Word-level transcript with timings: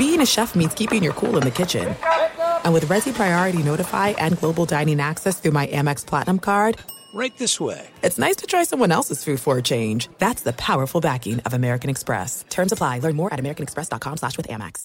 being 0.00 0.22
a 0.22 0.26
chef 0.26 0.54
means 0.54 0.72
keeping 0.72 1.02
your 1.02 1.12
cool 1.12 1.36
in 1.36 1.42
the 1.42 1.50
kitchen. 1.50 1.94
And 2.64 2.72
with 2.72 2.86
Resi 2.86 3.12
Priority 3.12 3.62
Notify 3.62 4.08
and 4.24 4.38
Global 4.38 4.64
Dining 4.64 4.98
Access 4.98 5.38
through 5.38 5.50
my 5.52 5.66
Amex 5.66 6.06
Platinum 6.06 6.38
card, 6.38 6.78
Right 7.12 7.36
this 7.36 7.60
way. 7.60 7.86
it's 8.02 8.18
nice 8.18 8.36
to 8.36 8.46
try 8.46 8.62
someone 8.64 8.92
else's 8.92 9.22
food 9.24 9.40
for 9.40 9.58
a 9.58 9.62
change. 9.62 10.08
That's 10.18 10.42
the 10.42 10.52
powerful 10.54 11.00
backing 11.02 11.40
of 11.40 11.52
American 11.52 11.90
Express. 11.90 12.44
Terms 12.48 12.72
apply. 12.72 13.00
Learn 13.00 13.16
more 13.16 13.34
at 13.34 13.40
americanexpress.com 13.40 14.16
slash 14.16 14.36
with 14.38 14.48
Amex. 14.48 14.84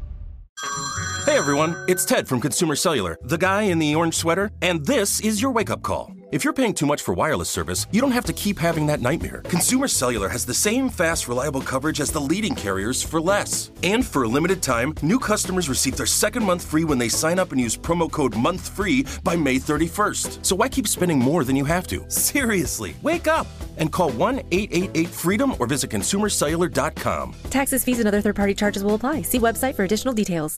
Hey 1.25 1.37
everyone, 1.37 1.75
it's 1.87 2.05
Ted 2.05 2.27
from 2.27 2.39
Consumer 2.39 2.75
Cellular, 2.75 3.17
the 3.23 3.37
guy 3.37 3.63
in 3.63 3.79
the 3.79 3.95
orange 3.95 4.13
sweater, 4.13 4.51
and 4.61 4.85
this 4.85 5.19
is 5.19 5.41
your 5.41 5.51
wake 5.51 5.71
up 5.71 5.81
call. 5.81 6.13
If 6.31 6.45
you're 6.45 6.53
paying 6.53 6.73
too 6.73 6.85
much 6.85 7.01
for 7.01 7.13
wireless 7.13 7.49
service, 7.49 7.87
you 7.91 7.99
don't 7.99 8.13
have 8.13 8.23
to 8.23 8.31
keep 8.31 8.57
having 8.57 8.87
that 8.87 9.01
nightmare. 9.01 9.41
Consumer 9.49 9.89
Cellular 9.89 10.29
has 10.29 10.45
the 10.45 10.53
same 10.53 10.87
fast, 10.87 11.27
reliable 11.27 11.59
coverage 11.59 11.99
as 11.99 12.09
the 12.09 12.21
leading 12.21 12.55
carriers 12.55 13.03
for 13.03 13.19
less. 13.19 13.69
And 13.83 14.05
for 14.05 14.23
a 14.23 14.29
limited 14.29 14.63
time, 14.63 14.93
new 15.01 15.19
customers 15.19 15.67
receive 15.67 15.97
their 15.97 16.05
second 16.05 16.45
month 16.45 16.65
free 16.65 16.85
when 16.85 16.97
they 16.97 17.09
sign 17.09 17.37
up 17.37 17.51
and 17.51 17.59
use 17.59 17.75
promo 17.75 18.09
code 18.09 18.31
MONTHFREE 18.31 19.25
by 19.25 19.35
May 19.35 19.55
31st. 19.55 20.45
So 20.45 20.55
why 20.55 20.69
keep 20.69 20.87
spending 20.87 21.19
more 21.19 21.43
than 21.43 21.57
you 21.57 21.65
have 21.65 21.85
to? 21.87 22.09
Seriously, 22.09 22.95
wake 23.01 23.27
up 23.27 23.47
and 23.75 23.91
call 23.91 24.11
1 24.11 24.41
888 24.51 25.09
freedom 25.09 25.53
or 25.59 25.67
visit 25.67 25.89
consumercellular.com. 25.89 27.35
Taxes, 27.49 27.83
fees, 27.83 27.99
and 27.99 28.07
other 28.07 28.21
third 28.21 28.37
party 28.37 28.53
charges 28.53 28.85
will 28.85 28.95
apply. 28.95 29.23
See 29.23 29.39
website 29.39 29.75
for 29.75 29.83
additional 29.83 30.13
details. 30.13 30.57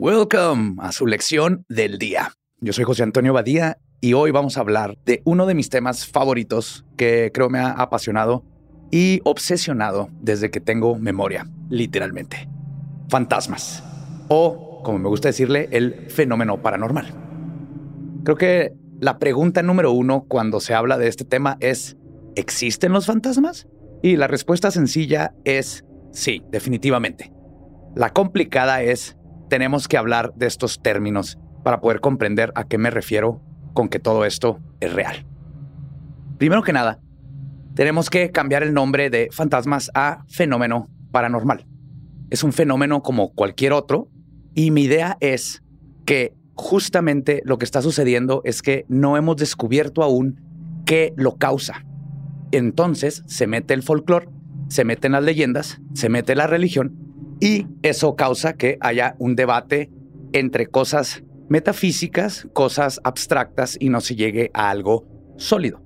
Welcome 0.00 0.76
a 0.78 0.92
su 0.92 1.08
lección 1.08 1.64
del 1.68 1.98
día. 1.98 2.30
Yo 2.60 2.72
soy 2.72 2.84
José 2.84 3.02
Antonio 3.02 3.32
Badía 3.32 3.78
y 4.00 4.12
hoy 4.12 4.30
vamos 4.30 4.56
a 4.56 4.60
hablar 4.60 4.96
de 5.04 5.22
uno 5.24 5.44
de 5.44 5.56
mis 5.56 5.70
temas 5.70 6.06
favoritos 6.06 6.84
que 6.96 7.32
creo 7.34 7.50
me 7.50 7.58
ha 7.58 7.72
apasionado 7.72 8.44
y 8.92 9.20
obsesionado 9.24 10.08
desde 10.20 10.52
que 10.52 10.60
tengo 10.60 10.96
memoria, 11.00 11.50
literalmente. 11.68 12.48
Fantasmas. 13.08 13.82
O, 14.28 14.82
como 14.84 15.00
me 15.00 15.08
gusta 15.08 15.30
decirle, 15.30 15.68
el 15.72 16.08
fenómeno 16.08 16.62
paranormal. 16.62 17.12
Creo 18.22 18.36
que 18.36 18.74
la 19.00 19.18
pregunta 19.18 19.64
número 19.64 19.90
uno 19.90 20.26
cuando 20.28 20.60
se 20.60 20.74
habla 20.74 20.96
de 20.96 21.08
este 21.08 21.24
tema 21.24 21.56
es, 21.58 21.96
¿existen 22.36 22.92
los 22.92 23.06
fantasmas? 23.06 23.66
Y 24.00 24.14
la 24.14 24.28
respuesta 24.28 24.70
sencilla 24.70 25.34
es 25.42 25.84
sí, 26.12 26.44
definitivamente. 26.52 27.32
La 27.96 28.12
complicada 28.12 28.80
es, 28.80 29.17
tenemos 29.48 29.88
que 29.88 29.96
hablar 29.96 30.32
de 30.34 30.46
estos 30.46 30.80
términos 30.80 31.38
para 31.62 31.80
poder 31.80 32.00
comprender 32.00 32.52
a 32.54 32.64
qué 32.64 32.78
me 32.78 32.90
refiero 32.90 33.42
con 33.74 33.88
que 33.88 33.98
todo 33.98 34.24
esto 34.24 34.60
es 34.80 34.92
real. 34.92 35.26
Primero 36.38 36.62
que 36.62 36.72
nada, 36.72 37.00
tenemos 37.74 38.10
que 38.10 38.30
cambiar 38.30 38.62
el 38.62 38.74
nombre 38.74 39.10
de 39.10 39.28
fantasmas 39.32 39.90
a 39.94 40.24
fenómeno 40.28 40.88
paranormal. 41.10 41.66
Es 42.30 42.42
un 42.42 42.52
fenómeno 42.52 43.02
como 43.02 43.32
cualquier 43.32 43.72
otro 43.72 44.08
y 44.54 44.70
mi 44.70 44.82
idea 44.82 45.16
es 45.20 45.62
que 46.04 46.34
justamente 46.54 47.42
lo 47.44 47.58
que 47.58 47.64
está 47.64 47.82
sucediendo 47.82 48.42
es 48.44 48.62
que 48.62 48.84
no 48.88 49.16
hemos 49.16 49.36
descubierto 49.36 50.02
aún 50.02 50.40
qué 50.84 51.12
lo 51.16 51.36
causa. 51.36 51.84
Entonces 52.50 53.22
se 53.26 53.46
mete 53.46 53.74
el 53.74 53.82
folclore, 53.82 54.28
se 54.68 54.84
meten 54.84 55.12
las 55.12 55.22
leyendas, 55.22 55.80
se 55.94 56.08
mete 56.08 56.34
la 56.34 56.46
religión 56.46 57.07
y 57.40 57.66
eso 57.82 58.16
causa 58.16 58.54
que 58.54 58.78
haya 58.80 59.14
un 59.18 59.36
debate 59.36 59.90
entre 60.32 60.66
cosas 60.66 61.22
metafísicas, 61.48 62.48
cosas 62.52 63.00
abstractas 63.04 63.76
y 63.80 63.88
no 63.88 64.00
se 64.00 64.16
llegue 64.16 64.50
a 64.54 64.70
algo 64.70 65.06
sólido. 65.36 65.82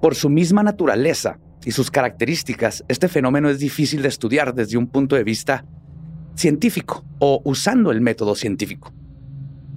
Por 0.00 0.14
su 0.14 0.30
misma 0.30 0.62
naturaleza 0.62 1.38
y 1.64 1.72
sus 1.72 1.90
características, 1.90 2.84
este 2.88 3.08
fenómeno 3.08 3.50
es 3.50 3.58
difícil 3.58 4.02
de 4.02 4.08
estudiar 4.08 4.54
desde 4.54 4.78
un 4.78 4.86
punto 4.86 5.16
de 5.16 5.24
vista 5.24 5.66
científico 6.34 7.04
o 7.18 7.42
usando 7.44 7.90
el 7.90 8.00
método 8.00 8.34
científico. 8.34 8.94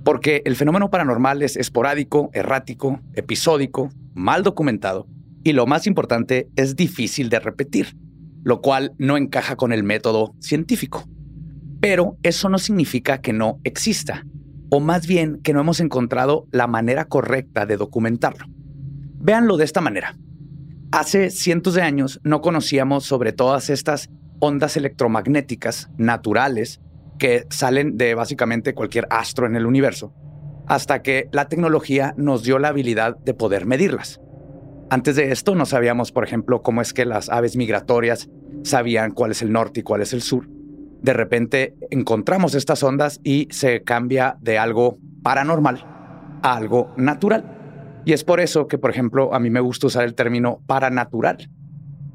Porque 0.05 0.41
el 0.45 0.55
fenómeno 0.55 0.89
paranormal 0.89 1.41
es 1.41 1.57
esporádico, 1.57 2.29
errático, 2.33 3.01
episódico, 3.13 3.89
mal 4.13 4.43
documentado 4.43 5.07
y 5.43 5.51
lo 5.53 5.65
más 5.65 5.87
importante 5.87 6.49
es 6.55 6.75
difícil 6.75 7.29
de 7.29 7.39
repetir, 7.39 7.97
lo 8.43 8.61
cual 8.61 8.93
no 8.97 9.17
encaja 9.17 9.55
con 9.55 9.73
el 9.73 9.83
método 9.83 10.35
científico. 10.39 11.05
Pero 11.79 12.17
eso 12.23 12.49
no 12.49 12.59
significa 12.59 13.19
que 13.19 13.33
no 13.33 13.59
exista, 13.63 14.25
o 14.69 14.79
más 14.79 15.07
bien 15.07 15.41
que 15.43 15.53
no 15.53 15.61
hemos 15.61 15.79
encontrado 15.79 16.47
la 16.51 16.67
manera 16.67 17.05
correcta 17.05 17.65
de 17.65 17.77
documentarlo. 17.77 18.45
Véanlo 19.19 19.57
de 19.57 19.65
esta 19.65 19.81
manera. 19.81 20.15
Hace 20.91 21.29
cientos 21.31 21.73
de 21.73 21.81
años 21.81 22.19
no 22.23 22.41
conocíamos 22.41 23.05
sobre 23.05 23.31
todas 23.31 23.69
estas 23.69 24.09
ondas 24.39 24.77
electromagnéticas 24.77 25.89
naturales 25.97 26.81
que 27.17 27.45
salen 27.49 27.97
de 27.97 28.15
básicamente 28.15 28.73
cualquier 28.73 29.07
astro 29.09 29.45
en 29.45 29.55
el 29.55 29.65
universo, 29.65 30.13
hasta 30.67 31.01
que 31.01 31.29
la 31.31 31.47
tecnología 31.47 32.13
nos 32.17 32.43
dio 32.43 32.59
la 32.59 32.69
habilidad 32.69 33.17
de 33.17 33.33
poder 33.33 33.65
medirlas. 33.65 34.19
Antes 34.93 35.15
de 35.15 35.31
esto 35.31 35.55
no 35.55 35.65
sabíamos, 35.65 36.11
por 36.11 36.23
ejemplo, 36.23 36.61
cómo 36.61 36.79
es 36.79 36.93
que 36.93 37.05
las 37.05 37.27
aves 37.29 37.55
migratorias 37.55 38.29
sabían 38.61 39.09
cuál 39.09 39.31
es 39.31 39.41
el 39.41 39.51
norte 39.51 39.79
y 39.79 39.83
cuál 39.83 40.03
es 40.03 40.13
el 40.13 40.21
sur. 40.21 40.47
De 41.01 41.13
repente 41.13 41.73
encontramos 41.89 42.53
estas 42.53 42.83
ondas 42.83 43.19
y 43.23 43.47
se 43.49 43.81
cambia 43.81 44.37
de 44.39 44.59
algo 44.59 44.99
paranormal 45.23 45.83
a 46.43 46.55
algo 46.55 46.93
natural. 46.95 48.03
Y 48.05 48.13
es 48.13 48.23
por 48.23 48.39
eso 48.39 48.67
que, 48.67 48.77
por 48.77 48.91
ejemplo, 48.91 49.33
a 49.33 49.39
mí 49.39 49.49
me 49.49 49.61
gusta 49.61 49.87
usar 49.87 50.03
el 50.03 50.13
término 50.13 50.61
paranatural, 50.67 51.49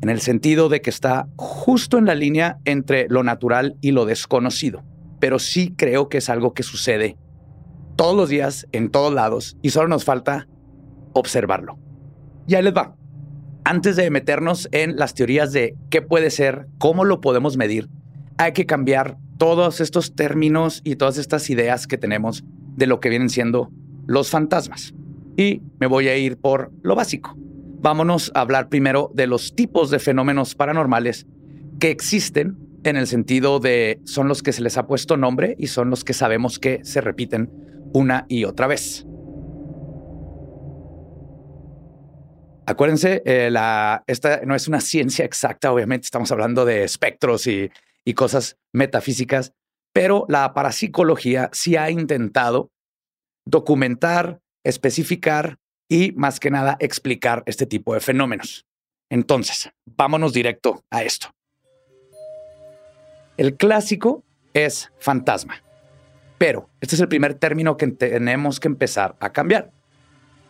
en 0.00 0.08
el 0.08 0.20
sentido 0.20 0.68
de 0.68 0.80
que 0.80 0.90
está 0.90 1.26
justo 1.34 1.98
en 1.98 2.04
la 2.04 2.14
línea 2.14 2.58
entre 2.64 3.08
lo 3.08 3.24
natural 3.24 3.76
y 3.80 3.90
lo 3.90 4.06
desconocido. 4.06 4.84
Pero 5.18 5.40
sí 5.40 5.74
creo 5.76 6.08
que 6.08 6.18
es 6.18 6.28
algo 6.28 6.54
que 6.54 6.62
sucede 6.62 7.16
todos 7.96 8.14
los 8.14 8.28
días, 8.28 8.68
en 8.70 8.88
todos 8.90 9.12
lados, 9.12 9.56
y 9.62 9.70
solo 9.70 9.88
nos 9.88 10.04
falta 10.04 10.46
observarlo. 11.12 11.76
Y 12.48 12.52
les 12.62 12.74
va. 12.74 12.96
Antes 13.64 13.96
de 13.96 14.10
meternos 14.10 14.70
en 14.72 14.96
las 14.96 15.12
teorías 15.12 15.52
de 15.52 15.76
qué 15.90 16.00
puede 16.00 16.30
ser, 16.30 16.66
cómo 16.78 17.04
lo 17.04 17.20
podemos 17.20 17.58
medir, 17.58 17.90
hay 18.38 18.52
que 18.52 18.64
cambiar 18.64 19.18
todos 19.36 19.82
estos 19.82 20.14
términos 20.14 20.80
y 20.82 20.96
todas 20.96 21.18
estas 21.18 21.50
ideas 21.50 21.86
que 21.86 21.98
tenemos 21.98 22.44
de 22.74 22.86
lo 22.86 23.00
que 23.00 23.10
vienen 23.10 23.28
siendo 23.28 23.70
los 24.06 24.30
fantasmas. 24.30 24.94
Y 25.36 25.60
me 25.78 25.86
voy 25.86 26.08
a 26.08 26.16
ir 26.16 26.38
por 26.38 26.72
lo 26.80 26.94
básico. 26.94 27.36
Vámonos 27.36 28.32
a 28.34 28.40
hablar 28.40 28.70
primero 28.70 29.10
de 29.12 29.26
los 29.26 29.54
tipos 29.54 29.90
de 29.90 29.98
fenómenos 29.98 30.54
paranormales 30.54 31.26
que 31.78 31.90
existen 31.90 32.56
en 32.82 32.96
el 32.96 33.06
sentido 33.06 33.60
de 33.60 34.00
son 34.04 34.26
los 34.26 34.42
que 34.42 34.54
se 34.54 34.62
les 34.62 34.78
ha 34.78 34.86
puesto 34.86 35.18
nombre 35.18 35.54
y 35.58 35.66
son 35.66 35.90
los 35.90 36.02
que 36.02 36.14
sabemos 36.14 36.58
que 36.58 36.80
se 36.82 37.02
repiten 37.02 37.50
una 37.92 38.24
y 38.26 38.44
otra 38.44 38.66
vez. 38.66 39.07
Acuérdense, 42.68 43.22
eh, 43.24 43.50
esta 44.06 44.42
no 44.44 44.54
es 44.54 44.68
una 44.68 44.82
ciencia 44.82 45.24
exacta, 45.24 45.72
obviamente 45.72 46.04
estamos 46.04 46.30
hablando 46.32 46.66
de 46.66 46.84
espectros 46.84 47.46
y, 47.46 47.70
y 48.04 48.12
cosas 48.12 48.58
metafísicas, 48.74 49.54
pero 49.94 50.26
la 50.28 50.52
parapsicología 50.52 51.48
sí 51.54 51.76
ha 51.76 51.90
intentado 51.90 52.70
documentar, 53.46 54.40
especificar 54.64 55.56
y 55.88 56.12
más 56.12 56.40
que 56.40 56.50
nada 56.50 56.76
explicar 56.78 57.42
este 57.46 57.64
tipo 57.64 57.94
de 57.94 58.00
fenómenos. 58.00 58.66
Entonces, 59.08 59.70
vámonos 59.86 60.34
directo 60.34 60.84
a 60.90 61.04
esto. 61.04 61.28
El 63.38 63.56
clásico 63.56 64.24
es 64.52 64.92
fantasma, 64.98 65.62
pero 66.36 66.68
este 66.82 66.96
es 66.96 67.00
el 67.00 67.08
primer 67.08 67.32
término 67.32 67.78
que 67.78 67.86
tenemos 67.86 68.60
que 68.60 68.68
empezar 68.68 69.16
a 69.20 69.32
cambiar. 69.32 69.70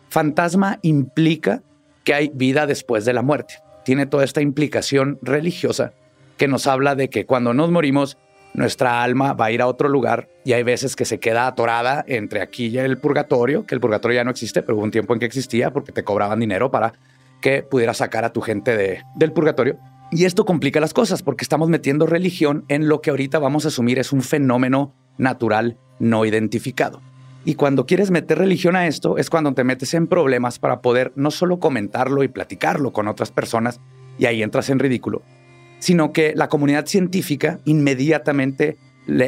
Fantasma 0.09 0.79
implica 0.81 1.63
que 2.03 2.13
hay 2.13 2.31
vida 2.33 2.65
después 2.67 3.05
de 3.05 3.13
la 3.13 3.21
muerte. 3.21 3.55
Tiene 3.85 4.05
toda 4.05 4.23
esta 4.23 4.41
implicación 4.41 5.19
religiosa 5.21 5.93
que 6.37 6.47
nos 6.47 6.67
habla 6.67 6.95
de 6.95 7.09
que 7.09 7.25
cuando 7.25 7.53
nos 7.53 7.71
morimos, 7.71 8.17
nuestra 8.53 9.03
alma 9.03 9.33
va 9.33 9.45
a 9.45 9.51
ir 9.51 9.61
a 9.61 9.67
otro 9.67 9.89
lugar 9.89 10.29
y 10.43 10.53
hay 10.53 10.63
veces 10.63 10.95
que 10.95 11.05
se 11.05 11.19
queda 11.19 11.47
atorada 11.47 12.03
entre 12.07 12.41
aquí 12.41 12.67
y 12.67 12.77
el 12.77 12.97
purgatorio, 12.97 13.65
que 13.65 13.75
el 13.75 13.81
purgatorio 13.81 14.15
ya 14.15 14.23
no 14.23 14.31
existe, 14.31 14.61
pero 14.61 14.77
hubo 14.77 14.83
un 14.83 14.91
tiempo 14.91 15.13
en 15.13 15.19
que 15.19 15.25
existía 15.25 15.71
porque 15.71 15.91
te 15.91 16.03
cobraban 16.03 16.39
dinero 16.39 16.71
para 16.71 16.93
que 17.41 17.63
pudieras 17.63 17.97
sacar 17.97 18.25
a 18.25 18.33
tu 18.33 18.41
gente 18.41 18.75
de, 18.75 19.03
del 19.15 19.31
purgatorio. 19.31 19.77
Y 20.11 20.25
esto 20.25 20.45
complica 20.45 20.79
las 20.79 20.93
cosas 20.93 21.21
porque 21.21 21.43
estamos 21.43 21.69
metiendo 21.69 22.07
religión 22.07 22.65
en 22.67 22.87
lo 22.87 23.01
que 23.01 23.11
ahorita 23.11 23.37
vamos 23.37 23.65
a 23.65 23.67
asumir 23.67 23.99
es 23.99 24.11
un 24.11 24.23
fenómeno 24.23 24.95
natural 25.17 25.77
no 25.99 26.25
identificado. 26.25 27.01
Y 27.49 27.55
cuando 27.55 27.87
quieres 27.87 28.11
meter 28.11 28.37
religión 28.37 28.75
a 28.75 28.85
esto 28.85 29.17
es 29.17 29.31
cuando 29.31 29.51
te 29.55 29.63
metes 29.63 29.95
en 29.95 30.05
problemas 30.05 30.59
para 30.59 30.81
poder 30.81 31.11
no 31.15 31.31
solo 31.31 31.59
comentarlo 31.59 32.23
y 32.23 32.27
platicarlo 32.27 32.93
con 32.93 33.07
otras 33.07 33.31
personas, 33.31 33.81
y 34.19 34.27
ahí 34.27 34.43
entras 34.43 34.69
en 34.69 34.77
ridículo, 34.77 35.23
sino 35.79 36.13
que 36.13 36.33
la 36.35 36.47
comunidad 36.47 36.85
científica 36.85 37.59
inmediatamente 37.65 38.77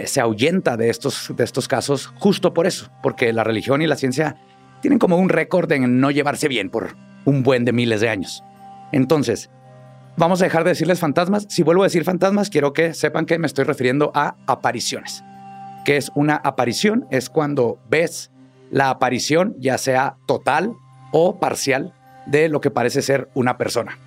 se 0.05 0.21
ahuyenta 0.21 0.77
de 0.77 0.91
estos, 0.91 1.33
de 1.35 1.43
estos 1.43 1.67
casos 1.67 2.13
justo 2.19 2.53
por 2.53 2.67
eso, 2.67 2.91
porque 3.01 3.33
la 3.33 3.43
religión 3.43 3.81
y 3.81 3.87
la 3.87 3.95
ciencia 3.95 4.35
tienen 4.83 4.99
como 4.99 5.17
un 5.17 5.29
récord 5.29 5.71
en 5.71 5.99
no 5.99 6.11
llevarse 6.11 6.47
bien 6.47 6.69
por 6.69 6.95
un 7.25 7.41
buen 7.41 7.65
de 7.65 7.71
miles 7.71 8.01
de 8.01 8.09
años. 8.09 8.43
Entonces, 8.91 9.49
vamos 10.15 10.43
a 10.43 10.45
dejar 10.45 10.63
de 10.63 10.69
decirles 10.69 10.99
fantasmas. 10.99 11.47
Si 11.49 11.63
vuelvo 11.63 11.81
a 11.81 11.87
decir 11.87 12.03
fantasmas, 12.03 12.51
quiero 12.51 12.71
que 12.71 12.93
sepan 12.93 13.25
que 13.25 13.39
me 13.39 13.47
estoy 13.47 13.65
refiriendo 13.65 14.11
a 14.13 14.35
apariciones. 14.45 15.23
¿Qué 15.85 15.97
es 15.97 16.11
una 16.15 16.35
aparición? 16.35 17.07
Es 17.09 17.29
cuando 17.29 17.79
ves 17.89 18.31
la 18.69 18.89
aparición, 18.89 19.55
ya 19.59 19.77
sea 19.77 20.17
total 20.27 20.73
o 21.11 21.39
parcial, 21.39 21.93
de 22.25 22.49
lo 22.49 22.61
que 22.61 22.71
parece 22.71 23.01
ser 23.01 23.29
una 23.33 23.57
persona. 23.57 23.97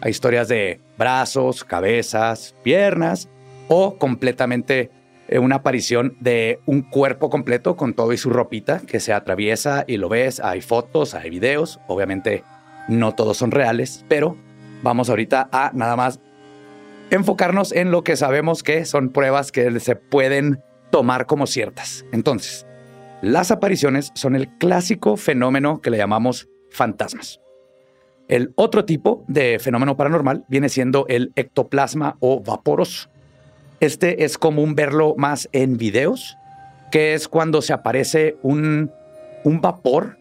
Hay 0.00 0.10
historias 0.10 0.48
de 0.48 0.80
brazos, 0.98 1.64
cabezas, 1.64 2.54
piernas 2.62 3.28
o 3.68 3.96
completamente 3.98 4.90
eh, 5.28 5.38
una 5.38 5.56
aparición 5.56 6.16
de 6.20 6.60
un 6.66 6.82
cuerpo 6.82 7.30
completo 7.30 7.76
con 7.76 7.94
todo 7.94 8.12
y 8.12 8.18
su 8.18 8.30
ropita 8.30 8.80
que 8.80 9.00
se 9.00 9.12
atraviesa 9.12 9.84
y 9.86 9.96
lo 9.96 10.08
ves. 10.08 10.40
Hay 10.40 10.60
fotos, 10.60 11.14
hay 11.14 11.30
videos. 11.30 11.80
Obviamente 11.88 12.44
no 12.88 13.14
todos 13.14 13.38
son 13.38 13.50
reales, 13.50 14.04
pero 14.08 14.36
vamos 14.82 15.08
ahorita 15.08 15.48
a 15.50 15.70
nada 15.74 15.96
más 15.96 16.20
enfocarnos 17.10 17.72
en 17.72 17.90
lo 17.90 18.04
que 18.04 18.16
sabemos 18.16 18.62
que 18.62 18.84
son 18.84 19.08
pruebas 19.10 19.50
que 19.50 19.80
se 19.80 19.96
pueden 19.96 20.62
tomar 20.90 21.26
como 21.26 21.46
ciertas. 21.46 22.04
Entonces, 22.12 22.66
las 23.22 23.50
apariciones 23.50 24.12
son 24.14 24.36
el 24.36 24.48
clásico 24.58 25.16
fenómeno 25.16 25.80
que 25.80 25.90
le 25.90 25.98
llamamos 25.98 26.48
fantasmas. 26.70 27.40
El 28.28 28.52
otro 28.56 28.84
tipo 28.84 29.24
de 29.28 29.58
fenómeno 29.58 29.96
paranormal 29.96 30.44
viene 30.48 30.68
siendo 30.68 31.06
el 31.08 31.32
ectoplasma 31.36 32.16
o 32.20 32.42
vaporoso. 32.42 33.08
Este 33.80 34.24
es 34.24 34.36
común 34.36 34.74
verlo 34.74 35.14
más 35.16 35.48
en 35.52 35.76
videos, 35.76 36.36
que 36.90 37.14
es 37.14 37.28
cuando 37.28 37.62
se 37.62 37.72
aparece 37.72 38.36
un, 38.42 38.90
un 39.44 39.60
vapor 39.60 40.18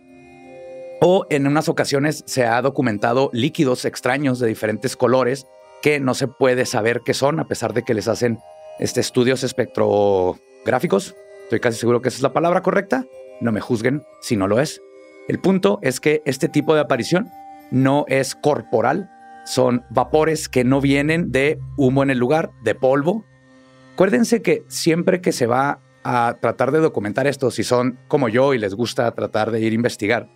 o 1.02 1.26
en 1.30 1.48
unas 1.48 1.68
ocasiones 1.68 2.24
se 2.26 2.46
ha 2.46 2.62
documentado 2.62 3.30
líquidos 3.34 3.86
extraños 3.86 4.40
de 4.40 4.48
diferentes 4.48 4.96
colores 4.96 5.46
que 5.82 6.00
no 6.00 6.14
se 6.14 6.28
puede 6.28 6.66
saber 6.66 7.02
qué 7.06 7.14
son 7.14 7.40
a 7.40 7.48
pesar 7.48 7.74
de 7.74 7.84
que 7.84 7.94
les 7.94 8.08
hacen 8.08 8.40
este, 8.80 9.02
estudios 9.02 9.44
espectrográficos. 10.66 11.16
Estoy 11.44 11.60
casi 11.60 11.78
seguro 11.78 12.02
que 12.02 12.10
esa 12.10 12.18
es 12.18 12.24
la 12.24 12.34
palabra 12.34 12.64
correcta. 12.64 13.06
No 13.40 13.52
me 13.52 13.62
juzguen 13.62 14.02
si 14.22 14.36
no 14.36 14.48
lo 14.48 14.60
es. 14.60 14.82
El 15.28 15.40
punto 15.40 15.78
es 15.84 16.00
que 16.00 16.24
este 16.26 16.50
tipo 16.50 16.74
de 16.74 16.82
aparición 16.82 17.30
no 17.70 18.06
es 18.08 18.34
corporal, 18.34 19.10
son 19.46 19.84
vapores 19.92 20.50
que 20.50 20.64
no 20.64 20.82
vienen 20.82 21.32
de 21.32 21.60
humo 21.78 22.02
en 22.02 22.10
el 22.10 22.18
lugar, 22.18 22.52
de 22.64 22.74
polvo. 22.74 23.26
Acuérdense 23.94 24.42
que 24.42 24.64
siempre 24.68 25.22
que 25.22 25.32
se 25.32 25.46
va 25.46 25.82
a 26.04 26.38
tratar 26.42 26.72
de 26.72 26.80
documentar 26.80 27.28
esto, 27.28 27.52
si 27.52 27.64
son 27.64 28.00
como 28.08 28.28
yo 28.28 28.56
y 28.56 28.58
les 28.58 28.74
gusta 28.74 29.12
tratar 29.12 29.52
de 29.52 29.60
ir 29.62 29.72
a 29.72 29.76
investigar, 29.76 30.30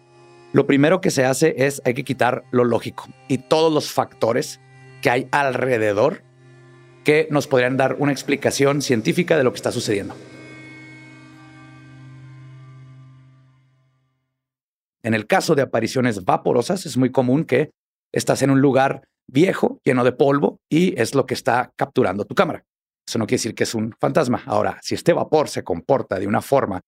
lo 0.54 0.68
primero 0.68 1.02
que 1.02 1.12
se 1.12 1.25
hace 1.25 1.56
es 1.58 1.82
hay 1.86 1.96
que 1.96 2.04
quitar 2.04 2.44
lo 2.52 2.66
lógico 2.66 3.06
y 3.28 3.40
todos 3.40 3.74
los 3.74 3.92
factores 3.92 4.60
que 5.02 5.10
hay 5.10 5.28
alrededor 5.32 6.24
que 7.10 7.28
nos 7.32 7.48
podrían 7.48 7.76
dar 7.76 7.96
una 7.98 8.12
explicación 8.12 8.84
científica 8.84 9.36
de 9.36 9.44
lo 9.44 9.52
que 9.52 9.56
está 9.56 9.72
sucediendo. 9.72 10.16
En 15.02 15.16
el 15.16 15.26
caso 15.26 15.56
de 15.56 15.64
apariciones 15.64 16.24
vaporosas, 16.24 16.86
es 16.86 16.98
muy 16.98 17.12
común 17.12 17.46
que 17.46 17.72
estás 18.14 18.44
en 18.44 18.52
un 18.52 18.62
lugar 18.62 19.08
viejo, 19.26 19.80
lleno 19.84 20.04
de 20.04 20.12
polvo, 20.12 20.60
y 20.70 21.02
es 21.02 21.16
lo 21.16 21.26
que 21.26 21.34
está 21.34 21.74
capturando 21.76 22.26
tu 22.26 22.36
cámara. 22.36 22.64
Eso 23.08 23.18
no 23.18 23.26
quiere 23.26 23.40
decir 23.40 23.56
que 23.56 23.64
es 23.64 23.74
un 23.74 23.96
fantasma. 24.00 24.44
Ahora, 24.46 24.78
si 24.84 24.94
este 24.94 25.12
vapor 25.12 25.50
se 25.50 25.64
comporta 25.64 26.20
de 26.20 26.28
una 26.28 26.44
forma 26.44 26.82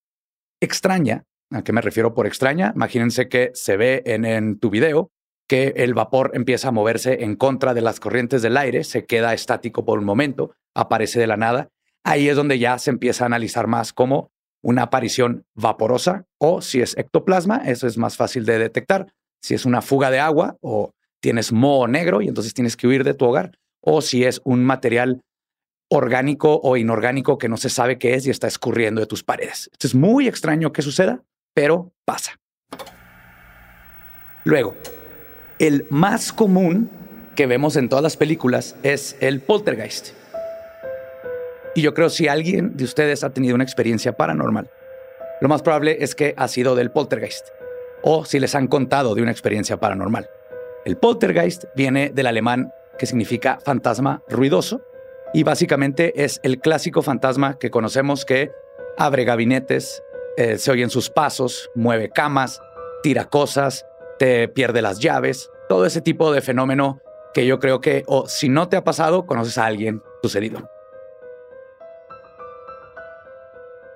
extraña, 0.62 1.24
¿a 1.50 1.64
qué 1.64 1.74
me 1.74 1.82
refiero 1.82 2.14
por 2.14 2.28
extraña? 2.28 2.74
Imagínense 2.76 3.28
que 3.28 3.50
se 3.56 3.76
ve 3.76 4.04
en, 4.06 4.26
en 4.26 4.60
tu 4.60 4.70
video 4.70 5.10
que 5.52 5.74
el 5.76 5.94
vapor 5.94 6.32
empieza 6.34 6.70
a 6.70 6.72
moverse 6.72 7.26
en 7.26 7.36
contra 7.36 7.74
de 7.74 7.82
las 7.82 8.00
corrientes 8.00 8.42
del 8.42 8.56
aire, 8.56 8.86
se 8.86 9.06
queda 9.06 9.34
estático 9.34 9.84
por 9.84 10.00
un 10.00 10.06
momento, 10.06 10.56
aparece 10.74 11.20
de 11.20 11.28
la 11.28 11.36
nada. 11.36 11.68
Ahí 12.06 12.30
es 12.30 12.38
donde 12.38 12.58
ya 12.58 12.80
se 12.80 12.90
empieza 12.90 13.26
a 13.26 13.28
analizar 13.28 13.68
más 13.68 13.92
como 13.92 14.32
una 14.64 14.84
aparición 14.84 15.44
vaporosa 15.54 16.26
o 16.38 16.62
si 16.62 16.80
es 16.80 16.98
ectoplasma, 16.98 17.64
eso 17.66 17.86
es 17.86 17.98
más 17.98 18.16
fácil 18.16 18.46
de 18.46 18.60
detectar. 18.60 19.12
Si 19.42 19.54
es 19.54 19.66
una 19.66 19.82
fuga 19.82 20.10
de 20.10 20.22
agua 20.22 20.56
o 20.62 20.94
tienes 21.20 21.52
moho 21.52 21.86
negro 21.86 22.22
y 22.22 22.30
entonces 22.30 22.54
tienes 22.54 22.78
que 22.78 22.88
huir 22.88 23.04
de 23.04 23.14
tu 23.14 23.26
hogar, 23.26 23.52
o 23.82 24.02
si 24.02 24.24
es 24.24 24.40
un 24.46 24.64
material 24.64 25.20
orgánico 25.90 26.62
o 26.64 26.78
inorgánico 26.78 27.38
que 27.38 27.50
no 27.50 27.58
se 27.58 27.70
sabe 27.70 27.98
qué 27.98 28.14
es 28.14 28.26
y 28.26 28.30
está 28.30 28.48
escurriendo 28.48 29.02
de 29.02 29.08
tus 29.08 29.26
paredes. 29.26 29.70
Esto 29.74 29.88
es 29.88 29.96
muy 29.96 30.30
extraño 30.30 30.72
que 30.72 30.82
suceda, 30.82 31.26
pero 31.54 31.92
pasa. 32.06 32.40
Luego, 34.46 34.78
el 35.62 35.86
más 35.92 36.34
común 36.34 36.90
que 37.36 37.46
vemos 37.46 37.76
en 37.76 37.88
todas 37.88 38.02
las 38.02 38.18
películas 38.18 38.76
es 38.82 39.16
el 39.20 39.42
poltergeist. 39.42 40.10
Y 41.76 41.84
yo 41.84 41.94
creo 41.94 42.10
si 42.10 42.28
alguien 42.28 42.76
de 42.76 42.84
ustedes 42.84 43.24
ha 43.24 43.30
tenido 43.30 43.54
una 43.54 43.64
experiencia 43.64 44.18
paranormal, 44.18 44.72
lo 45.40 45.48
más 45.48 45.62
probable 45.62 45.98
es 46.00 46.16
que 46.16 46.34
ha 46.36 46.48
sido 46.48 46.74
del 46.74 46.90
poltergeist 46.90 47.50
o 48.02 48.26
si 48.26 48.40
les 48.40 48.56
han 48.56 48.68
contado 48.68 49.14
de 49.14 49.22
una 49.22 49.30
experiencia 49.30 49.80
paranormal. 49.80 50.28
El 50.84 50.98
poltergeist 50.98 51.66
viene 51.76 52.10
del 52.10 52.26
alemán 52.26 52.74
que 52.98 53.06
significa 53.06 53.60
fantasma 53.64 54.24
ruidoso 54.30 54.82
y 55.32 55.44
básicamente 55.44 56.24
es 56.24 56.40
el 56.42 56.60
clásico 56.60 57.04
fantasma 57.04 57.60
que 57.60 57.70
conocemos 57.70 58.26
que 58.26 58.50
abre 58.98 59.26
gabinetes, 59.26 60.02
eh, 60.38 60.58
se 60.58 60.72
oyen 60.72 60.90
sus 60.90 61.12
pasos, 61.12 61.70
mueve 61.76 62.10
camas, 62.10 62.60
tira 63.04 63.26
cosas, 63.26 63.86
te 64.22 64.48
pierde 64.48 64.84
las 64.84 65.00
llaves, 65.00 65.50
todo 65.68 65.84
ese 65.84 66.00
tipo 66.00 66.32
de 66.32 66.42
fenómeno 66.42 67.02
que 67.34 67.48
yo 67.48 67.58
creo 67.58 67.82
que, 67.82 68.04
o 68.06 68.28
si 68.28 68.50
no 68.50 68.70
te 68.70 68.78
ha 68.78 68.84
pasado, 68.84 69.26
conoces 69.26 69.58
a 69.58 69.66
alguien 69.66 70.04
sucedido. 70.22 70.70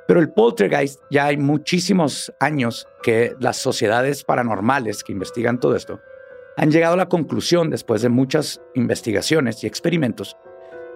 Pero 0.07 0.19
el 0.19 0.31
poltergeist 0.31 0.99
ya 1.11 1.25
hay 1.25 1.37
muchísimos 1.37 2.33
años 2.39 2.87
que 3.03 3.35
las 3.39 3.57
sociedades 3.57 4.23
paranormales 4.23 5.03
que 5.03 5.11
investigan 5.11 5.59
todo 5.59 5.75
esto 5.75 5.99
han 6.57 6.71
llegado 6.71 6.95
a 6.95 6.97
la 6.97 7.07
conclusión, 7.07 7.69
después 7.69 8.01
de 8.01 8.09
muchas 8.09 8.63
investigaciones 8.73 9.63
y 9.63 9.67
experimentos, 9.67 10.37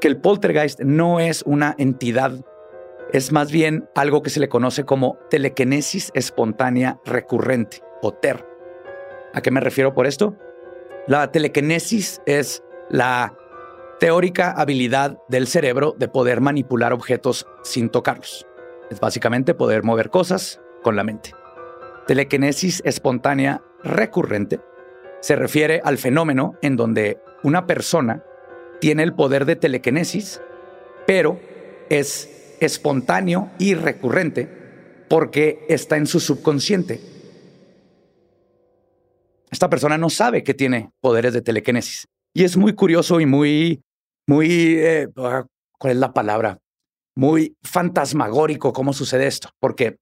que 0.02 0.08
el 0.08 0.18
poltergeist 0.18 0.80
no 0.80 1.20
es 1.20 1.44
una 1.46 1.76
entidad, 1.78 2.34
es 3.14 3.32
más 3.32 3.52
bien 3.52 3.88
algo 3.94 4.24
que 4.24 4.32
se 4.32 4.40
le 4.40 4.50
conoce 4.50 4.86
como 4.86 5.20
telequinesis 5.30 6.10
espontánea 6.16 7.00
recurrente 7.06 7.84
o 8.02 8.12
TER. 8.12 8.49
¿A 9.34 9.42
qué 9.42 9.52
me 9.52 9.60
refiero 9.60 9.94
por 9.94 10.08
esto? 10.08 10.36
La 11.08 11.32
telequinesis 11.32 12.22
es 12.26 12.64
la 12.90 13.36
teórica 14.00 14.52
habilidad 14.52 15.18
del 15.28 15.48
cerebro 15.48 15.96
de 15.98 16.08
poder 16.08 16.42
manipular 16.42 16.94
objetos 16.94 17.46
sin 17.64 17.90
tocarlos. 17.90 18.48
Es 18.90 19.00
básicamente 19.00 19.54
poder 19.54 19.84
mover 19.84 20.10
cosas 20.10 20.60
con 20.82 20.96
la 20.96 21.04
mente. 21.04 21.32
Telequinesis 22.08 22.82
espontánea 22.86 23.62
recurrente 23.84 24.60
se 25.20 25.36
refiere 25.36 25.82
al 25.84 25.98
fenómeno 25.98 26.56
en 26.62 26.76
donde 26.76 27.20
una 27.44 27.68
persona 27.68 28.24
tiene 28.80 29.04
el 29.04 29.14
poder 29.14 29.46
de 29.46 29.56
telequinesis, 29.56 30.42
pero 31.06 31.40
es 31.90 32.56
espontáneo 32.60 33.52
y 33.60 33.76
recurrente 33.76 34.50
porque 35.08 35.66
está 35.70 35.98
en 35.98 36.08
su 36.08 36.20
subconsciente. 36.20 37.00
Esta 39.52 39.70
persona 39.70 39.98
no 39.98 40.10
sabe 40.10 40.44
que 40.44 40.54
tiene 40.54 40.92
poderes 41.02 41.34
de 41.34 41.42
telequinesis, 41.42 42.08
Y 42.34 42.44
es 42.44 42.56
muy 42.58 42.74
curioso 42.74 43.20
y 43.20 43.26
muy, 43.26 43.82
muy, 44.28 44.76
eh, 44.78 45.08
ah, 45.18 45.46
¿cuál 45.78 45.94
es 45.94 46.00
la 46.00 46.14
palabra? 46.14 46.60
Muy 47.16 47.56
fantasmagórico 47.64 48.72
cómo 48.72 48.94
sucede 48.94 49.28
esto, 49.28 49.50
porque 49.60 49.98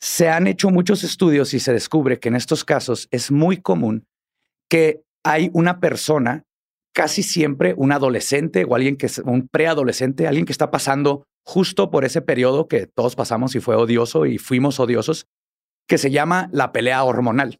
se 0.00 0.28
han 0.28 0.46
hecho 0.46 0.70
muchos 0.70 1.04
estudios 1.04 1.54
y 1.54 1.60
se 1.60 1.72
descubre 1.72 2.18
que 2.18 2.28
en 2.28 2.36
estos 2.36 2.64
casos 2.64 3.06
es 3.10 3.30
muy 3.30 3.58
común 3.58 4.06
que 4.68 5.02
hay 5.24 5.50
una 5.52 5.78
persona, 5.78 6.44
casi 6.94 7.22
siempre 7.22 7.74
un 7.76 7.92
adolescente 7.92 8.64
o 8.64 8.74
alguien 8.74 8.96
que 8.96 9.06
es 9.06 9.18
un 9.18 9.48
preadolescente, 9.48 10.26
alguien 10.26 10.46
que 10.46 10.52
está 10.52 10.70
pasando 10.70 11.24
justo 11.44 11.90
por 11.90 12.04
ese 12.04 12.22
periodo 12.22 12.66
que 12.66 12.86
todos 12.86 13.14
pasamos 13.14 13.54
y 13.54 13.60
fue 13.60 13.76
odioso 13.76 14.26
y 14.26 14.38
fuimos 14.38 14.80
odiosos, 14.80 15.26
que 15.86 15.98
se 15.98 16.10
llama 16.10 16.48
la 16.52 16.72
pelea 16.72 17.04
hormonal. 17.04 17.58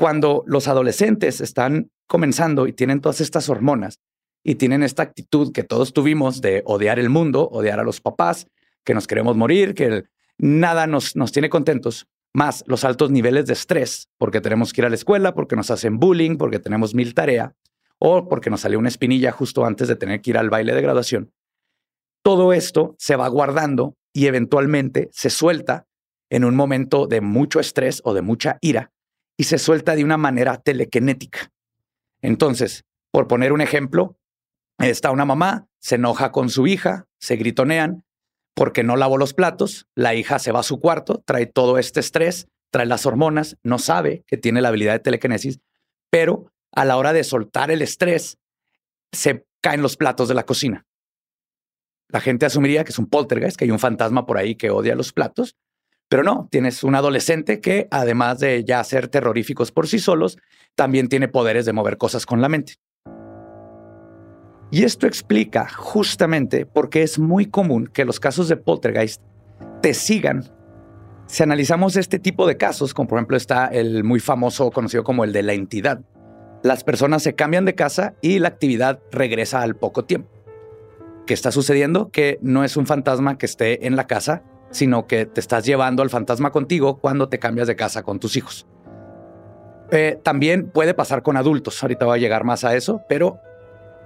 Cuando 0.00 0.44
los 0.46 0.66
adolescentes 0.66 1.42
están 1.42 1.90
comenzando 2.06 2.66
y 2.66 2.72
tienen 2.72 3.02
todas 3.02 3.20
estas 3.20 3.50
hormonas 3.50 4.00
y 4.42 4.54
tienen 4.54 4.82
esta 4.82 5.02
actitud 5.02 5.52
que 5.52 5.62
todos 5.62 5.92
tuvimos 5.92 6.40
de 6.40 6.62
odiar 6.64 6.98
el 6.98 7.10
mundo, 7.10 7.46
odiar 7.50 7.80
a 7.80 7.84
los 7.84 8.00
papás, 8.00 8.46
que 8.82 8.94
nos 8.94 9.06
queremos 9.06 9.36
morir, 9.36 9.74
que 9.74 10.04
nada 10.38 10.86
nos, 10.86 11.16
nos 11.16 11.32
tiene 11.32 11.50
contentos, 11.50 12.06
más 12.32 12.64
los 12.66 12.84
altos 12.84 13.10
niveles 13.10 13.44
de 13.44 13.52
estrés, 13.52 14.08
porque 14.16 14.40
tenemos 14.40 14.72
que 14.72 14.80
ir 14.80 14.86
a 14.86 14.88
la 14.88 14.94
escuela, 14.94 15.34
porque 15.34 15.54
nos 15.54 15.70
hacen 15.70 15.98
bullying, 15.98 16.38
porque 16.38 16.60
tenemos 16.60 16.94
mil 16.94 17.12
tarea, 17.12 17.54
o 17.98 18.26
porque 18.26 18.48
nos 18.48 18.62
salió 18.62 18.78
una 18.78 18.88
espinilla 18.88 19.32
justo 19.32 19.66
antes 19.66 19.86
de 19.86 19.96
tener 19.96 20.22
que 20.22 20.30
ir 20.30 20.38
al 20.38 20.48
baile 20.48 20.74
de 20.74 20.80
graduación. 20.80 21.30
Todo 22.22 22.54
esto 22.54 22.96
se 22.98 23.16
va 23.16 23.28
guardando 23.28 23.98
y 24.14 24.28
eventualmente 24.28 25.10
se 25.12 25.28
suelta 25.28 25.88
en 26.30 26.46
un 26.46 26.56
momento 26.56 27.06
de 27.06 27.20
mucho 27.20 27.60
estrés 27.60 28.00
o 28.02 28.14
de 28.14 28.22
mucha 28.22 28.56
ira 28.62 28.92
y 29.40 29.44
se 29.44 29.56
suelta 29.56 29.96
de 29.96 30.04
una 30.04 30.18
manera 30.18 30.58
telequinética. 30.58 31.50
Entonces, 32.20 32.84
por 33.10 33.26
poner 33.26 33.54
un 33.54 33.62
ejemplo, 33.62 34.18
está 34.78 35.10
una 35.12 35.24
mamá, 35.24 35.66
se 35.78 35.94
enoja 35.94 36.30
con 36.30 36.50
su 36.50 36.66
hija, 36.66 37.06
se 37.18 37.36
gritonean 37.36 38.04
porque 38.54 38.84
no 38.84 38.96
lavó 38.96 39.16
los 39.16 39.32
platos, 39.32 39.86
la 39.94 40.14
hija 40.14 40.38
se 40.38 40.52
va 40.52 40.60
a 40.60 40.62
su 40.62 40.78
cuarto, 40.78 41.22
trae 41.24 41.46
todo 41.46 41.78
este 41.78 42.00
estrés, 42.00 42.48
trae 42.70 42.84
las 42.84 43.06
hormonas, 43.06 43.56
no 43.62 43.78
sabe 43.78 44.24
que 44.26 44.36
tiene 44.36 44.60
la 44.60 44.68
habilidad 44.68 44.92
de 44.92 44.98
telequinesis, 44.98 45.58
pero 46.10 46.52
a 46.72 46.84
la 46.84 46.98
hora 46.98 47.14
de 47.14 47.24
soltar 47.24 47.70
el 47.70 47.80
estrés, 47.80 48.36
se 49.10 49.46
caen 49.62 49.80
los 49.80 49.96
platos 49.96 50.28
de 50.28 50.34
la 50.34 50.44
cocina. 50.44 50.84
La 52.08 52.20
gente 52.20 52.44
asumiría 52.44 52.84
que 52.84 52.92
es 52.92 52.98
un 52.98 53.08
poltergeist, 53.08 53.56
que 53.56 53.64
hay 53.64 53.70
un 53.70 53.78
fantasma 53.78 54.26
por 54.26 54.36
ahí 54.36 54.54
que 54.54 54.68
odia 54.68 54.94
los 54.94 55.14
platos, 55.14 55.56
pero 56.10 56.24
no, 56.24 56.48
tienes 56.50 56.82
un 56.82 56.96
adolescente 56.96 57.60
que, 57.60 57.86
además 57.92 58.40
de 58.40 58.64
ya 58.64 58.82
ser 58.82 59.06
terroríficos 59.06 59.70
por 59.70 59.86
sí 59.86 60.00
solos, 60.00 60.38
también 60.74 61.08
tiene 61.08 61.28
poderes 61.28 61.64
de 61.66 61.72
mover 61.72 61.98
cosas 61.98 62.26
con 62.26 62.40
la 62.40 62.48
mente. 62.48 62.74
Y 64.72 64.82
esto 64.82 65.06
explica 65.06 65.68
justamente 65.68 66.66
por 66.66 66.90
qué 66.90 67.04
es 67.04 67.20
muy 67.20 67.46
común 67.46 67.86
que 67.86 68.04
los 68.04 68.18
casos 68.18 68.48
de 68.48 68.56
poltergeist 68.56 69.22
te 69.82 69.94
sigan. 69.94 70.50
Si 71.26 71.44
analizamos 71.44 71.94
este 71.94 72.18
tipo 72.18 72.44
de 72.48 72.56
casos, 72.56 72.92
como 72.92 73.08
por 73.08 73.18
ejemplo 73.18 73.36
está 73.36 73.66
el 73.66 74.02
muy 74.02 74.18
famoso 74.18 74.72
conocido 74.72 75.04
como 75.04 75.22
el 75.22 75.32
de 75.32 75.44
la 75.44 75.52
entidad, 75.52 76.00
las 76.64 76.82
personas 76.82 77.22
se 77.22 77.36
cambian 77.36 77.64
de 77.64 77.76
casa 77.76 78.14
y 78.20 78.40
la 78.40 78.48
actividad 78.48 78.98
regresa 79.12 79.62
al 79.62 79.76
poco 79.76 80.04
tiempo. 80.06 80.28
¿Qué 81.24 81.34
está 81.34 81.52
sucediendo? 81.52 82.10
Que 82.10 82.40
no 82.42 82.64
es 82.64 82.76
un 82.76 82.86
fantasma 82.86 83.38
que 83.38 83.46
esté 83.46 83.86
en 83.86 83.94
la 83.94 84.08
casa, 84.08 84.42
sino 84.70 85.06
que 85.06 85.26
te 85.26 85.40
estás 85.40 85.64
llevando 85.64 86.02
al 86.02 86.10
fantasma 86.10 86.50
contigo 86.50 86.98
cuando 86.98 87.28
te 87.28 87.38
cambias 87.38 87.68
de 87.68 87.76
casa 87.76 88.02
con 88.02 88.20
tus 88.20 88.36
hijos. 88.36 88.66
Eh, 89.90 90.18
también 90.22 90.70
puede 90.70 90.94
pasar 90.94 91.22
con 91.22 91.36
adultos, 91.36 91.82
ahorita 91.82 92.06
voy 92.06 92.18
a 92.18 92.20
llegar 92.20 92.44
más 92.44 92.64
a 92.64 92.76
eso, 92.76 93.02
pero 93.08 93.40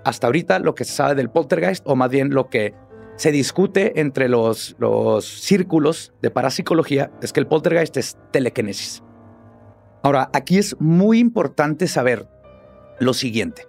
hasta 0.04 0.26
ahorita 0.26 0.58
lo 0.58 0.74
que 0.74 0.84
se 0.84 0.92
sabe 0.92 1.14
del 1.14 1.30
poltergeist, 1.30 1.86
o 1.86 1.96
más 1.96 2.10
bien 2.10 2.32
lo 2.32 2.48
que 2.48 2.74
se 3.16 3.30
discute 3.30 4.00
entre 4.00 4.28
los, 4.28 4.76
los 4.78 5.24
círculos 5.24 6.12
de 6.20 6.30
parapsicología, 6.30 7.10
es 7.22 7.32
que 7.32 7.40
el 7.40 7.46
poltergeist 7.46 7.96
es 7.96 8.16
telequinesis. 8.30 9.02
Ahora, 10.02 10.30
aquí 10.32 10.58
es 10.58 10.76
muy 10.80 11.18
importante 11.18 11.86
saber 11.86 12.28
lo 12.98 13.14
siguiente. 13.14 13.66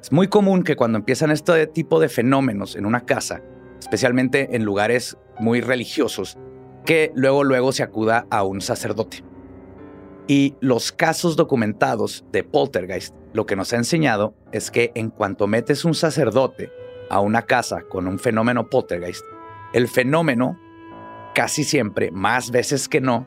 Es 0.00 0.12
muy 0.12 0.28
común 0.28 0.62
que 0.62 0.76
cuando 0.76 0.98
empiezan 0.98 1.30
este 1.30 1.66
tipo 1.66 1.98
de 1.98 2.08
fenómenos 2.08 2.76
en 2.76 2.84
una 2.86 3.06
casa, 3.06 3.42
especialmente 3.80 4.54
en 4.54 4.64
lugares 4.64 5.16
muy 5.38 5.60
religiosos, 5.60 6.38
que 6.84 7.12
luego 7.14 7.44
luego 7.44 7.72
se 7.72 7.82
acuda 7.82 8.26
a 8.30 8.42
un 8.42 8.60
sacerdote. 8.60 9.24
Y 10.26 10.54
los 10.60 10.92
casos 10.92 11.36
documentados 11.36 12.24
de 12.32 12.44
poltergeist 12.44 13.14
lo 13.34 13.46
que 13.46 13.56
nos 13.56 13.72
ha 13.72 13.76
enseñado 13.76 14.34
es 14.52 14.70
que 14.70 14.92
en 14.94 15.10
cuanto 15.10 15.46
metes 15.46 15.84
un 15.84 15.94
sacerdote 15.94 16.70
a 17.10 17.20
una 17.20 17.42
casa 17.42 17.82
con 17.82 18.06
un 18.06 18.18
fenómeno 18.18 18.70
poltergeist, 18.70 19.24
el 19.72 19.88
fenómeno 19.88 20.58
casi 21.34 21.64
siempre, 21.64 22.10
más 22.12 22.50
veces 22.50 22.88
que 22.88 23.00
no, 23.00 23.26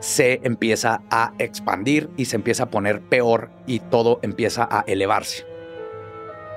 se 0.00 0.40
empieza 0.42 1.02
a 1.10 1.32
expandir 1.38 2.10
y 2.16 2.26
se 2.26 2.36
empieza 2.36 2.64
a 2.64 2.70
poner 2.70 3.00
peor 3.00 3.50
y 3.66 3.80
todo 3.80 4.18
empieza 4.22 4.68
a 4.70 4.84
elevarse. 4.86 5.46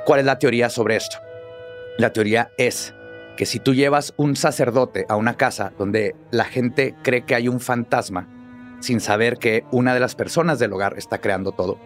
¿Cuál 0.06 0.22
es 0.22 0.26
la 0.26 0.40
teoría 0.40 0.70
sobre 0.70 0.96
esto? 0.96 1.18
La 1.98 2.12
teoría 2.12 2.52
es 2.58 2.94
que 3.42 3.48
si 3.48 3.58
tú 3.58 3.74
llevas 3.74 4.14
un 4.18 4.36
sacerdote 4.36 5.08
a 5.10 5.16
una 5.16 5.34
casa 5.34 5.74
donde 5.80 6.16
la 6.30 6.44
gente 6.44 6.94
cree 7.02 7.26
que 7.26 7.34
hay 7.34 7.48
un 7.48 7.60
fantasma, 7.60 8.28
sin 8.82 9.00
saber 9.00 9.40
que 9.40 9.64
una 9.72 9.96
de 9.96 10.00
las 10.00 10.14
personas 10.14 10.60
del 10.60 10.72
hogar 10.74 10.94
está 10.96 11.18
creando 11.18 11.52
todo, 11.52 11.80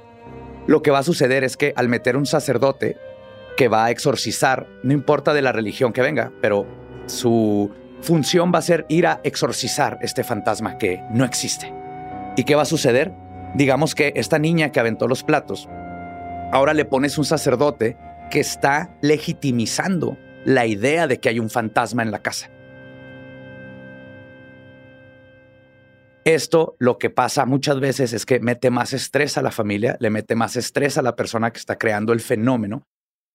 lo 0.67 0.81
que 0.81 0.91
va 0.91 0.99
a 0.99 1.03
suceder 1.03 1.45
es 1.45 1.55
que 1.55 1.71
al 1.77 1.87
meter 1.87 2.17
un 2.17 2.25
sacerdote 2.25 2.97
que 3.55 3.69
va 3.69 3.85
a 3.85 3.91
exorcizar, 3.91 4.67
no 4.83 4.91
importa 4.91 5.33
de 5.33 5.41
la 5.41 5.53
religión 5.53 5.93
que 5.93 6.01
venga, 6.01 6.33
pero 6.41 6.67
su 7.05 7.71
función 8.01 8.51
va 8.53 8.59
a 8.59 8.61
ser 8.61 8.85
ir 8.89 9.07
a 9.07 9.21
exorcizar 9.23 9.97
este 10.01 10.25
fantasma 10.25 10.77
que 10.77 11.03
no 11.09 11.23
existe. 11.23 11.73
¿Y 12.35 12.43
qué 12.43 12.55
va 12.55 12.63
a 12.63 12.65
suceder? 12.65 13.13
Digamos 13.53 13.95
que 13.95 14.11
esta 14.17 14.39
niña 14.39 14.73
que 14.73 14.81
aventó 14.81 15.07
los 15.07 15.23
platos, 15.23 15.69
ahora 16.51 16.73
le 16.73 16.83
pones 16.83 17.17
un 17.17 17.23
sacerdote 17.23 17.95
que 18.29 18.41
está 18.41 18.93
legitimizando 18.99 20.17
la 20.45 20.65
idea 20.67 21.07
de 21.07 21.19
que 21.19 21.29
hay 21.29 21.39
un 21.39 21.49
fantasma 21.49 22.03
en 22.03 22.11
la 22.11 22.21
casa. 22.21 22.49
Esto 26.23 26.75
lo 26.79 26.97
que 26.97 27.09
pasa 27.09 27.45
muchas 27.45 27.79
veces 27.79 28.13
es 28.13 28.25
que 28.25 28.39
mete 28.39 28.71
más 28.71 28.93
estrés 28.93 29.37
a 29.37 29.43
la 29.43 29.51
familia, 29.51 29.97
le 29.99 30.09
mete 30.09 30.35
más 30.35 30.55
estrés 30.55 30.97
a 30.97 31.03
la 31.03 31.15
persona 31.15 31.51
que 31.51 31.59
está 31.59 31.77
creando 31.77 32.13
el 32.13 32.19
fenómeno 32.19 32.87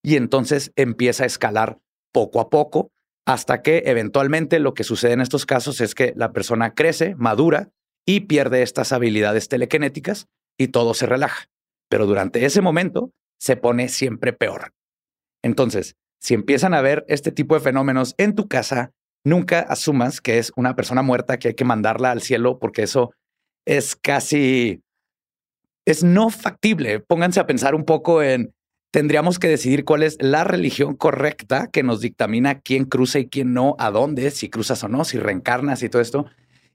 y 0.03 0.17
entonces 0.17 0.73
empieza 0.75 1.25
a 1.25 1.27
escalar 1.27 1.79
poco 2.13 2.41
a 2.41 2.51
poco 2.51 2.91
hasta 3.27 3.63
que 3.63 3.85
eventualmente 3.87 4.59
lo 4.59 4.75
que 4.75 4.83
sucede 4.83 5.13
en 5.13 5.21
estos 5.21 5.47
casos 5.47 5.81
es 5.81 5.95
que 5.95 6.13
la 6.17 6.33
persona 6.33 6.75
crece, 6.75 7.15
madura 7.17 7.71
y 8.05 8.21
pierde 8.21 8.63
estas 8.63 8.93
habilidades 8.93 9.49
telequinéticas 9.49 10.27
y 10.59 10.69
todo 10.69 10.95
se 10.95 11.07
relaja. 11.07 11.47
Pero 11.89 12.07
durante 12.07 12.45
ese 12.45 12.61
momento 12.61 13.13
se 13.39 13.57
pone 13.57 13.89
siempre 13.89 14.33
peor. 14.33 14.73
Entonces, 15.43 15.95
si 16.21 16.35
empiezan 16.35 16.75
a 16.75 16.83
ver 16.83 17.05
este 17.09 17.33
tipo 17.33 17.55
de 17.55 17.61
fenómenos 17.61 18.15
en 18.19 18.35
tu 18.35 18.47
casa, 18.47 18.93
nunca 19.25 19.61
asumas 19.61 20.21
que 20.21 20.39
es 20.39 20.53
una 20.55 20.77
persona 20.77 21.03
muerta 21.03 21.39
que 21.39 21.49
hay 21.49 21.55
que 21.55 21.65
mandarla 21.65 22.11
al 22.11 22.23
cielo 22.23 22.59
porque 22.59 22.83
eso 22.83 23.13
es 23.67 23.97
casi, 23.97 24.83
es 25.87 26.05
no 26.05 26.31
factible. 26.31 27.01
Pónganse 27.01 27.41
a 27.41 27.47
pensar 27.47 27.75
un 27.75 27.85
poco 27.85 28.23
en, 28.23 28.53
tendríamos 28.91 29.39
que 29.39 29.49
decidir 29.49 29.85
cuál 29.85 30.03
es 30.03 30.17
la 30.21 30.45
religión 30.45 30.95
correcta 30.95 31.69
que 31.69 31.83
nos 31.83 32.01
dictamina 32.01 32.61
quién 32.61 32.85
cruza 32.85 33.19
y 33.19 33.29
quién 33.29 33.55
no, 33.55 33.77
a 33.79 33.91
dónde, 33.91 34.31
si 34.31 34.49
cruzas 34.51 34.83
o 34.85 34.89
no, 34.89 35.05
si 35.05 35.19
reencarnas 35.19 35.83
y 35.83 35.89
todo 35.89 36.03
esto. 36.03 36.27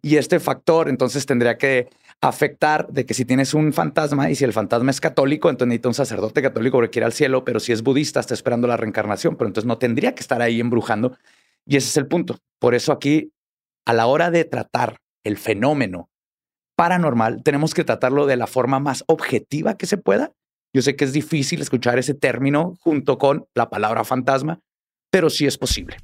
Y 0.02 0.18
este 0.18 0.40
factor 0.40 0.90
entonces 0.90 1.26
tendría 1.26 1.58
que 1.58 1.90
afectar 2.28 2.88
de 2.88 3.06
que 3.06 3.14
si 3.14 3.24
tienes 3.24 3.54
un 3.54 3.72
fantasma 3.72 4.32
y 4.32 4.36
si 4.36 4.44
el 4.44 4.54
fantasma 4.54 4.90
es 4.90 5.00
católico, 5.00 5.50
entonces 5.50 5.68
necesita 5.68 5.90
un 5.90 5.94
sacerdote 5.94 6.42
católico 6.42 6.82
que 6.82 6.90
quiere 6.90 7.06
al 7.06 7.14
cielo, 7.14 7.46
pero 7.46 7.60
si 7.60 7.72
es 7.72 7.84
budista 7.84 8.20
está 8.20 8.34
esperando 8.34 8.68
la 8.68 8.78
reencarnación, 8.78 9.36
pero 9.36 9.48
entonces 9.48 9.68
no 9.68 9.78
tendría 9.78 10.16
que 10.16 10.22
estar 10.22 10.42
ahí 10.42 10.60
embrujando. 10.60 11.18
Y 11.66 11.78
ese 11.78 11.90
es 11.90 11.98
el 11.98 12.08
punto. 12.08 12.38
Por 12.60 12.74
eso 12.74 12.92
aquí, 12.92 13.32
a 13.86 13.94
la 13.94 14.08
hora 14.08 14.32
de 14.32 14.44
tratar 14.44 14.98
el 15.24 15.38
fenómeno 15.38 16.10
paranormal, 16.76 17.44
tenemos 17.44 17.74
que 17.74 17.84
tratarlo 17.84 18.26
de 18.26 18.38
la 18.38 18.48
forma 18.48 18.80
más 18.80 19.04
objetiva 19.08 19.78
que 19.78 19.86
se 19.86 19.98
pueda. 19.98 20.32
Yo 20.74 20.82
sé 20.82 20.96
que 20.96 21.06
es 21.06 21.14
difícil 21.14 21.62
escuchar 21.62 22.00
ese 22.00 22.16
término 22.16 22.74
junto 22.82 23.18
con 23.18 23.46
la 23.54 23.70
palabra 23.70 24.04
fantasma, 24.04 24.60
pero 25.12 25.30
sí 25.30 25.46
es 25.46 25.58
posible. 25.58 25.98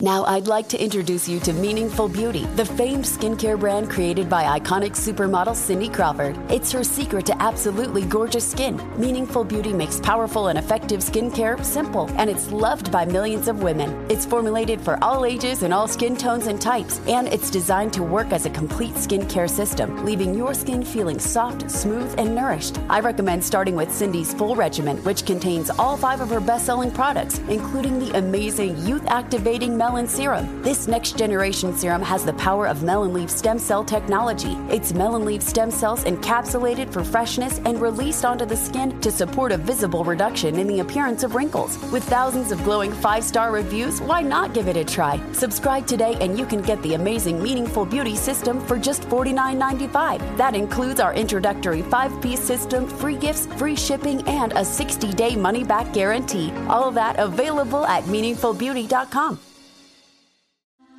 Now, 0.00 0.24
I'd 0.26 0.46
like 0.46 0.68
to 0.68 0.80
introduce 0.80 1.28
you 1.28 1.40
to 1.40 1.52
Meaningful 1.52 2.08
Beauty, 2.08 2.44
the 2.54 2.64
famed 2.64 3.04
skincare 3.04 3.58
brand 3.58 3.90
created 3.90 4.30
by 4.30 4.44
iconic 4.56 4.92
supermodel 4.92 5.56
Cindy 5.56 5.88
Crawford. 5.88 6.38
It's 6.52 6.70
her 6.70 6.84
secret 6.84 7.26
to 7.26 7.42
absolutely 7.42 8.04
gorgeous 8.04 8.48
skin. 8.48 8.80
Meaningful 8.96 9.42
Beauty 9.42 9.72
makes 9.72 9.98
powerful 9.98 10.46
and 10.46 10.56
effective 10.56 11.00
skincare 11.00 11.64
simple, 11.64 12.08
and 12.12 12.30
it's 12.30 12.52
loved 12.52 12.92
by 12.92 13.06
millions 13.06 13.48
of 13.48 13.64
women. 13.64 14.06
It's 14.08 14.24
formulated 14.24 14.80
for 14.80 15.02
all 15.02 15.24
ages 15.24 15.64
and 15.64 15.74
all 15.74 15.88
skin 15.88 16.16
tones 16.16 16.46
and 16.46 16.62
types, 16.62 17.00
and 17.08 17.26
it's 17.26 17.50
designed 17.50 17.92
to 17.94 18.04
work 18.04 18.30
as 18.30 18.46
a 18.46 18.50
complete 18.50 18.94
skincare 18.94 19.50
system, 19.50 20.04
leaving 20.04 20.32
your 20.32 20.54
skin 20.54 20.84
feeling 20.84 21.18
soft, 21.18 21.68
smooth, 21.68 22.14
and 22.18 22.36
nourished. 22.36 22.78
I 22.88 23.00
recommend 23.00 23.42
starting 23.42 23.74
with 23.74 23.92
Cindy's 23.92 24.32
full 24.32 24.54
regimen, 24.54 24.98
which 24.98 25.26
contains 25.26 25.70
all 25.70 25.96
five 25.96 26.20
of 26.20 26.30
her 26.30 26.38
best 26.38 26.66
selling 26.66 26.92
products, 26.92 27.40
including 27.48 27.98
the 27.98 28.16
amazing 28.16 28.78
youth 28.86 29.04
activating 29.08 29.76
melon 29.76 29.87
serum. 30.06 30.62
This 30.62 30.86
next 30.86 31.16
generation 31.16 31.74
serum 31.74 32.02
has 32.02 32.22
the 32.24 32.34
power 32.34 32.68
of 32.68 32.82
melon 32.82 33.14
leaf 33.14 33.30
stem 33.30 33.58
cell 33.58 33.82
technology. 33.82 34.52
It's 34.68 34.92
melon 34.92 35.24
leaf 35.24 35.42
stem 35.42 35.70
cells 35.70 36.04
encapsulated 36.04 36.92
for 36.92 37.02
freshness 37.02 37.58
and 37.64 37.80
released 37.80 38.24
onto 38.24 38.44
the 38.44 38.56
skin 38.56 39.00
to 39.00 39.10
support 39.10 39.50
a 39.50 39.56
visible 39.56 40.04
reduction 40.04 40.58
in 40.58 40.66
the 40.66 40.80
appearance 40.80 41.22
of 41.22 41.34
wrinkles. 41.34 41.78
With 41.90 42.04
thousands 42.04 42.52
of 42.52 42.62
glowing 42.64 42.92
five 42.92 43.24
star 43.24 43.50
reviews, 43.50 44.02
why 44.02 44.20
not 44.20 44.52
give 44.52 44.68
it 44.68 44.76
a 44.76 44.84
try? 44.84 45.18
Subscribe 45.32 45.86
today 45.86 46.16
and 46.20 46.38
you 46.38 46.44
can 46.44 46.60
get 46.60 46.82
the 46.82 46.92
amazing 46.94 47.42
Meaningful 47.42 47.86
Beauty 47.86 48.14
system 48.14 48.60
for 48.60 48.78
just 48.78 49.02
$49.95. 49.08 50.36
That 50.36 50.54
includes 50.54 51.00
our 51.00 51.14
introductory 51.14 51.80
five 51.82 52.20
piece 52.20 52.40
system, 52.40 52.86
free 52.86 53.16
gifts, 53.16 53.46
free 53.56 53.76
shipping, 53.76 54.20
and 54.28 54.52
a 54.52 54.64
60 54.64 55.12
day 55.14 55.34
money 55.34 55.64
back 55.64 55.92
guarantee. 55.94 56.52
All 56.68 56.90
that 56.90 57.18
available 57.18 57.86
at 57.86 58.04
meaningfulbeauty.com. 58.04 59.47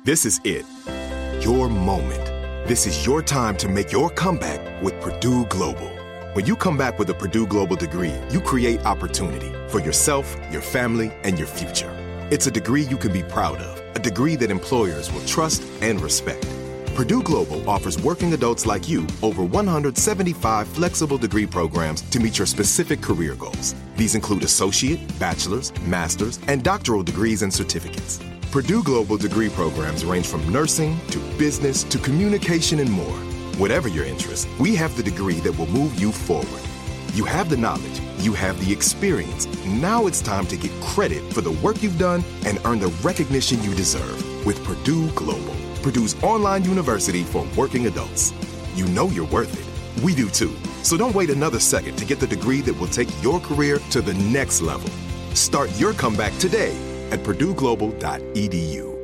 This 0.02 0.24
is 0.24 0.40
it. 0.44 0.64
Your 1.44 1.68
moment. 1.68 2.24
This 2.66 2.86
is 2.86 3.04
your 3.04 3.20
time 3.20 3.54
to 3.58 3.68
make 3.68 3.92
your 3.92 4.08
comeback 4.08 4.82
with 4.82 4.98
Purdue 4.98 5.44
Global. 5.46 5.90
When 6.32 6.46
you 6.46 6.56
come 6.56 6.78
back 6.78 6.98
with 6.98 7.10
a 7.10 7.14
Purdue 7.14 7.46
Global 7.46 7.76
degree, 7.76 8.14
you 8.30 8.40
create 8.40 8.82
opportunity 8.86 9.52
for 9.68 9.78
yourself, 9.78 10.34
your 10.50 10.62
family, 10.62 11.12
and 11.22 11.38
your 11.38 11.46
future. 11.46 11.94
It's 12.30 12.46
a 12.46 12.50
degree 12.50 12.80
you 12.84 12.96
can 12.96 13.12
be 13.12 13.22
proud 13.22 13.58
of, 13.58 13.94
a 13.94 13.98
degree 13.98 14.36
that 14.36 14.50
employers 14.50 15.12
will 15.12 15.24
trust 15.26 15.62
and 15.82 16.00
respect. 16.00 16.48
Purdue 16.94 17.22
Global 17.22 17.68
offers 17.68 18.02
working 18.02 18.32
adults 18.32 18.64
like 18.64 18.88
you 18.88 19.06
over 19.22 19.44
175 19.44 20.66
flexible 20.66 21.18
degree 21.18 21.46
programs 21.46 22.00
to 22.08 22.20
meet 22.20 22.38
your 22.38 22.46
specific 22.46 23.02
career 23.02 23.34
goals. 23.34 23.74
These 23.96 24.14
include 24.14 24.44
associate, 24.44 25.18
bachelor's, 25.18 25.78
master's, 25.82 26.40
and 26.48 26.62
doctoral 26.62 27.02
degrees 27.02 27.42
and 27.42 27.52
certificates. 27.52 28.18
Purdue 28.50 28.82
Global 28.82 29.16
degree 29.16 29.48
programs 29.48 30.04
range 30.04 30.26
from 30.26 30.46
nursing 30.48 30.98
to 31.10 31.20
business 31.38 31.84
to 31.84 31.98
communication 31.98 32.80
and 32.80 32.90
more. 32.90 33.16
Whatever 33.58 33.86
your 33.86 34.04
interest, 34.04 34.48
we 34.58 34.74
have 34.74 34.96
the 34.96 35.04
degree 35.04 35.38
that 35.40 35.56
will 35.56 35.68
move 35.68 36.00
you 36.00 36.10
forward. 36.10 36.60
You 37.14 37.24
have 37.26 37.48
the 37.48 37.56
knowledge, 37.56 38.00
you 38.18 38.32
have 38.32 38.58
the 38.58 38.72
experience. 38.72 39.46
Now 39.64 40.08
it's 40.08 40.20
time 40.20 40.46
to 40.48 40.56
get 40.56 40.72
credit 40.80 41.32
for 41.32 41.42
the 41.42 41.52
work 41.52 41.80
you've 41.80 41.98
done 41.98 42.24
and 42.44 42.60
earn 42.64 42.80
the 42.80 42.92
recognition 43.04 43.62
you 43.62 43.72
deserve 43.72 44.44
with 44.44 44.64
Purdue 44.64 45.08
Global, 45.12 45.54
Purdue's 45.80 46.20
online 46.20 46.64
university 46.64 47.22
for 47.22 47.46
working 47.56 47.86
adults. 47.86 48.32
You 48.74 48.86
know 48.88 49.10
you're 49.10 49.28
worth 49.28 49.54
it. 49.54 50.02
We 50.02 50.12
do 50.12 50.28
too. 50.28 50.56
So 50.82 50.96
don't 50.96 51.14
wait 51.14 51.30
another 51.30 51.60
second 51.60 51.94
to 51.98 52.04
get 52.04 52.18
the 52.18 52.26
degree 52.26 52.62
that 52.62 52.80
will 52.80 52.88
take 52.88 53.10
your 53.22 53.38
career 53.38 53.78
to 53.90 54.00
the 54.00 54.14
next 54.14 54.60
level. 54.60 54.90
Start 55.36 55.70
your 55.78 55.92
comeback 55.92 56.36
today 56.38 56.89
at 57.10 57.20
purdueglobal.edu. 57.20 58.99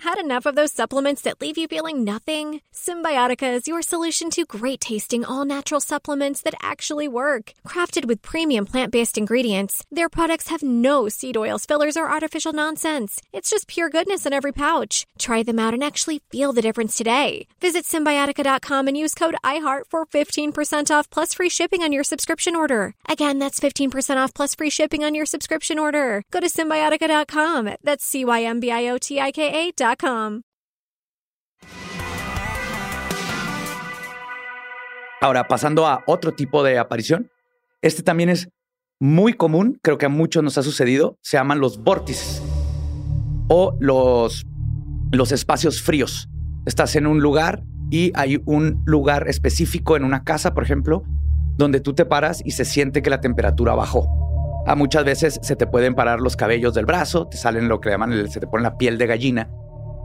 Had 0.00 0.18
enough 0.18 0.46
of 0.46 0.54
those 0.54 0.70
supplements 0.70 1.22
that 1.22 1.40
leave 1.40 1.58
you 1.58 1.66
feeling 1.66 2.04
nothing? 2.04 2.60
Symbiotica 2.72 3.54
is 3.54 3.66
your 3.66 3.82
solution 3.82 4.30
to 4.30 4.44
great 4.44 4.80
tasting, 4.80 5.24
all 5.24 5.44
natural 5.44 5.80
supplements 5.80 6.40
that 6.42 6.54
actually 6.62 7.08
work. 7.08 7.52
Crafted 7.66 8.04
with 8.04 8.22
premium 8.22 8.64
plant 8.64 8.92
based 8.92 9.18
ingredients, 9.18 9.84
their 9.90 10.08
products 10.08 10.48
have 10.48 10.62
no 10.62 11.08
seed 11.08 11.36
oils, 11.36 11.66
fillers, 11.66 11.96
or 11.96 12.08
artificial 12.08 12.52
nonsense. 12.52 13.20
It's 13.32 13.50
just 13.50 13.66
pure 13.66 13.90
goodness 13.90 14.24
in 14.24 14.32
every 14.32 14.52
pouch. 14.52 15.04
Try 15.18 15.42
them 15.42 15.58
out 15.58 15.74
and 15.74 15.82
actually 15.82 16.20
feel 16.30 16.52
the 16.52 16.62
difference 16.62 16.96
today. 16.96 17.48
Visit 17.60 17.84
symbiotica.com 17.84 18.86
and 18.86 18.96
use 18.96 19.14
code 19.14 19.34
IHEART 19.42 19.82
for 19.90 20.06
15% 20.06 20.92
off 20.92 21.10
plus 21.10 21.34
free 21.34 21.48
shipping 21.48 21.82
on 21.82 21.92
your 21.92 22.04
subscription 22.04 22.54
order. 22.54 22.94
Again, 23.08 23.40
that's 23.40 23.58
15% 23.58 24.16
off 24.16 24.32
plus 24.32 24.54
free 24.54 24.70
shipping 24.70 25.02
on 25.02 25.16
your 25.16 25.26
subscription 25.26 25.76
order. 25.76 26.22
Go 26.30 26.38
to 26.38 26.46
symbiotica.com. 26.46 27.70
That's 27.82 28.04
C 28.04 28.24
Y 28.24 28.44
M 28.44 28.60
B 28.60 28.70
I 28.70 28.86
O 28.90 28.98
T 28.98 29.18
I 29.18 29.32
K 29.32 29.68
A.com. 29.68 29.87
Ahora, 35.20 35.48
pasando 35.48 35.86
a 35.86 36.04
otro 36.06 36.32
tipo 36.32 36.62
de 36.62 36.78
aparición, 36.78 37.30
este 37.82 38.02
también 38.02 38.28
es 38.28 38.50
muy 39.00 39.32
común, 39.32 39.78
creo 39.82 39.98
que 39.98 40.06
a 40.06 40.08
muchos 40.08 40.42
nos 40.44 40.58
ha 40.58 40.62
sucedido, 40.62 41.18
se 41.22 41.36
llaman 41.36 41.60
los 41.60 41.82
vórtices 41.82 42.42
o 43.48 43.76
los, 43.80 44.46
los 45.10 45.32
espacios 45.32 45.82
fríos. 45.82 46.28
Estás 46.66 46.94
en 46.94 47.06
un 47.06 47.20
lugar 47.20 47.64
y 47.90 48.12
hay 48.14 48.40
un 48.44 48.82
lugar 48.84 49.28
específico 49.28 49.96
en 49.96 50.04
una 50.04 50.22
casa, 50.22 50.54
por 50.54 50.62
ejemplo, 50.62 51.02
donde 51.56 51.80
tú 51.80 51.94
te 51.94 52.04
paras 52.04 52.42
y 52.44 52.52
se 52.52 52.64
siente 52.64 53.02
que 53.02 53.10
la 53.10 53.20
temperatura 53.20 53.74
bajó. 53.74 54.64
A 54.66 54.76
muchas 54.76 55.04
veces 55.04 55.40
se 55.42 55.56
te 55.56 55.66
pueden 55.66 55.94
parar 55.94 56.20
los 56.20 56.36
cabellos 56.36 56.74
del 56.74 56.86
brazo, 56.86 57.26
te 57.26 57.36
salen 57.38 57.68
lo 57.68 57.80
que 57.80 57.90
llaman, 57.90 58.28
se 58.30 58.38
te 58.38 58.46
pone 58.46 58.62
la 58.62 58.76
piel 58.76 58.98
de 58.98 59.06
gallina 59.06 59.48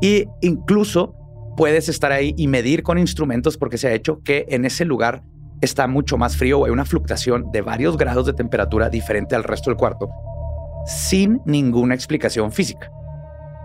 y 0.03 0.27
incluso 0.41 1.15
puedes 1.55 1.87
estar 1.87 2.11
ahí 2.11 2.33
y 2.35 2.49
medir 2.49 2.83
con 2.83 2.97
instrumentos 2.97 3.57
porque 3.57 3.77
se 3.77 3.87
ha 3.87 3.93
hecho 3.93 4.21
que 4.21 4.45
en 4.49 4.65
ese 4.65 4.83
lugar 4.83 5.23
está 5.61 5.87
mucho 5.87 6.17
más 6.17 6.35
frío 6.35 6.59
o 6.59 6.65
hay 6.65 6.71
una 6.71 6.83
fluctuación 6.83 7.53
de 7.53 7.61
varios 7.61 7.95
grados 7.95 8.25
de 8.25 8.33
temperatura 8.33 8.89
diferente 8.89 9.33
al 9.33 9.45
resto 9.45 9.69
del 9.69 9.77
cuarto 9.77 10.09
sin 10.85 11.39
ninguna 11.45 11.95
explicación 11.95 12.51
física. 12.51 12.91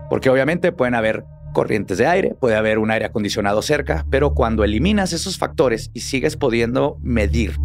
Porque 0.09 0.29
obviamente 0.29 0.71
pueden 0.71 0.95
haber 0.95 1.25
corrientes 1.53 1.97
de 1.97 2.07
aire, 2.07 2.35
puede 2.39 2.55
haber 2.55 2.79
un 2.79 2.89
aire 2.89 3.03
acondicionado 3.03 3.61
cerca, 3.61 4.05
pero 4.09 4.33
cuando 4.33 4.63
eliminas 4.63 5.11
esos 5.11 5.37
factores 5.37 5.91
y 5.93 5.99
sigues 5.99 6.37
pudiendo 6.37 6.97
medir 7.01 7.57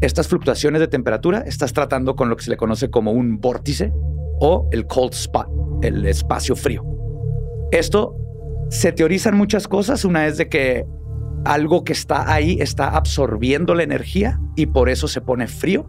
estas 0.00 0.28
fluctuaciones 0.28 0.78
de 0.78 0.86
temperatura, 0.86 1.42
estás 1.44 1.72
tratando 1.72 2.14
con 2.14 2.28
lo 2.28 2.36
que 2.36 2.44
se 2.44 2.50
le 2.50 2.56
conoce 2.56 2.90
como 2.90 3.10
un 3.10 3.40
vórtice 3.40 3.92
o 4.38 4.68
el 4.70 4.86
cold 4.86 5.14
spot, 5.14 5.48
el 5.82 6.06
espacio 6.06 6.54
frío. 6.54 6.93
Esto 7.70 8.16
se 8.70 8.92
teorizan 8.92 9.36
muchas 9.36 9.68
cosas. 9.68 10.04
Una 10.04 10.26
es 10.26 10.36
de 10.36 10.48
que 10.48 10.86
algo 11.44 11.84
que 11.84 11.92
está 11.92 12.32
ahí 12.32 12.58
está 12.60 12.88
absorbiendo 12.88 13.74
la 13.74 13.82
energía 13.82 14.40
y 14.56 14.66
por 14.66 14.88
eso 14.88 15.08
se 15.08 15.20
pone 15.20 15.46
frío. 15.46 15.86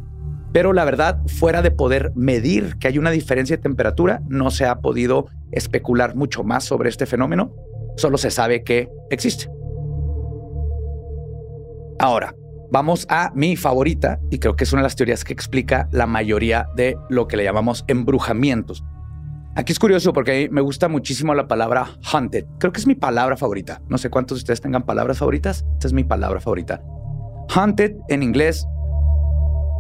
Pero 0.52 0.72
la 0.72 0.86
verdad, 0.86 1.22
fuera 1.28 1.62
de 1.62 1.72
poder 1.72 2.14
medir 2.16 2.78
que 2.78 2.88
hay 2.88 2.98
una 2.98 3.12
diferencia 3.12 3.58
de 3.58 3.62
temperatura, 3.62 4.22
no 4.30 4.52
se 4.52 4.66
ha 4.66 4.80
podido 4.80 5.28
especular 5.52 6.16
mucho 6.16 6.44
más 6.44 6.64
sobre 6.64 6.90
este 6.90 7.06
fenómeno. 7.06 7.54
Solo 7.98 8.18
se 8.18 8.32
sabe 8.32 8.64
que 8.64 8.90
existe. 9.10 9.50
Ahora, 12.00 12.36
vamos 12.72 13.06
a 13.10 13.32
mi 13.36 13.56
favorita, 13.56 14.20
y 14.30 14.40
creo 14.40 14.56
que 14.56 14.66
es 14.66 14.74
una 14.74 14.82
de 14.82 14.86
las 14.86 14.96
teorías 14.96 15.24
que 15.24 15.34
explica 15.34 15.88
la 15.92 16.08
mayoría 16.08 16.68
de 16.76 16.98
lo 17.10 17.28
que 17.28 17.38
le 17.38 17.44
llamamos 17.44 17.84
embrujamientos. 17.88 18.84
Aquí 19.58 19.72
es 19.72 19.80
curioso 19.80 20.12
porque 20.12 20.50
me 20.52 20.60
gusta 20.60 20.90
muchísimo 20.90 21.34
la 21.34 21.48
palabra 21.48 21.88
haunted. 22.12 22.44
Creo 22.60 22.74
que 22.74 22.80
es 22.82 22.88
mi 22.88 22.96
palabra 22.96 23.38
favorita. 23.38 23.82
No 23.88 23.98
sé 23.98 24.10
cuántos 24.10 24.38
de 24.38 24.42
ustedes 24.42 24.60
tengan 24.60 24.84
palabras 24.84 25.20
favoritas. 25.20 25.66
Esta 25.76 25.88
es 25.88 25.94
mi 25.94 26.04
palabra 26.04 26.42
favorita. 26.42 26.84
Haunted 27.56 27.96
en 28.10 28.22
inglés 28.22 28.68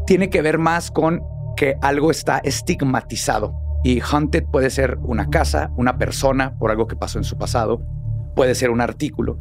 tiene 0.08 0.30
que 0.30 0.42
ver 0.42 0.60
más 0.60 0.92
con 0.92 1.22
que 1.58 1.76
algo 1.82 2.10
está 2.10 2.38
estigmatizado. 2.38 3.54
Y 3.84 4.00
haunted 4.00 4.46
puede 4.46 4.70
ser 4.70 4.98
una 5.02 5.30
casa, 5.30 5.72
una 5.76 5.98
persona 5.98 6.58
por 6.58 6.72
algo 6.72 6.88
que 6.88 6.96
pasó 6.96 7.18
en 7.18 7.26
su 7.26 7.38
pasado, 7.38 7.82
puede 8.34 8.56
ser 8.56 8.70
un 8.70 8.80
artículo. 8.80 9.38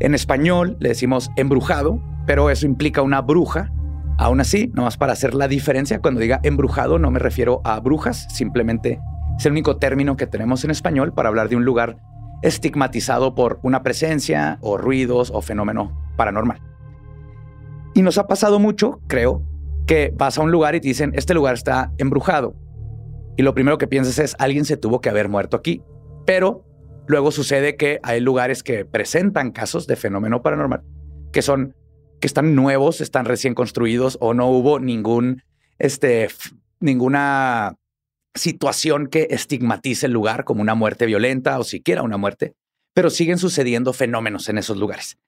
En 0.00 0.16
español 0.16 0.76
le 0.80 0.88
decimos 0.88 1.30
embrujado, 1.36 2.02
pero 2.26 2.50
eso 2.50 2.66
implica 2.66 3.02
una 3.02 3.20
bruja. 3.20 3.72
Aún 4.18 4.40
así, 4.40 4.68
nomás 4.74 4.96
para 4.96 5.12
hacer 5.12 5.32
la 5.32 5.46
diferencia, 5.46 6.00
cuando 6.00 6.20
diga 6.20 6.40
embrujado 6.42 6.98
no 6.98 7.12
me 7.12 7.20
refiero 7.20 7.60
a 7.64 7.78
brujas, 7.78 8.26
simplemente 8.34 9.00
es 9.38 9.46
el 9.46 9.52
único 9.52 9.76
término 9.76 10.16
que 10.16 10.26
tenemos 10.26 10.64
en 10.64 10.70
español 10.70 11.12
para 11.12 11.28
hablar 11.28 11.48
de 11.48 11.56
un 11.56 11.64
lugar 11.64 11.98
estigmatizado 12.42 13.34
por 13.34 13.58
una 13.62 13.82
presencia 13.82 14.58
o 14.60 14.76
ruidos 14.76 15.30
o 15.34 15.42
fenómeno 15.42 15.96
paranormal. 16.16 16.60
Y 17.94 18.02
nos 18.02 18.18
ha 18.18 18.26
pasado 18.26 18.58
mucho, 18.58 19.00
creo, 19.06 19.42
que 19.86 20.12
vas 20.14 20.38
a 20.38 20.42
un 20.42 20.50
lugar 20.50 20.74
y 20.74 20.80
te 20.80 20.88
dicen, 20.88 21.12
este 21.14 21.34
lugar 21.34 21.54
está 21.54 21.92
embrujado. 21.98 22.54
Y 23.36 23.42
lo 23.42 23.54
primero 23.54 23.78
que 23.78 23.86
piensas 23.86 24.18
es, 24.18 24.36
alguien 24.38 24.64
se 24.64 24.76
tuvo 24.76 25.00
que 25.00 25.08
haber 25.08 25.28
muerto 25.28 25.56
aquí. 25.56 25.82
Pero 26.26 26.64
luego 27.06 27.30
sucede 27.30 27.76
que 27.76 28.00
hay 28.02 28.20
lugares 28.20 28.62
que 28.62 28.84
presentan 28.84 29.52
casos 29.52 29.86
de 29.86 29.96
fenómeno 29.96 30.42
paranormal, 30.42 30.82
que 31.32 31.42
son, 31.42 31.74
que 32.20 32.26
están 32.26 32.54
nuevos, 32.54 33.00
están 33.00 33.26
recién 33.26 33.54
construidos 33.54 34.18
o 34.20 34.34
no 34.34 34.48
hubo 34.48 34.78
ningún, 34.80 35.42
este, 35.78 36.28
ninguna 36.80 37.76
situación 38.36 39.06
que 39.08 39.28
estigmatice 39.30 40.06
el 40.06 40.12
lugar 40.12 40.44
como 40.44 40.62
una 40.62 40.74
muerte 40.74 41.06
violenta 41.06 41.58
o 41.58 41.64
siquiera 41.64 42.02
una 42.02 42.16
muerte, 42.16 42.54
pero 42.94 43.10
siguen 43.10 43.38
sucediendo 43.38 43.92
fenómenos 43.92 44.48
en 44.48 44.58
esos 44.58 44.76
lugares. 44.76 45.18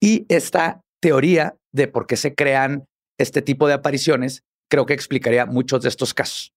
Y 0.00 0.26
esta 0.28 0.80
teoría 1.00 1.56
de 1.72 1.88
por 1.88 2.06
qué 2.06 2.16
se 2.16 2.34
crean 2.34 2.84
este 3.18 3.42
tipo 3.42 3.68
de 3.68 3.74
apariciones 3.74 4.42
creo 4.68 4.86
que 4.86 4.94
explicaría 4.94 5.46
muchos 5.46 5.82
de 5.82 5.88
estos 5.88 6.14
casos. 6.14 6.52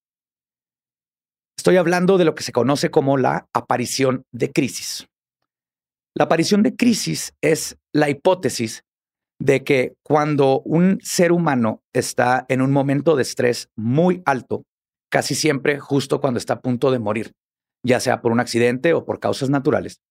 Estoy 1.58 1.78
hablando 1.78 2.18
de 2.18 2.26
lo 2.26 2.36
que 2.36 2.44
se 2.44 2.52
conoce 2.52 2.90
como 2.90 3.18
la 3.18 3.48
aparición 3.54 4.24
de 4.32 4.52
crisis. 4.52 5.08
La 6.16 6.26
aparición 6.26 6.64
de 6.64 6.76
crisis 6.76 7.34
es 7.42 7.78
la 7.94 8.10
hipótesis 8.10 8.84
de 9.40 9.64
que 9.64 9.96
cuando 10.04 10.62
un 10.62 11.00
ser 11.02 11.32
humano 11.32 11.82
está 11.94 12.46
en 12.48 12.62
un 12.62 12.72
momento 12.72 13.16
de 13.16 13.24
estrés 13.24 13.70
muy 13.76 14.22
alto, 14.26 14.64
casi 15.10 15.36
siempre 15.36 15.80
justo 15.80 16.22
cuando 16.22 16.38
está 16.38 16.56
a 16.56 16.62
punto 16.62 16.92
de 16.92 17.00
morir, 17.00 17.34
ya 17.84 18.00
sea 18.00 18.22
por 18.22 18.32
un 18.32 18.40
accidente 18.40 18.94
o 18.94 19.06
por 19.06 19.20
causas 19.20 19.50
naturales, 19.50 20.02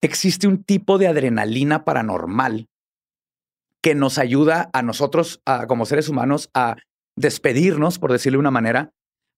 existe 0.00 0.46
un 0.46 0.62
tipo 0.62 0.98
de 0.98 1.08
adrenalina 1.08 1.84
paranormal 1.84 2.68
que 3.82 3.94
nos 3.94 4.18
ayuda 4.18 4.70
a 4.72 4.82
nosotros, 4.82 5.40
como 5.68 5.86
seres 5.86 6.08
humanos, 6.08 6.50
a 6.54 6.76
despedirnos, 7.16 7.98
por 7.98 8.12
decirlo 8.12 8.36
de 8.36 8.40
una 8.40 8.50
manera, 8.50 8.90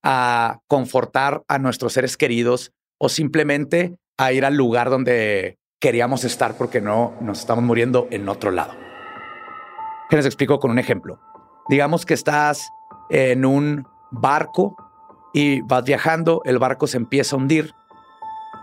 a 0.02 0.60
confortar 0.66 1.42
a 1.48 1.58
nuestros 1.58 1.92
seres 1.92 2.16
queridos 2.16 2.72
o 2.98 3.08
simplemente 3.08 3.96
a 4.18 4.32
ir 4.32 4.44
al 4.44 4.54
lugar 4.54 4.90
donde 4.90 5.58
queríamos 5.78 6.24
estar 6.24 6.56
porque 6.56 6.80
no 6.80 7.16
nos 7.20 7.40
estamos 7.40 7.64
muriendo 7.64 8.06
en 8.10 8.28
otro 8.28 8.50
lado. 8.50 8.74
Que 10.08 10.16
les 10.16 10.26
explico 10.26 10.58
con 10.58 10.70
un 10.70 10.78
ejemplo. 10.78 11.20
Digamos 11.68 12.04
que 12.04 12.14
estás 12.14 12.68
en 13.10 13.44
un 13.44 13.86
barco 14.10 14.76
y 15.32 15.60
vas 15.62 15.84
viajando, 15.84 16.42
el 16.44 16.58
barco 16.58 16.86
se 16.86 16.96
empieza 16.96 17.36
a 17.36 17.38
hundir, 17.38 17.74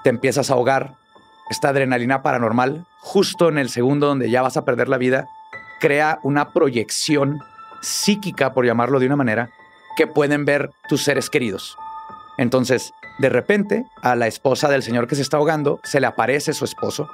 te 0.04 0.10
empiezas 0.10 0.50
a 0.50 0.54
ahogar, 0.54 0.96
esta 1.50 1.70
adrenalina 1.70 2.22
paranormal, 2.22 2.86
justo 3.00 3.48
en 3.48 3.58
el 3.58 3.70
segundo 3.70 4.08
donde 4.08 4.30
ya 4.30 4.42
vas 4.42 4.58
a 4.58 4.66
perder 4.66 4.90
la 4.90 4.98
vida, 4.98 5.28
crea 5.80 6.20
una 6.24 6.52
proyección 6.52 7.40
psíquica, 7.82 8.54
por 8.54 8.66
llamarlo 8.66 9.00
de 9.00 9.06
una 9.06 9.16
manera, 9.16 9.50
que 9.96 10.08
pueden 10.08 10.46
ver 10.46 10.72
tus 10.90 11.04
seres 11.04 11.30
queridos. 11.30 11.78
Entonces, 12.38 12.92
de 13.20 13.30
repente, 13.30 13.86
a 14.02 14.16
la 14.16 14.28
esposa 14.28 14.70
del 14.70 14.84
señor 14.84 15.08
que 15.08 15.16
se 15.16 15.22
está 15.22 15.38
ahogando 15.38 15.80
se 15.84 16.00
le 16.00 16.08
aparece 16.08 16.54
su 16.54 16.66
esposo 16.66 17.10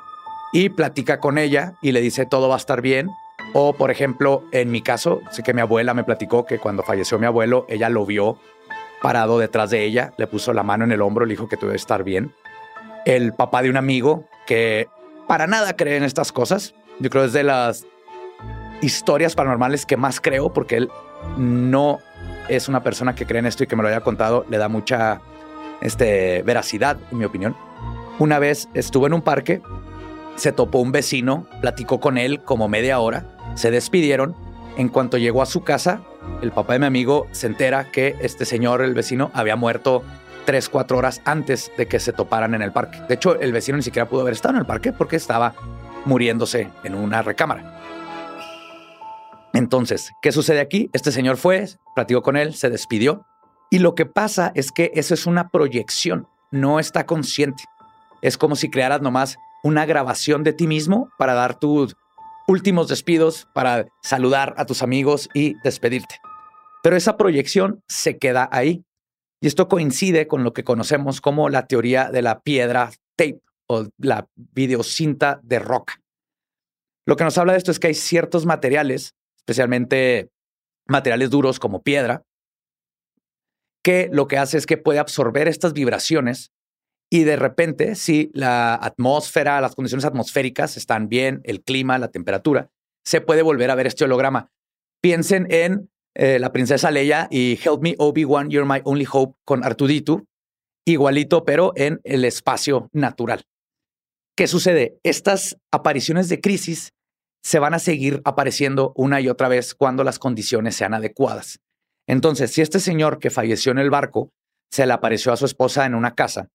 y 0.51 0.69
platica 0.69 1.19
con 1.19 1.37
ella 1.37 1.73
y 1.81 1.93
le 1.93 2.01
dice 2.01 2.25
todo 2.25 2.49
va 2.49 2.55
a 2.55 2.57
estar 2.57 2.81
bien. 2.81 3.09
O, 3.53 3.73
por 3.73 3.91
ejemplo, 3.91 4.43
en 4.51 4.71
mi 4.71 4.81
caso, 4.81 5.21
sé 5.31 5.43
que 5.43 5.53
mi 5.53 5.61
abuela 5.61 5.93
me 5.93 6.03
platicó 6.03 6.45
que 6.45 6.59
cuando 6.59 6.83
falleció 6.83 7.19
mi 7.19 7.25
abuelo, 7.25 7.65
ella 7.69 7.89
lo 7.89 8.05
vio 8.05 8.37
parado 9.01 9.37
detrás 9.37 9.69
de 9.69 9.83
ella, 9.83 10.13
le 10.17 10.27
puso 10.27 10.53
la 10.53 10.63
mano 10.63 10.85
en 10.85 10.91
el 10.91 11.01
hombro, 11.01 11.25
le 11.25 11.33
dijo 11.33 11.47
que 11.49 11.57
iba 11.61 11.73
a 11.73 11.75
estar 11.75 12.03
bien. 12.03 12.33
El 13.05 13.33
papá 13.33 13.61
de 13.61 13.69
un 13.69 13.77
amigo 13.77 14.25
que 14.47 14.87
para 15.27 15.45
nada 15.45 15.75
cree 15.75 15.97
en 15.97 16.03
estas 16.03 16.31
cosas, 16.31 16.73
yo 16.99 17.09
creo 17.09 17.23
que 17.23 17.27
es 17.27 17.33
de 17.33 17.43
las 17.43 17.85
historias 18.81 19.35
paranormales 19.35 19.85
que 19.85 19.97
más 19.97 20.19
creo 20.19 20.51
porque 20.53 20.77
él 20.77 20.89
no 21.37 21.99
es 22.47 22.67
una 22.67 22.83
persona 22.83 23.15
que 23.15 23.25
cree 23.25 23.39
en 23.39 23.45
esto 23.45 23.63
y 23.63 23.67
que 23.67 23.75
me 23.75 23.83
lo 23.83 23.89
haya 23.89 24.01
contado, 24.01 24.45
le 24.49 24.57
da 24.57 24.67
mucha 24.67 25.21
este, 25.81 26.41
veracidad, 26.43 26.97
en 27.11 27.17
mi 27.17 27.25
opinión. 27.25 27.55
Una 28.19 28.39
vez 28.39 28.69
estuvo 28.73 29.07
en 29.07 29.13
un 29.13 29.21
parque, 29.21 29.61
se 30.35 30.51
topó 30.51 30.79
un 30.79 30.91
vecino, 30.91 31.47
platicó 31.61 31.99
con 31.99 32.17
él 32.17 32.41
como 32.41 32.67
media 32.67 32.99
hora, 32.99 33.25
se 33.55 33.71
despidieron. 33.71 34.35
En 34.77 34.89
cuanto 34.89 35.17
llegó 35.17 35.41
a 35.41 35.45
su 35.45 35.63
casa, 35.63 36.01
el 36.41 36.51
papá 36.51 36.73
de 36.73 36.79
mi 36.79 36.85
amigo 36.87 37.27
se 37.31 37.47
entera 37.47 37.91
que 37.91 38.15
este 38.21 38.45
señor, 38.45 38.81
el 38.81 38.93
vecino, 38.93 39.29
había 39.33 39.55
muerto 39.55 40.03
tres, 40.45 40.69
cuatro 40.69 40.97
horas 40.97 41.21
antes 41.25 41.71
de 41.77 41.87
que 41.87 41.99
se 41.99 42.13
toparan 42.13 42.53
en 42.53 42.61
el 42.61 42.71
parque. 42.71 42.99
De 43.07 43.15
hecho, 43.15 43.39
el 43.39 43.51
vecino 43.51 43.77
ni 43.77 43.83
siquiera 43.83 44.09
pudo 44.09 44.21
haber 44.21 44.33
estado 44.33 44.55
en 44.55 44.61
el 44.61 44.65
parque 44.65 44.91
porque 44.91 45.15
estaba 45.15 45.53
muriéndose 46.05 46.69
en 46.83 46.95
una 46.95 47.21
recámara. 47.21 47.79
Entonces, 49.53 50.11
¿qué 50.21 50.31
sucede 50.31 50.59
aquí? 50.59 50.89
Este 50.93 51.11
señor 51.11 51.37
fue, 51.37 51.67
platicó 51.93 52.23
con 52.23 52.37
él, 52.37 52.55
se 52.55 52.69
despidió. 52.69 53.25
Y 53.69 53.79
lo 53.79 53.95
que 53.95 54.05
pasa 54.05 54.51
es 54.55 54.71
que 54.71 54.91
eso 54.95 55.13
es 55.13 55.25
una 55.25 55.49
proyección, 55.49 56.27
no 56.51 56.79
está 56.79 57.05
consciente. 57.05 57.63
Es 58.21 58.37
como 58.37 58.55
si 58.55 58.69
crearas 58.69 59.01
nomás 59.01 59.37
una 59.63 59.85
grabación 59.85 60.43
de 60.43 60.53
ti 60.53 60.67
mismo 60.67 61.09
para 61.17 61.33
dar 61.33 61.57
tus 61.57 61.95
últimos 62.47 62.87
despidos, 62.87 63.47
para 63.53 63.87
saludar 64.01 64.53
a 64.57 64.65
tus 64.65 64.83
amigos 64.83 65.29
y 65.33 65.55
despedirte. 65.63 66.19
Pero 66.83 66.95
esa 66.95 67.17
proyección 67.17 67.81
se 67.87 68.17
queda 68.17 68.49
ahí. 68.51 68.83
Y 69.41 69.47
esto 69.47 69.67
coincide 69.67 70.27
con 70.27 70.43
lo 70.43 70.53
que 70.53 70.63
conocemos 70.63 71.21
como 71.21 71.49
la 71.49 71.67
teoría 71.67 72.11
de 72.11 72.21
la 72.21 72.41
piedra 72.41 72.91
tape 73.15 73.41
o 73.67 73.87
la 73.97 74.27
videocinta 74.35 75.39
de 75.43 75.59
roca. 75.59 76.01
Lo 77.05 77.15
que 77.15 77.23
nos 77.23 77.37
habla 77.37 77.53
de 77.53 77.57
esto 77.57 77.71
es 77.71 77.79
que 77.79 77.87
hay 77.87 77.93
ciertos 77.93 78.45
materiales 78.45 79.15
especialmente 79.43 80.29
materiales 80.87 81.29
duros 81.29 81.59
como 81.59 81.81
piedra, 81.81 82.23
que 83.83 84.09
lo 84.11 84.27
que 84.27 84.37
hace 84.37 84.57
es 84.57 84.65
que 84.65 84.77
puede 84.77 84.99
absorber 84.99 85.47
estas 85.49 85.73
vibraciones 85.73 86.51
y 87.13 87.25
de 87.25 87.35
repente, 87.35 87.93
si 87.93 88.31
la 88.33 88.73
atmósfera, 88.73 89.61
las 89.61 89.75
condiciones 89.75 90.03
atmosféricas 90.03 90.77
están 90.77 91.09
bien, 91.09 91.41
el 91.43 91.61
clima, 91.61 91.99
la 91.99 92.07
temperatura, 92.07 92.71
se 93.05 93.21
puede 93.21 93.43
volver 93.43 93.69
a 93.69 93.75
ver 93.75 93.85
este 93.85 94.03
holograma. 94.03 94.49
Piensen 94.99 95.45
en 95.51 95.91
eh, 96.15 96.39
la 96.39 96.51
princesa 96.51 96.89
Leia 96.89 97.27
y 97.29 97.59
Help 97.63 97.83
Me 97.83 97.93
Obi-Wan, 97.99 98.49
You're 98.49 98.67
My 98.67 98.81
Only 98.83 99.05
Hope 99.11 99.37
con 99.45 99.63
Artuditu, 99.63 100.25
igualito, 100.87 101.45
pero 101.45 101.73
en 101.75 102.01
el 102.03 102.25
espacio 102.25 102.89
natural. 102.93 103.43
¿Qué 104.35 104.47
sucede? 104.47 104.97
Estas 105.03 105.59
apariciones 105.71 106.29
de 106.29 106.41
crisis 106.41 106.93
se 107.43 107.59
van 107.59 107.75
a 107.75 107.79
seguir 107.79 108.23
apareciendo 108.25 108.91
una 108.95 109.21
y 109.21 109.29
otra 109.29 109.49
vez 109.49 109.75
cuando 109.75 110.03
las 110.03 110.17
condiciones 110.17 110.75
sean 110.75 110.95
adecuadas. 110.95 111.59
Entonces, 112.07 112.49
si 112.53 112.61
este 112.61 112.79
señor 112.79 113.19
que 113.19 113.29
falleció 113.29 113.71
en 113.71 113.77
el 113.77 113.91
barco 113.91 114.31
se 114.71 114.87
le 114.87 114.93
apareció 114.93 115.31
a 115.31 115.37
su 115.37 115.45
esposa 115.45 115.85
en 115.85 115.93
una 115.93 116.15
casa, 116.15 116.49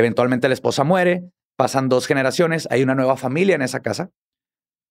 eventualmente 0.00 0.48
la 0.48 0.54
esposa 0.54 0.84
muere, 0.84 1.22
pasan 1.56 1.88
dos 1.88 2.06
generaciones, 2.06 2.66
hay 2.70 2.82
una 2.82 2.94
nueva 2.94 3.16
familia 3.16 3.54
en 3.54 3.62
esa 3.62 3.80
casa, 3.80 4.10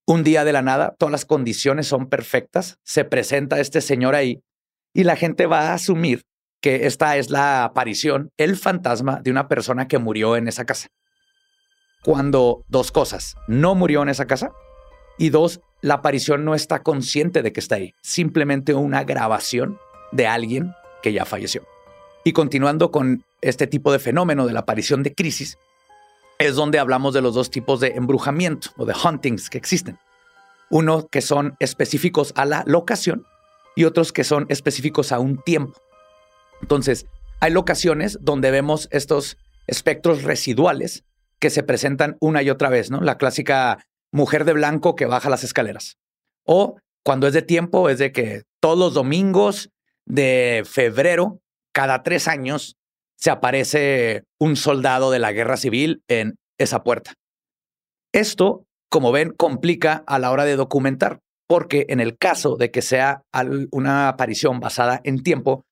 un 0.06 0.24
día 0.24 0.44
de 0.44 0.54
la 0.54 0.62
nada, 0.62 0.96
todas 0.98 1.12
las 1.12 1.26
condiciones 1.26 1.88
son 1.88 2.10
perfectas, 2.10 2.80
se 2.84 3.06
presenta 3.06 3.60
este 3.60 3.82
señor 3.82 4.16
ahí 4.16 4.42
y 4.94 5.04
la 5.04 5.16
gente 5.16 5.46
va 5.46 5.70
a 5.70 5.74
asumir 5.76 6.24
que 6.62 6.88
esta 6.88 7.16
es 7.18 7.30
la 7.30 7.64
aparición, 7.64 8.32
el 8.38 8.58
fantasma 8.58 9.22
de 9.22 9.32
una 9.32 9.48
persona 9.48 9.88
que 9.88 10.00
murió 10.00 10.36
en 10.36 10.48
esa 10.48 10.66
casa. 10.66 10.88
Cuando 12.04 12.66
dos 12.68 12.92
cosas, 12.92 13.36
no 13.48 13.76
murió 13.76 14.02
en 14.02 14.10
esa 14.10 14.26
casa 14.26 14.52
y 15.18 15.30
dos, 15.30 15.62
la 15.82 15.96
aparición 15.96 16.44
no 16.44 16.56
está 16.56 16.82
consciente 16.82 17.42
de 17.42 17.54
que 17.54 17.60
está 17.60 17.76
ahí, 17.76 17.94
simplemente 18.02 18.74
una 18.74 19.04
grabación 19.04 19.78
de 20.12 20.28
alguien 20.28 20.74
que 21.04 21.14
ya 21.14 21.26
falleció. 21.26 21.64
Y 22.24 22.34
continuando 22.34 22.92
con 22.92 23.24
este 23.42 23.68
tipo 23.68 23.92
de 23.92 24.00
fenómeno 24.00 24.46
de 24.46 24.54
la 24.54 24.62
aparición 24.62 25.04
de 25.04 25.14
crisis, 25.14 25.58
es 26.40 26.56
donde 26.56 26.80
hablamos 26.80 27.14
de 27.14 27.22
los 27.22 27.36
dos 27.36 27.50
tipos 27.52 27.80
de 27.80 27.90
embrujamiento 27.90 28.70
o 28.78 28.86
de 28.86 28.94
huntings 28.94 29.50
que 29.50 29.58
existen. 29.58 30.00
Uno 30.70 31.08
que 31.08 31.22
son 31.22 31.56
específicos 31.60 32.32
a 32.36 32.46
la 32.46 32.64
locación 32.66 33.26
y 33.76 33.84
otros 33.84 34.14
que 34.14 34.24
son 34.24 34.46
específicos 34.50 35.12
a 35.12 35.20
un 35.20 35.42
tiempo. 35.44 35.82
Entonces, 36.62 37.06
hay 37.40 37.52
locaciones 37.52 38.18
donde 38.22 38.52
vemos 38.52 38.88
estos 38.92 39.38
espectros 39.68 40.24
residuales 40.24 41.04
que 41.40 41.50
se 41.50 41.64
presentan 41.64 42.18
una 42.20 42.42
y 42.44 42.50
otra 42.50 42.70
vez, 42.70 42.92
¿no? 42.92 43.02
La 43.02 43.18
clásica 43.18 43.86
mujer 44.12 44.46
de 44.46 44.54
blanco 44.54 44.96
que 44.96 45.06
baja 45.06 45.30
las 45.30 45.44
escaleras. 45.44 45.98
O 46.44 46.80
cuando 47.04 47.28
es 47.28 47.34
de 47.34 47.42
tiempo, 47.42 47.90
es 47.90 48.00
de 48.00 48.12
que 48.12 48.44
todos 48.60 48.78
los 48.78 48.94
domingos 48.94 49.72
de 50.06 50.64
febrero, 50.66 51.42
cada 51.72 52.04
tres 52.04 52.28
años, 52.28 52.78
se 53.20 53.32
aparece 53.32 54.24
un 54.40 54.56
soldado 54.56 55.12
de 55.12 55.20
la 55.20 55.34
guerra 55.34 55.58
civil 55.58 56.02
en 56.08 56.36
esa 56.58 56.84
puerta. 56.84 57.14
Esto, 58.14 58.66
como 58.90 59.12
ven, 59.12 59.32
complica 59.32 60.04
a 60.08 60.20
la 60.20 60.32
hora 60.32 60.46
de 60.46 60.56
documentar, 60.56 61.20
porque 61.48 61.86
en 61.90 62.00
el 62.00 62.18
caso 62.18 62.56
de 62.56 62.72
que 62.72 62.82
sea 62.82 63.24
una 63.72 64.08
aparición 64.08 64.60
basada 64.60 65.02
en 65.04 65.22
tiempo, 65.22 65.66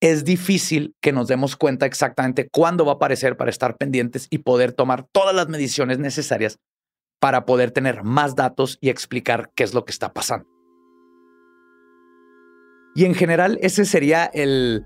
es 0.00 0.24
difícil 0.24 0.94
que 1.00 1.12
nos 1.12 1.28
demos 1.28 1.56
cuenta 1.56 1.86
exactamente 1.86 2.48
cuándo 2.50 2.84
va 2.84 2.92
a 2.92 2.94
aparecer 2.96 3.36
para 3.36 3.50
estar 3.50 3.76
pendientes 3.76 4.26
y 4.30 4.38
poder 4.38 4.72
tomar 4.72 5.06
todas 5.12 5.34
las 5.34 5.48
mediciones 5.48 5.98
necesarias 5.98 6.58
para 7.20 7.44
poder 7.44 7.70
tener 7.70 8.04
más 8.04 8.36
datos 8.36 8.78
y 8.80 8.90
explicar 8.90 9.50
qué 9.54 9.64
es 9.64 9.74
lo 9.74 9.84
que 9.84 9.92
está 9.92 10.12
pasando. 10.12 10.46
Y 12.94 13.04
en 13.04 13.14
general 13.14 13.58
ese 13.60 13.84
sería 13.84 14.24
el, 14.24 14.84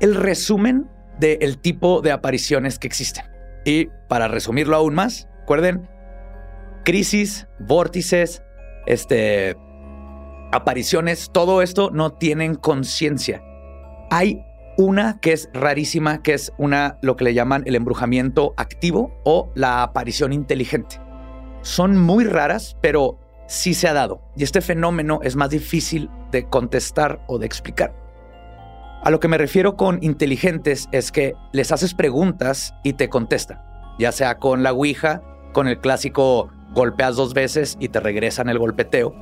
el 0.00 0.14
resumen 0.14 0.90
del 1.18 1.58
tipo 1.58 2.02
de 2.02 2.12
apariciones 2.12 2.78
que 2.78 2.86
existen. 2.86 3.24
Y 3.64 3.88
para 4.08 4.28
resumirlo 4.28 4.76
aún 4.76 4.94
más, 4.94 5.28
recuerden, 5.40 5.88
crisis, 6.84 7.48
vórtices, 7.58 8.42
este, 8.86 9.56
apariciones, 10.52 11.30
todo 11.32 11.62
esto 11.62 11.90
no 11.90 12.12
tienen 12.12 12.54
conciencia. 12.54 13.42
Hay 14.10 14.42
Una 14.78 15.20
que 15.20 15.32
es 15.32 15.48
rarísima, 15.54 16.22
que 16.22 16.34
es 16.34 16.52
una 16.58 16.98
lo 17.00 17.16
que 17.16 17.24
le 17.24 17.32
llaman 17.32 17.62
el 17.64 17.76
embrujamiento 17.76 18.52
activo 18.58 19.18
o 19.24 19.50
la 19.54 19.82
aparición 19.82 20.34
inteligente. 20.34 21.00
Son 21.62 21.96
muy 21.96 22.24
raras, 22.24 22.76
pero 22.82 23.18
sí 23.48 23.72
se 23.72 23.88
ha 23.88 23.94
dado. 23.94 24.20
Y 24.36 24.44
este 24.44 24.60
fenómeno 24.60 25.20
es 25.22 25.34
más 25.34 25.48
difícil 25.48 26.10
de 26.30 26.44
contestar 26.44 27.24
o 27.26 27.38
de 27.38 27.46
explicar. 27.46 27.94
A 29.02 29.10
lo 29.10 29.20
que 29.20 29.28
me 29.28 29.38
refiero 29.38 29.76
con 29.76 30.02
inteligentes 30.02 30.88
es 30.90 31.12
que 31.12 31.34
les 31.52 31.70
haces 31.70 31.94
preguntas 31.94 32.74
y 32.82 32.94
te 32.94 33.08
contestan, 33.08 33.62
ya 33.98 34.10
sea 34.10 34.38
con 34.38 34.62
la 34.62 34.72
Ouija, 34.72 35.22
con 35.52 35.68
el 35.68 35.78
clásico 35.78 36.48
golpeas 36.74 37.16
dos 37.16 37.32
veces 37.32 37.76
y 37.80 37.88
te 37.88 38.00
regresan 38.00 38.48
el 38.48 38.58
golpeteo, 38.58 39.14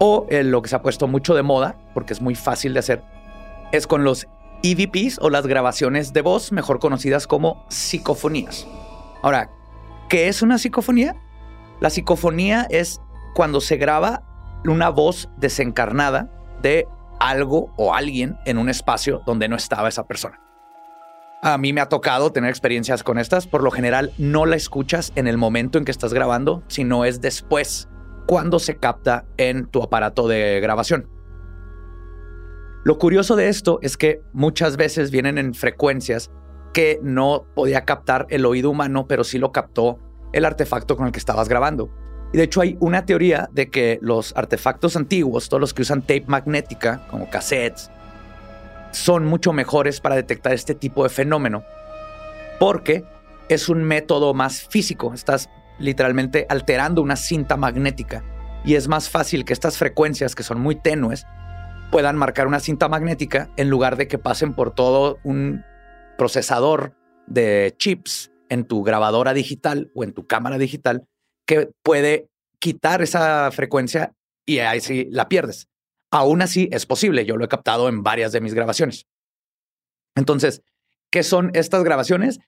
o 0.00 0.26
lo 0.30 0.62
que 0.62 0.68
se 0.68 0.76
ha 0.76 0.82
puesto 0.82 1.06
mucho 1.06 1.34
de 1.34 1.42
moda, 1.42 1.76
porque 1.94 2.12
es 2.12 2.20
muy 2.20 2.34
fácil 2.34 2.72
de 2.72 2.80
hacer, 2.80 3.02
es 3.72 3.86
con 3.86 4.04
los 4.04 4.26
EVPs 4.62 5.18
o 5.20 5.30
las 5.30 5.46
grabaciones 5.46 6.12
de 6.12 6.22
voz, 6.22 6.50
mejor 6.50 6.80
conocidas 6.80 7.26
como 7.26 7.64
psicofonías. 7.68 8.66
Ahora, 9.22 9.50
¿qué 10.08 10.28
es 10.28 10.42
una 10.42 10.58
psicofonía? 10.58 11.14
La 11.80 11.90
psicofonía 11.90 12.66
es 12.70 13.00
cuando 13.34 13.60
se 13.60 13.76
graba 13.76 14.24
una 14.64 14.88
voz 14.88 15.28
desencarnada 15.36 16.28
de 16.60 16.88
algo 17.28 17.72
o 17.76 17.94
alguien 17.94 18.38
en 18.44 18.58
un 18.58 18.68
espacio 18.68 19.22
donde 19.26 19.48
no 19.48 19.56
estaba 19.56 19.88
esa 19.88 20.06
persona. 20.06 20.40
A 21.40 21.56
mí 21.56 21.72
me 21.72 21.80
ha 21.80 21.88
tocado 21.88 22.32
tener 22.32 22.50
experiencias 22.50 23.04
con 23.04 23.16
estas. 23.16 23.46
Por 23.46 23.62
lo 23.62 23.70
general, 23.70 24.12
no 24.18 24.44
la 24.44 24.56
escuchas 24.56 25.12
en 25.14 25.28
el 25.28 25.36
momento 25.36 25.78
en 25.78 25.84
que 25.84 25.92
estás 25.92 26.12
grabando, 26.12 26.64
sino 26.66 27.04
es 27.04 27.20
después, 27.20 27.88
cuando 28.26 28.58
se 28.58 28.76
capta 28.76 29.24
en 29.36 29.66
tu 29.66 29.82
aparato 29.82 30.26
de 30.26 30.60
grabación. 30.60 31.08
Lo 32.84 32.98
curioso 32.98 33.36
de 33.36 33.48
esto 33.48 33.78
es 33.82 33.96
que 33.96 34.20
muchas 34.32 34.76
veces 34.76 35.10
vienen 35.10 35.38
en 35.38 35.54
frecuencias 35.54 36.30
que 36.72 36.98
no 37.02 37.46
podía 37.54 37.84
captar 37.84 38.26
el 38.30 38.44
oído 38.44 38.70
humano, 38.70 39.06
pero 39.06 39.24
sí 39.24 39.38
lo 39.38 39.52
captó 39.52 39.98
el 40.32 40.44
artefacto 40.44 40.96
con 40.96 41.06
el 41.06 41.12
que 41.12 41.18
estabas 41.18 41.48
grabando. 41.48 41.90
De 42.32 42.42
hecho 42.42 42.60
hay 42.60 42.76
una 42.80 43.06
teoría 43.06 43.48
de 43.52 43.70
que 43.70 43.98
los 44.02 44.36
artefactos 44.36 44.96
antiguos, 44.96 45.48
todos 45.48 45.60
los 45.60 45.74
que 45.74 45.82
usan 45.82 46.02
tape 46.02 46.24
magnética, 46.26 47.06
como 47.10 47.30
cassettes, 47.30 47.90
son 48.92 49.24
mucho 49.24 49.52
mejores 49.52 50.00
para 50.00 50.16
detectar 50.16 50.52
este 50.52 50.74
tipo 50.74 51.04
de 51.04 51.08
fenómeno, 51.08 51.64
porque 52.58 53.04
es 53.48 53.68
un 53.68 53.82
método 53.82 54.34
más 54.34 54.62
físico. 54.62 55.14
Estás 55.14 55.48
literalmente 55.78 56.46
alterando 56.48 57.00
una 57.00 57.16
cinta 57.16 57.56
magnética 57.56 58.22
y 58.64 58.74
es 58.74 58.88
más 58.88 59.08
fácil 59.08 59.44
que 59.44 59.52
estas 59.52 59.78
frecuencias, 59.78 60.34
que 60.34 60.42
son 60.42 60.60
muy 60.60 60.74
tenues, 60.74 61.26
puedan 61.90 62.16
marcar 62.16 62.46
una 62.46 62.60
cinta 62.60 62.88
magnética 62.88 63.48
en 63.56 63.70
lugar 63.70 63.96
de 63.96 64.08
que 64.08 64.18
pasen 64.18 64.54
por 64.54 64.74
todo 64.74 65.18
un 65.22 65.64
procesador 66.18 66.94
de 67.26 67.74
chips 67.78 68.30
en 68.50 68.64
tu 68.64 68.82
grabadora 68.82 69.32
digital 69.32 69.90
o 69.94 70.04
en 70.04 70.12
tu 70.12 70.26
cámara 70.26 70.58
digital 70.58 71.06
que 71.48 71.70
puede 71.82 72.28
quitar 72.60 73.02
esa 73.02 73.50
frecuencia 73.50 74.12
y 74.46 74.58
ahí 74.58 74.80
sí 74.80 75.08
la 75.10 75.28
pierdes. 75.28 75.66
Aún 76.12 76.42
así 76.42 76.68
es 76.70 76.86
posible, 76.86 77.24
yo 77.24 77.36
lo 77.36 77.44
he 77.44 77.48
captado 77.48 77.88
en 77.88 78.02
varias 78.02 78.32
de 78.32 78.40
mis 78.40 78.54
grabaciones. 78.54 79.06
Entonces, 80.14 80.62
¿qué 81.10 81.22
son 81.22 81.50
estas 81.54 81.82
grabaciones? 81.84 82.38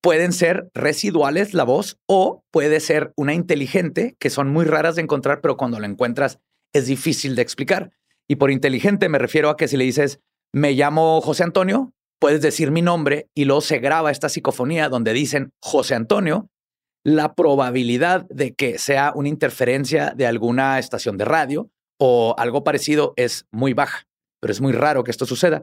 Pueden 0.00 0.32
ser 0.32 0.70
residuales 0.72 1.52
la 1.52 1.64
voz 1.64 1.98
o 2.06 2.44
puede 2.50 2.80
ser 2.80 3.12
una 3.16 3.34
inteligente, 3.34 4.16
que 4.18 4.30
son 4.30 4.50
muy 4.50 4.64
raras 4.64 4.96
de 4.96 5.02
encontrar, 5.02 5.40
pero 5.40 5.56
cuando 5.56 5.80
la 5.80 5.86
encuentras 5.86 6.38
es 6.72 6.86
difícil 6.86 7.34
de 7.34 7.42
explicar. 7.42 7.90
Y 8.28 8.36
por 8.36 8.50
inteligente 8.50 9.08
me 9.08 9.18
refiero 9.18 9.48
a 9.48 9.56
que 9.56 9.68
si 9.68 9.76
le 9.76 9.84
dices, 9.84 10.20
me 10.52 10.72
llamo 10.72 11.20
José 11.20 11.42
Antonio, 11.42 11.92
puedes 12.20 12.40
decir 12.42 12.70
mi 12.70 12.82
nombre 12.82 13.28
y 13.34 13.46
luego 13.46 13.62
se 13.62 13.78
graba 13.78 14.10
esta 14.10 14.28
psicofonía 14.28 14.88
donde 14.88 15.12
dicen 15.12 15.52
José 15.60 15.94
Antonio, 15.94 16.50
la 17.04 17.34
probabilidad 17.34 18.26
de 18.30 18.54
que 18.54 18.78
sea 18.78 19.12
una 19.14 19.28
interferencia 19.28 20.14
de 20.16 20.26
alguna 20.26 20.78
estación 20.78 21.18
de 21.18 21.26
radio 21.26 21.70
o 22.00 22.34
algo 22.38 22.64
parecido 22.64 23.12
es 23.16 23.46
muy 23.52 23.74
baja, 23.74 24.04
pero 24.40 24.52
es 24.52 24.60
muy 24.60 24.72
raro 24.72 25.04
que 25.04 25.10
esto 25.10 25.26
suceda. 25.26 25.62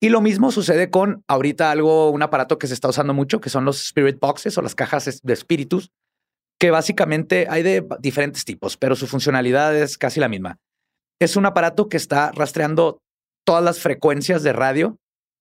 Y 0.00 0.10
lo 0.10 0.20
mismo 0.20 0.52
sucede 0.52 0.90
con 0.90 1.24
ahorita 1.26 1.72
algo, 1.72 2.10
un 2.10 2.22
aparato 2.22 2.58
que 2.58 2.68
se 2.68 2.74
está 2.74 2.88
usando 2.88 3.12
mucho, 3.12 3.40
que 3.40 3.50
son 3.50 3.64
los 3.64 3.84
spirit 3.84 4.20
boxes 4.20 4.56
o 4.56 4.62
las 4.62 4.76
cajas 4.76 5.20
de 5.22 5.32
espíritus, 5.32 5.90
que 6.60 6.70
básicamente 6.70 7.46
hay 7.50 7.64
de 7.64 7.86
diferentes 7.98 8.44
tipos, 8.44 8.76
pero 8.76 8.94
su 8.94 9.08
funcionalidad 9.08 9.76
es 9.76 9.98
casi 9.98 10.20
la 10.20 10.28
misma. 10.28 10.58
Es 11.20 11.34
un 11.34 11.46
aparato 11.46 11.88
que 11.88 11.96
está 11.96 12.30
rastreando 12.30 13.00
todas 13.44 13.64
las 13.64 13.80
frecuencias 13.80 14.44
de 14.44 14.52
radio 14.52 14.98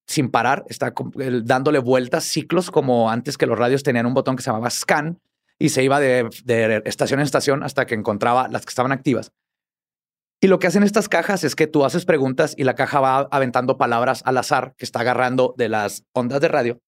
sin 0.07 0.29
parar, 0.29 0.63
está 0.69 0.93
dándole 1.43 1.79
vueltas, 1.79 2.23
ciclos, 2.23 2.71
como 2.71 3.11
antes 3.11 3.37
que 3.37 3.45
los 3.45 3.59
radios 3.59 3.83
tenían 3.83 4.05
un 4.05 4.13
botón 4.13 4.37
que 4.37 4.41
se 4.41 4.49
llamaba 4.49 4.69
scan 4.69 5.19
y 5.59 5.69
se 5.69 5.83
iba 5.83 5.99
de, 5.99 6.29
estación 6.85 7.19
en 7.19 7.25
estación 7.25 7.63
hasta 7.63 7.85
que 7.85 7.95
encontraba 7.95 8.47
las 8.47 8.65
que 8.65 8.69
estaban 8.69 8.91
activas. 8.91 9.33
Y 10.39 10.47
lo 10.47 10.59
que 10.59 10.67
hacen 10.67 10.83
estas 10.83 11.09
cajas 11.09 11.43
es 11.43 11.55
que 11.55 11.67
tú 11.67 11.83
haces 11.83 12.05
preguntas 12.05 12.53
y 12.57 12.63
la 12.63 12.75
caja 12.75 12.99
va 12.99 13.27
aventando 13.31 13.77
palabras 13.77 14.21
al 14.25 14.37
azar 14.37 14.75
que 14.77 14.85
está 14.85 15.01
agarrando 15.01 15.55
de 15.57 15.67
las 15.67 16.03
ondas 16.13 16.39
de 16.39 16.47
radio. 16.47 16.79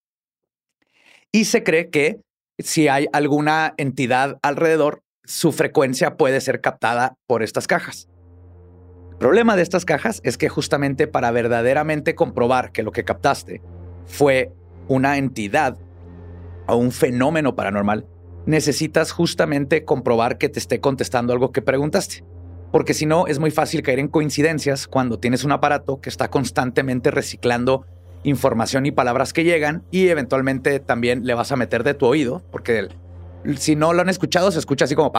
Y 1.32 1.46
se 1.46 1.64
cree 1.64 1.90
que 1.90 2.22
si 2.60 2.88
hay 2.88 3.08
alguna 3.12 3.74
entidad 3.78 4.38
alrededor, 4.44 5.04
su 5.24 5.52
frecuencia 5.52 6.16
puede 6.16 6.42
ser 6.42 6.62
captada 6.62 7.18
por 7.28 7.44
estas 7.44 7.68
cajas. 7.68 8.08
Problema 9.20 9.58
de 9.58 9.64
estas 9.64 9.84
cajas 9.84 10.22
es 10.24 10.38
que 10.38 10.48
justamente 10.48 11.06
para 11.06 11.30
verdaderamente 11.32 12.16
comprobar 12.16 12.72
que 12.72 12.84
lo 12.84 12.94
que 12.94 13.04
captaste 13.04 13.62
fue 14.06 14.54
una 14.88 15.18
entidad 15.18 15.78
o 16.68 16.78
un 16.78 16.94
fenómeno 16.94 17.54
paranormal, 17.54 18.08
necesitas 18.46 19.12
justamente 19.12 19.84
comprobar 19.84 20.38
que 20.38 20.48
te 20.48 20.60
esté 20.60 20.80
contestando 20.80 21.34
algo 21.34 21.52
que 21.52 21.62
preguntaste. 21.62 22.24
Porque 22.72 22.94
si 22.94 23.06
no, 23.06 23.28
es 23.28 23.40
muy 23.40 23.52
fácil 23.52 23.82
caer 23.82 24.00
en 24.00 24.08
coincidencias 24.08 24.88
cuando 24.88 25.20
tienes 25.20 25.44
un 25.44 25.52
aparato 25.52 26.00
que 26.00 26.10
está 26.10 26.30
constantemente 26.30 27.12
reciclando 27.12 27.86
información 28.24 28.86
y 28.86 28.92
palabras 28.92 29.34
que 29.34 29.44
llegan 29.44 29.84
y 29.92 30.08
eventualmente 30.08 30.80
también 30.80 31.26
le 31.26 31.34
vas 31.34 31.52
a 31.52 31.58
meter 31.58 31.84
de 31.84 31.94
tu 31.94 32.06
oído, 32.06 32.42
porque 32.52 32.88
si 33.58 33.76
no 33.76 33.94
lo 33.94 34.02
han 34.02 34.10
escuchado, 34.10 34.52
se 34.52 34.60
escucha 34.60 34.86
así 34.86 34.96
como... 34.96 35.12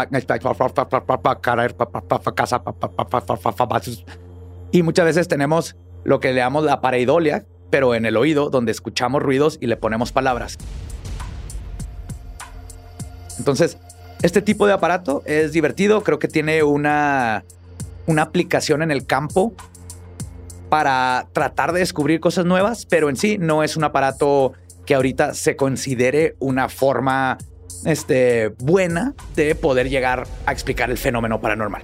Y 4.73 4.83
muchas 4.83 5.05
veces 5.05 5.29
tenemos 5.29 5.77
lo 6.05 6.21
que 6.21 6.29
le 6.29 6.37
llamamos 6.37 6.65
la 6.65 6.81
pareidolia, 6.81 7.45
pero 7.71 7.95
en 7.95 8.05
el 8.05 8.17
oído, 8.17 8.51
donde 8.51 8.73
escuchamos 8.73 9.23
ruidos 9.23 9.59
y 9.61 9.67
le 9.67 9.77
ponemos 9.77 10.13
palabras. 10.13 10.59
Entonces, 13.39 13.79
este 14.23 14.43
tipo 14.43 14.67
de 14.67 14.75
aparato 14.75 15.23
es 15.25 15.53
divertido, 15.53 16.03
creo 16.03 16.19
que 16.19 16.29
tiene 16.29 16.63
una, 16.63 17.45
una 18.07 18.23
aplicación 18.23 18.83
en 18.83 18.91
el 18.91 19.07
campo 19.07 19.55
para 20.69 21.29
tratar 21.33 21.73
de 21.73 21.81
descubrir 21.81 22.21
cosas 22.21 22.45
nuevas, 22.45 22.87
pero 22.87 23.09
en 23.09 23.17
sí 23.17 23.39
no 23.39 23.65
es 23.65 23.77
un 23.77 23.85
aparato 23.85 24.53
que 24.85 24.95
ahorita 24.95 25.35
se 25.35 25.57
considere 25.57 26.37
una 26.39 26.69
forma 26.69 27.39
este, 27.85 28.49
buena 28.59 29.15
de 29.37 29.55
poder 29.55 29.89
llegar 29.89 30.27
a 30.47 30.53
explicar 30.53 30.91
el 30.91 30.99
fenómeno 30.99 31.41
paranormal. 31.41 31.83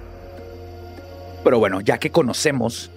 Pero 1.43 1.59
bueno, 1.59 1.81
ya 1.81 1.97
que 1.97 2.11
conocemos 2.11 2.91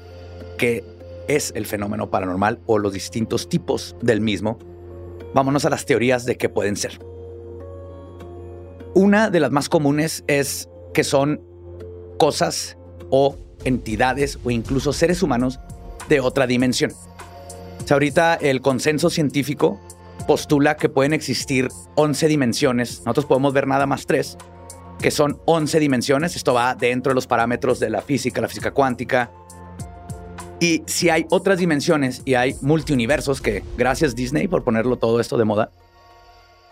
qué 0.58 0.84
es 1.28 1.52
el 1.54 1.66
fenómeno 1.66 2.10
paranormal 2.10 2.60
o 2.66 2.78
los 2.78 2.92
distintos 2.92 3.48
tipos 3.48 3.96
del 4.02 4.20
mismo, 4.20 4.58
vámonos 5.34 5.64
a 5.64 5.70
las 5.70 5.86
teorías 5.86 6.24
de 6.24 6.36
qué 6.36 6.48
pueden 6.48 6.76
ser. 6.76 6.98
Una 8.94 9.30
de 9.30 9.40
las 9.40 9.52
más 9.52 9.68
comunes 9.68 10.24
es 10.26 10.68
que 10.92 11.04
son 11.04 11.40
cosas 12.18 12.76
o 13.10 13.36
entidades 13.64 14.38
o 14.44 14.50
incluso 14.50 14.92
seres 14.92 15.22
humanos 15.22 15.60
de 16.08 16.20
otra 16.20 16.46
dimensión. 16.46 16.92
ahorita 17.88 18.34
el 18.34 18.60
consenso 18.60 19.10
científico 19.10 19.80
postula 20.26 20.76
que 20.76 20.88
pueden 20.88 21.12
existir 21.12 21.68
11 21.96 22.28
dimensiones. 22.28 23.00
Nosotros 23.00 23.26
podemos 23.26 23.52
ver 23.52 23.66
nada 23.66 23.86
más 23.86 24.06
tres, 24.06 24.36
que 25.00 25.10
son 25.10 25.40
11 25.46 25.80
dimensiones. 25.80 26.36
Esto 26.36 26.54
va 26.54 26.74
dentro 26.74 27.10
de 27.10 27.14
los 27.14 27.26
parámetros 27.26 27.80
de 27.80 27.90
la 27.90 28.02
física, 28.02 28.40
la 28.40 28.48
física 28.48 28.72
cuántica. 28.72 29.30
Y 30.60 30.82
si 30.86 31.08
hay 31.08 31.26
otras 31.30 31.58
dimensiones 31.58 32.22
y 32.24 32.34
hay 32.34 32.54
multiuniversos, 32.60 33.40
que 33.40 33.64
gracias 33.76 34.14
Disney 34.14 34.46
por 34.46 34.62
ponerlo 34.62 34.96
todo 34.96 35.20
esto 35.20 35.38
de 35.38 35.44
moda, 35.44 35.70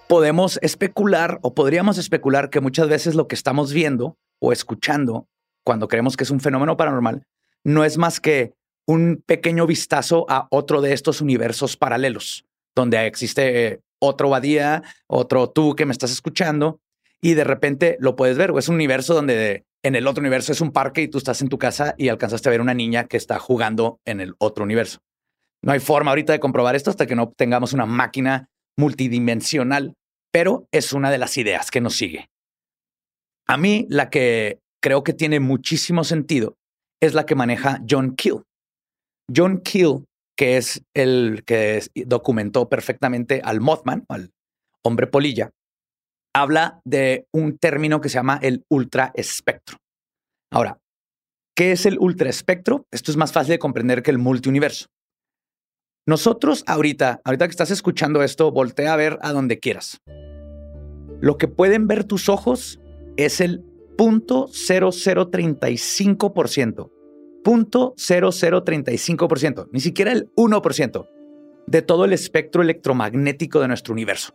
podemos 0.08 0.58
especular 0.62 1.38
o 1.42 1.54
podríamos 1.54 1.98
especular 1.98 2.50
que 2.50 2.60
muchas 2.60 2.88
veces 2.88 3.14
lo 3.14 3.28
que 3.28 3.34
estamos 3.34 3.72
viendo 3.72 4.16
o 4.40 4.52
escuchando 4.52 5.28
cuando 5.64 5.88
creemos 5.88 6.16
que 6.16 6.24
es 6.24 6.30
un 6.30 6.40
fenómeno 6.40 6.76
paranormal 6.76 7.24
no 7.64 7.84
es 7.84 7.98
más 7.98 8.20
que 8.20 8.54
un 8.86 9.22
pequeño 9.26 9.66
vistazo 9.66 10.24
a 10.30 10.48
otro 10.50 10.80
de 10.80 10.94
estos 10.94 11.20
universos 11.20 11.76
paralelos 11.76 12.47
donde 12.78 13.06
existe 13.06 13.80
otro 14.00 14.30
Badía, 14.30 14.84
otro 15.08 15.50
tú 15.50 15.74
que 15.74 15.84
me 15.84 15.92
estás 15.92 16.12
escuchando, 16.12 16.80
y 17.20 17.34
de 17.34 17.42
repente 17.42 17.96
lo 17.98 18.14
puedes 18.14 18.38
ver. 18.38 18.52
O 18.52 18.58
es 18.58 18.68
un 18.68 18.76
universo 18.76 19.14
donde 19.14 19.64
en 19.82 19.96
el 19.96 20.06
otro 20.06 20.20
universo 20.20 20.52
es 20.52 20.60
un 20.60 20.70
parque 20.70 21.02
y 21.02 21.08
tú 21.08 21.18
estás 21.18 21.42
en 21.42 21.48
tu 21.48 21.58
casa 21.58 21.96
y 21.98 22.08
alcanzaste 22.08 22.48
a 22.48 22.52
ver 22.52 22.60
una 22.60 22.74
niña 22.74 23.08
que 23.08 23.16
está 23.16 23.40
jugando 23.40 24.00
en 24.04 24.20
el 24.20 24.34
otro 24.38 24.64
universo. 24.64 25.00
No 25.60 25.72
hay 25.72 25.80
forma 25.80 26.12
ahorita 26.12 26.32
de 26.32 26.38
comprobar 26.38 26.76
esto 26.76 26.90
hasta 26.90 27.06
que 27.06 27.16
no 27.16 27.32
tengamos 27.36 27.72
una 27.72 27.84
máquina 27.84 28.48
multidimensional, 28.76 29.94
pero 30.32 30.68
es 30.70 30.92
una 30.92 31.10
de 31.10 31.18
las 31.18 31.36
ideas 31.36 31.72
que 31.72 31.80
nos 31.80 31.96
sigue. 31.96 32.28
A 33.48 33.56
mí 33.56 33.86
la 33.90 34.08
que 34.08 34.60
creo 34.80 35.02
que 35.02 35.14
tiene 35.14 35.40
muchísimo 35.40 36.04
sentido 36.04 36.54
es 37.00 37.14
la 37.14 37.26
que 37.26 37.34
maneja 37.34 37.80
John 37.88 38.14
Keel. 38.14 38.44
John 39.34 39.62
Keel, 39.62 40.04
que 40.38 40.56
es 40.56 40.82
el 40.94 41.42
que 41.44 41.82
documentó 42.06 42.68
perfectamente 42.68 43.40
al 43.42 43.60
Mothman, 43.60 44.04
al 44.08 44.30
hombre 44.84 45.08
polilla, 45.08 45.50
habla 46.32 46.80
de 46.84 47.26
un 47.32 47.58
término 47.58 48.00
que 48.00 48.08
se 48.08 48.14
llama 48.14 48.38
el 48.40 48.64
ultraespectro. 48.70 49.78
Ahora, 50.52 50.78
¿qué 51.56 51.72
es 51.72 51.86
el 51.86 51.98
ultraespectro? 51.98 52.86
Esto 52.92 53.10
es 53.10 53.16
más 53.16 53.32
fácil 53.32 53.50
de 53.50 53.58
comprender 53.58 54.04
que 54.04 54.12
el 54.12 54.18
multiuniverso. 54.18 54.86
Nosotros 56.06 56.62
ahorita, 56.68 57.20
ahorita 57.24 57.48
que 57.48 57.50
estás 57.50 57.72
escuchando 57.72 58.22
esto, 58.22 58.52
voltea 58.52 58.92
a 58.92 58.96
ver 58.96 59.18
a 59.22 59.32
donde 59.32 59.58
quieras. 59.58 59.98
Lo 61.20 61.36
que 61.36 61.48
pueden 61.48 61.88
ver 61.88 62.04
tus 62.04 62.28
ojos 62.28 62.78
es 63.16 63.40
el 63.40 63.64
0.0035%. 63.98 66.97
0.0035%, 67.44 69.68
ni 69.72 69.80
siquiera 69.80 70.12
el 70.12 70.30
1% 70.34 71.08
de 71.66 71.82
todo 71.82 72.04
el 72.04 72.12
espectro 72.12 72.62
electromagnético 72.62 73.58
de 73.60 73.66
nuestro 73.68 73.92
universo. 73.92 74.34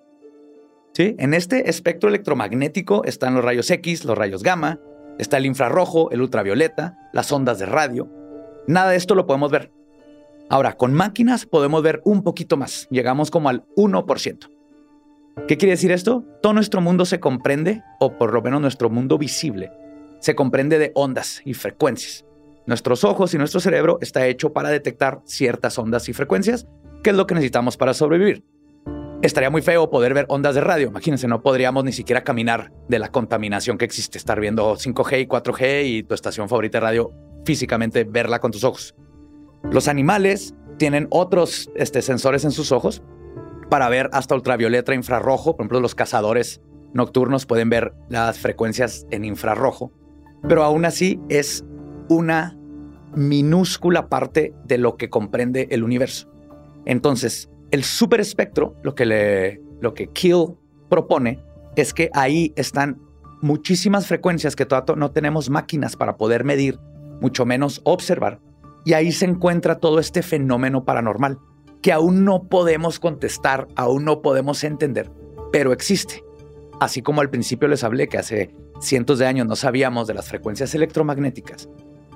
¿Sí? 0.93 1.15
En 1.17 1.33
este 1.33 1.69
espectro 1.69 2.09
electromagnético 2.09 3.03
están 3.05 3.33
los 3.33 3.43
rayos 3.43 3.71
X, 3.71 4.05
los 4.05 4.17
rayos 4.17 4.43
gamma, 4.43 4.79
está 5.17 5.37
el 5.37 5.47
infrarrojo, 5.47 6.11
el 6.11 6.21
ultravioleta, 6.21 7.09
las 7.13 7.31
ondas 7.31 7.57
de 7.57 7.65
radio. 7.65 8.11
Nada 8.67 8.91
de 8.91 8.97
esto 8.97 9.15
lo 9.15 9.25
podemos 9.25 9.49
ver. 9.51 9.71
Ahora, 10.49 10.73
con 10.73 10.93
máquinas 10.93 11.47
podemos 11.47 11.81
ver 11.81 12.01
un 12.05 12.21
poquito 12.21 12.57
más, 12.57 12.87
llegamos 12.91 13.31
como 13.31 13.49
al 13.49 13.65
1%. 13.75 14.49
¿Qué 15.47 15.57
quiere 15.57 15.71
decir 15.71 15.91
esto? 15.91 16.23
Todo 16.41 16.53
nuestro 16.53 16.79
mundo 16.79 17.05
se 17.05 17.19
comprende, 17.19 17.81
o 17.99 18.17
por 18.17 18.33
lo 18.33 18.43
menos 18.43 18.61
nuestro 18.61 18.91
mundo 18.91 19.17
visible, 19.17 19.71
se 20.19 20.35
comprende 20.35 20.77
de 20.77 20.91
ondas 20.93 21.41
y 21.43 21.55
frecuencias. 21.55 22.23
Nuestros 22.65 23.03
ojos 23.03 23.33
y 23.33 23.37
nuestro 23.37 23.59
cerebro 23.59 23.97
está 24.01 24.25
hecho 24.27 24.53
para 24.53 24.69
detectar 24.69 25.21
ciertas 25.25 25.77
ondas 25.77 26.07
y 26.07 26.13
frecuencias, 26.13 26.67
que 27.03 27.09
es 27.09 27.15
lo 27.15 27.27
que 27.27 27.35
necesitamos 27.35 27.75
para 27.75 27.93
sobrevivir. 27.93 28.43
Estaría 29.21 29.49
muy 29.49 29.61
feo 29.61 29.89
poder 29.89 30.13
ver 30.13 30.25
ondas 30.29 30.55
de 30.55 30.61
radio. 30.61 30.87
Imagínense, 30.87 31.27
no 31.27 31.41
podríamos 31.41 31.83
ni 31.83 31.93
siquiera 31.93 32.23
caminar 32.23 32.71
de 32.89 32.99
la 32.99 33.09
contaminación 33.09 33.77
que 33.77 33.85
existe, 33.85 34.17
estar 34.17 34.39
viendo 34.39 34.75
5G 34.75 35.21
y 35.21 35.27
4G 35.27 35.85
y 35.85 36.03
tu 36.03 36.13
estación 36.13 36.49
favorita 36.49 36.77
de 36.77 36.81
radio, 36.81 37.11
físicamente 37.45 38.03
verla 38.05 38.39
con 38.39 38.51
tus 38.51 38.63
ojos. 38.63 38.95
Los 39.71 39.87
animales 39.87 40.55
tienen 40.77 41.07
otros 41.09 41.69
este, 41.75 42.01
sensores 42.01 42.43
en 42.43 42.51
sus 42.51 42.71
ojos 42.71 43.01
para 43.69 43.89
ver 43.89 44.09
hasta 44.13 44.35
ultravioleta 44.35 44.93
infrarrojo. 44.93 45.55
Por 45.55 45.63
ejemplo, 45.63 45.79
los 45.79 45.95
cazadores 45.95 46.61
nocturnos 46.93 47.45
pueden 47.45 47.69
ver 47.69 47.93
las 48.09 48.39
frecuencias 48.39 49.07
en 49.09 49.25
infrarrojo, 49.25 49.91
pero 50.47 50.63
aún 50.63 50.85
así 50.85 51.19
es 51.29 51.65
una 52.13 52.57
minúscula 53.15 54.07
parte 54.09 54.53
de 54.65 54.77
lo 54.77 54.97
que 54.97 55.09
comprende 55.09 55.67
el 55.71 55.83
universo. 55.83 56.29
Entonces, 56.85 57.49
el 57.71 57.83
superespectro, 57.83 58.75
lo 58.83 58.95
que, 58.95 59.05
le, 59.05 59.61
lo 59.81 59.93
que 59.93 60.07
Kill 60.07 60.55
propone, 60.89 61.39
es 61.75 61.93
que 61.93 62.09
ahí 62.13 62.53
están 62.55 62.99
muchísimas 63.41 64.07
frecuencias 64.07 64.55
que 64.55 64.65
todavía 64.65 64.95
no 64.95 65.11
tenemos 65.11 65.49
máquinas 65.49 65.95
para 65.95 66.17
poder 66.17 66.43
medir, 66.43 66.79
mucho 67.19 67.45
menos 67.45 67.81
observar. 67.83 68.39
Y 68.85 68.93
ahí 68.93 69.11
se 69.11 69.25
encuentra 69.25 69.79
todo 69.79 69.99
este 69.99 70.23
fenómeno 70.23 70.83
paranormal 70.83 71.39
que 71.81 71.91
aún 71.91 72.23
no 72.23 72.43
podemos 72.43 72.99
contestar, 72.99 73.67
aún 73.75 74.05
no 74.05 74.21
podemos 74.21 74.63
entender, 74.63 75.11
pero 75.51 75.73
existe. 75.73 76.23
Así 76.79 77.01
como 77.01 77.21
al 77.21 77.29
principio 77.29 77.67
les 77.67 77.83
hablé 77.83 78.07
que 78.07 78.17
hace 78.17 78.55
cientos 78.79 79.19
de 79.19 79.25
años 79.27 79.47
no 79.47 79.55
sabíamos 79.55 80.07
de 80.07 80.13
las 80.13 80.29
frecuencias 80.29 80.73
electromagnéticas, 80.75 81.69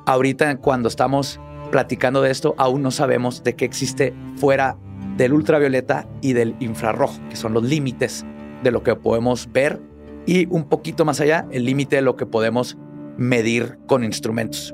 ahorita 0.07 0.57
cuando 0.57 0.87
estamos 0.87 1.39
platicando 1.69 2.21
de 2.21 2.31
esto, 2.31 2.55
aún 2.57 2.81
no 2.81 2.91
sabemos 2.91 3.43
de 3.43 3.55
qué 3.55 3.65
existe 3.65 4.13
fuera 4.37 4.77
del 5.17 5.33
ultravioleta 5.33 6.07
y 6.21 6.33
del 6.33 6.55
infrarrojo, 6.59 7.19
que 7.29 7.35
son 7.35 7.53
los 7.53 7.63
límites 7.63 8.25
de 8.63 8.71
lo 8.71 8.83
que 8.83 8.95
podemos 8.95 9.51
ver 9.51 9.81
y 10.25 10.47
un 10.47 10.69
poquito 10.69 11.03
más 11.03 11.19
allá, 11.19 11.45
el 11.51 11.65
límite 11.65 11.97
de 11.97 12.01
lo 12.01 12.15
que 12.15 12.25
podemos 12.25 12.77
medir 13.17 13.77
con 13.85 14.03
instrumentos. 14.03 14.73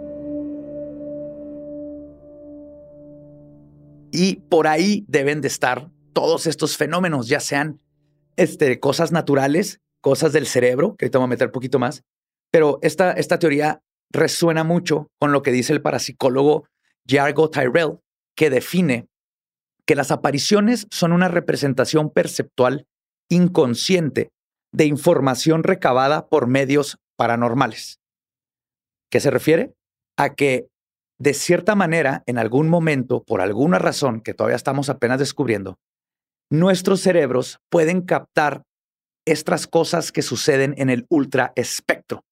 Y 4.11 4.35
por 4.49 4.67
ahí 4.67 5.03
deben 5.07 5.41
de 5.41 5.47
estar 5.47 5.89
todos 6.13 6.45
estos 6.45 6.77
fenómenos, 6.77 7.27
ya 7.27 7.39
sean 7.39 7.81
este, 8.35 8.79
cosas 8.79 9.11
naturales, 9.11 9.81
cosas 9.99 10.31
del 10.31 10.45
cerebro, 10.45 10.95
que 10.95 11.05
ahorita 11.05 11.17
voy 11.17 11.25
a 11.25 11.29
meter 11.29 11.47
un 11.47 11.53
poquito 11.53 11.79
más, 11.79 12.03
pero 12.51 12.77
esta, 12.83 13.13
esta 13.13 13.39
teoría 13.39 13.81
resuena 14.13 14.63
mucho 14.63 15.09
con 15.19 15.31
lo 15.31 15.41
que 15.41 15.51
dice 15.51 15.73
el 15.73 15.81
parapsicólogo 15.81 16.67
Jargo 17.05 17.49
Tyrell, 17.49 17.99
que 18.35 18.49
define 18.49 19.07
que 19.85 19.95
las 19.95 20.11
apariciones 20.11 20.87
son 20.91 21.11
una 21.11 21.27
representación 21.27 22.09
perceptual 22.09 22.87
inconsciente 23.29 24.31
de 24.71 24.85
información 24.85 25.63
recabada 25.63 26.27
por 26.27 26.47
medios 26.47 26.97
paranormales. 27.17 27.99
¿Qué 29.11 29.19
se 29.19 29.29
refiere? 29.29 29.73
A 30.17 30.35
que, 30.35 30.67
de 31.19 31.33
cierta 31.33 31.75
manera, 31.75 32.23
en 32.25 32.37
algún 32.37 32.69
momento, 32.69 33.23
por 33.23 33.41
alguna 33.41 33.77
razón 33.77 34.21
que 34.21 34.33
todavía 34.33 34.55
estamos 34.55 34.89
apenas 34.89 35.19
descubriendo, 35.19 35.77
nuestros 36.49 37.01
cerebros 37.01 37.59
pueden 37.69 38.01
captar 38.01 38.63
estas 39.25 39.67
cosas 39.67 40.11
que 40.11 40.21
suceden 40.21 40.73
en 40.77 40.89
el 40.89 41.05
ultraespectro. 41.09 42.23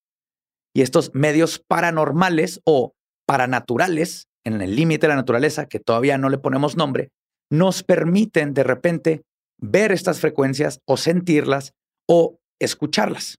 Y 0.74 0.82
estos 0.82 1.12
medios 1.14 1.60
paranormales 1.60 2.62
o 2.66 2.94
paranaturales, 3.28 4.28
en 4.46 4.62
el 4.62 4.76
límite 4.76 5.08
de 5.08 5.10
la 5.10 5.16
naturaleza, 5.18 5.68
que 5.68 5.80
todavía 5.80 6.18
no 6.18 6.30
le 6.30 6.38
ponemos 6.38 6.78
nombre, 6.78 7.10
nos 7.52 7.84
permiten 7.84 8.54
de 8.54 8.64
repente 8.64 9.24
ver 9.60 9.92
estas 9.92 10.20
frecuencias 10.20 10.80
o 10.86 10.98
sentirlas 10.98 11.74
o 12.08 12.40
escucharlas. 12.60 13.38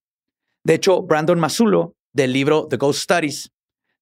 De 0.65 0.75
hecho, 0.75 1.03
Brandon 1.03 1.41
Masulo, 1.41 1.95
del 2.15 2.33
libro 2.33 2.69
The 2.69 2.77
Ghost 2.77 3.01
Studies, 3.01 3.51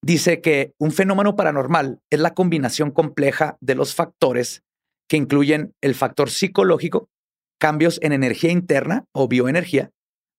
dice 0.03 0.40
que 0.40 0.75
un 0.79 0.93
fenómeno 0.93 1.37
paranormal 1.37 2.01
es 2.11 2.21
la 2.21 2.35
combinación 2.35 2.90
compleja 2.90 3.57
de 3.61 3.75
los 3.75 3.95
factores 3.95 4.62
que 5.09 5.16
incluyen 5.16 5.75
el 5.81 5.95
factor 5.95 6.31
psicológico, 6.31 7.09
cambios 7.59 7.99
en 8.03 8.12
energía 8.12 8.51
interna 8.51 9.05
o 9.12 9.29
bioenergía, 9.29 9.90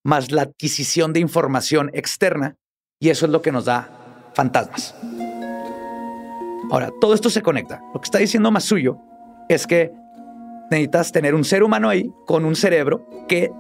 más 0.04 0.32
la 0.32 0.44
adquisición 0.44 1.14
de 1.14 1.20
información 1.20 1.92
externa, 1.94 2.56
y 3.02 3.10
eso 3.10 3.26
es 3.26 3.32
lo 3.32 3.42
que 3.42 3.52
nos 3.52 3.66
da 3.66 3.90
fantasmas. 4.34 4.96
Ahora, 6.72 6.90
todo 7.02 7.14
esto 7.14 7.30
se 7.30 7.42
conecta. 7.42 7.82
Lo 7.94 8.00
que 8.00 8.06
está 8.06 8.20
diciendo 8.20 8.52
Masuyo 8.52 9.00
es 9.50 9.68
que 9.68 9.92
necesitas 10.70 11.12
tener 11.12 11.36
un 11.36 11.44
ser 11.44 11.64
humano 11.64 11.90
ahí 11.90 12.10
con 12.26 12.46
un 12.46 12.56
cerebro 12.56 13.06
que 13.28 13.52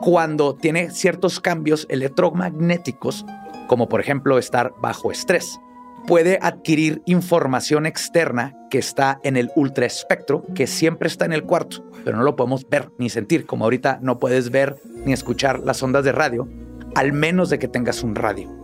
cuando 0.00 0.54
tiene 0.54 0.90
ciertos 0.90 1.40
cambios 1.40 1.86
electromagnéticos, 1.90 3.26
como 3.66 3.88
por 3.88 4.00
ejemplo 4.00 4.38
estar 4.38 4.72
bajo 4.80 5.10
estrés, 5.10 5.58
puede 6.06 6.38
adquirir 6.40 7.02
información 7.04 7.86
externa 7.86 8.54
que 8.70 8.78
está 8.78 9.18
en 9.24 9.36
el 9.36 9.50
ultraespectro, 9.56 10.44
que 10.54 10.68
siempre 10.68 11.08
está 11.08 11.24
en 11.24 11.32
el 11.32 11.42
cuarto, 11.42 11.84
pero 12.04 12.16
no 12.16 12.22
lo 12.22 12.36
podemos 12.36 12.68
ver 12.68 12.90
ni 12.98 13.10
sentir, 13.10 13.44
como 13.44 13.64
ahorita 13.64 13.98
no 14.02 14.20
puedes 14.20 14.50
ver 14.50 14.76
ni 15.04 15.12
escuchar 15.12 15.60
las 15.60 15.82
ondas 15.82 16.04
de 16.04 16.12
radio, 16.12 16.48
al 16.94 17.12
menos 17.12 17.50
de 17.50 17.58
que 17.58 17.68
tengas 17.68 18.02
un 18.02 18.14
radio. 18.14 18.63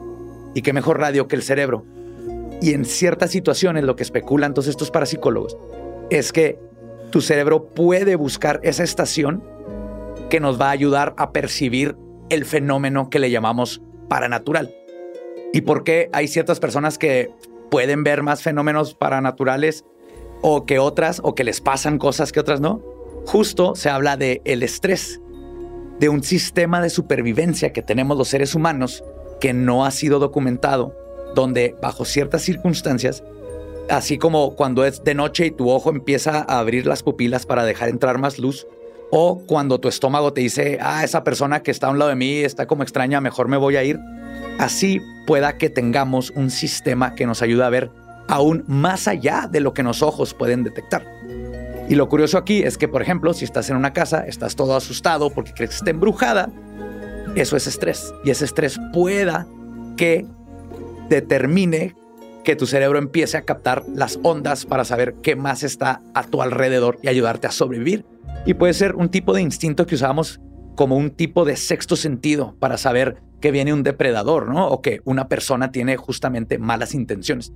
¿Y 0.55 0.63
qué 0.63 0.73
mejor 0.73 0.99
radio 0.99 1.29
que 1.29 1.37
el 1.37 1.43
cerebro? 1.43 1.85
Y 2.61 2.75
en 2.75 2.85
ciertas 2.85 3.31
situaciones 3.31 3.85
lo 3.85 3.97
que 3.97 4.03
especulan 4.03 4.53
todos 4.53 4.69
estos 4.69 4.91
parapsicólogos 4.91 5.57
es 6.11 6.33
que 6.33 6.59
tu 7.11 7.21
cerebro 7.21 7.69
puede 7.69 8.17
buscar 8.17 8.61
esa 8.63 8.85
estación 8.85 9.43
que 10.29 10.41
nos 10.41 10.61
va 10.61 10.69
a 10.69 10.73
ayudar 10.73 11.15
a 11.17 11.33
percibir 11.33 11.97
el 12.29 12.45
fenómeno 12.45 13.11
que 13.11 13.19
le 13.19 13.31
llamamos 13.31 13.83
paranatural. 14.09 14.75
¿Y 15.53 15.63
por 15.63 15.85
qué 15.85 16.09
hay 16.13 16.29
ciertas 16.29 16.61
personas 16.61 16.99
que 16.99 17.31
pueden 17.71 18.05
ver 18.05 18.23
más 18.23 18.43
fenómenos 18.43 18.95
paranaturales 18.95 19.85
o 20.43 20.67
que 20.67 20.79
otras 20.79 21.21
o 21.25 21.35
que 21.35 21.45
les 21.45 21.61
pasan 21.61 21.99
cosas 21.99 22.33
que 22.33 22.41
otras 22.41 22.61
no? 22.61 22.83
Justo 23.27 23.75
se 23.75 23.91
habla 23.91 24.17
de 24.17 24.43
el 24.45 24.63
estrés, 24.63 25.21
de 25.99 26.09
un 26.09 26.23
sistema 26.23 26.81
de 26.81 26.91
supervivencia 26.91 27.73
que 27.73 27.83
tenemos 27.83 28.17
los 28.17 28.29
seres 28.29 28.55
humanos 28.55 29.03
que 29.41 29.53
no 29.53 29.85
ha 29.85 29.91
sido 29.91 30.19
documentado, 30.19 30.95
donde 31.35 31.75
bajo 31.81 32.05
ciertas 32.05 32.43
circunstancias 32.43 33.23
así 33.91 34.19
como 34.19 34.55
cuando 34.55 34.85
es 34.85 35.05
de 35.05 35.15
noche 35.15 35.47
y 35.47 35.51
tu 35.51 35.71
ojo 35.71 35.91
empieza 35.91 36.45
a 36.49 36.59
abrir 36.59 36.87
las 36.87 37.03
pupilas 37.03 37.45
para 37.45 37.65
dejar 37.65 37.89
entrar 37.89 38.19
más 38.19 38.39
luz, 38.39 38.67
o 39.11 39.43
cuando 39.47 39.81
tu 39.81 39.89
estómago 39.89 40.33
te 40.33 40.41
dice, 40.41 40.79
ah, 40.81 41.03
esa 41.05 41.25
persona 41.25 41.63
que 41.63 41.73
está 41.73 41.89
a 41.89 41.91
un 41.91 41.99
lado 41.99 42.11
de 42.11 42.17
mí 42.17 42.39
está 42.39 42.67
como 42.67 42.85
extraña, 42.85 43.21
mejor 43.21 43.49
me 43.49 43.57
voy 43.57 43.77
a 43.77 43.83
ir. 43.83 43.99
Así 44.59 45.01
pueda 45.27 45.59
que 45.59 45.69
tengamos 45.69 46.31
un 46.31 46.51
sistema 46.51 47.15
que 47.17 47.27
nos 47.27 47.43
ayude 47.43 47.65
a 47.65 47.71
ver 47.71 47.91
aún 48.29 48.63
más 48.69 49.09
allá 49.09 49.49
de 49.51 49.59
lo 49.59 49.75
que 49.75 49.83
los 49.83 50.03
ojos 50.03 50.33
pueden 50.33 50.63
detectar. 50.63 51.05
Y 51.89 51.97
lo 51.97 52.09
curioso 52.09 52.39
aquí 52.39 52.63
es 52.63 52.79
que, 52.79 52.87
por 52.87 53.03
ejemplo, 53.03 53.35
si 53.35 53.45
estás 53.45 53.69
en 53.69 53.77
una 53.77 53.93
casa, 53.93 54.25
estás 54.29 54.55
todo 54.55 54.77
asustado 54.77 55.31
porque 55.31 55.53
crees 55.53 55.71
que 55.71 55.77
está 55.77 55.91
embrujada, 55.91 56.49
eso 57.35 57.57
es 57.57 57.67
estrés. 57.67 58.13
Y 58.25 58.31
ese 58.31 58.45
estrés 58.45 58.79
pueda 58.93 59.47
que 59.97 60.27
determine 61.09 61.95
que 62.45 62.57
tu 62.57 62.67
cerebro 62.67 62.99
empiece 62.99 63.37
a 63.37 63.43
captar 63.43 63.85
las 63.95 64.19
ondas 64.23 64.65
para 64.65 64.85
saber 64.85 65.15
qué 65.23 65.37
más 65.37 65.63
está 65.63 66.01
a 66.15 66.25
tu 66.25 66.43
alrededor 66.43 66.99
y 67.03 67.09
ayudarte 67.09 67.47
a 67.47 67.53
sobrevivir. 67.53 68.05
Y 68.47 68.55
puede 68.55 68.73
ser 68.73 68.97
un 68.97 69.11
tipo 69.11 69.35
de 69.35 69.43
instinto 69.43 69.87
que 69.87 69.95
usamos 69.95 70.41
como 70.75 70.97
un 70.97 71.11
tipo 71.11 71.45
de 71.45 71.57
sexto 71.57 71.97
sentido 71.97 72.57
para 72.59 72.79
saber 72.79 73.17
que 73.41 73.51
viene 73.51 73.73
un 73.73 73.83
depredador, 73.83 74.49
¿no? 74.49 74.69
O 74.69 74.81
que 74.81 75.01
una 75.05 75.29
persona 75.29 75.73
tiene 75.73 75.97
justamente 75.97 76.59
malas 76.59 76.95
intenciones. 76.95 77.53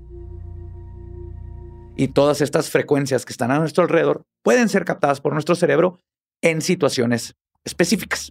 Y 1.97 2.09
todas 2.09 2.41
estas 2.41 2.70
frecuencias 2.70 3.25
que 3.25 3.33
están 3.33 3.51
a 3.51 3.59
nuestro 3.59 3.85
alrededor 3.85 4.22
pueden 4.43 4.68
ser 4.68 4.85
captadas 4.85 5.20
por 5.20 5.33
nuestro 5.33 5.55
cerebro 5.55 5.99
en 6.43 6.61
situaciones 6.61 7.35
específicas. 7.64 8.31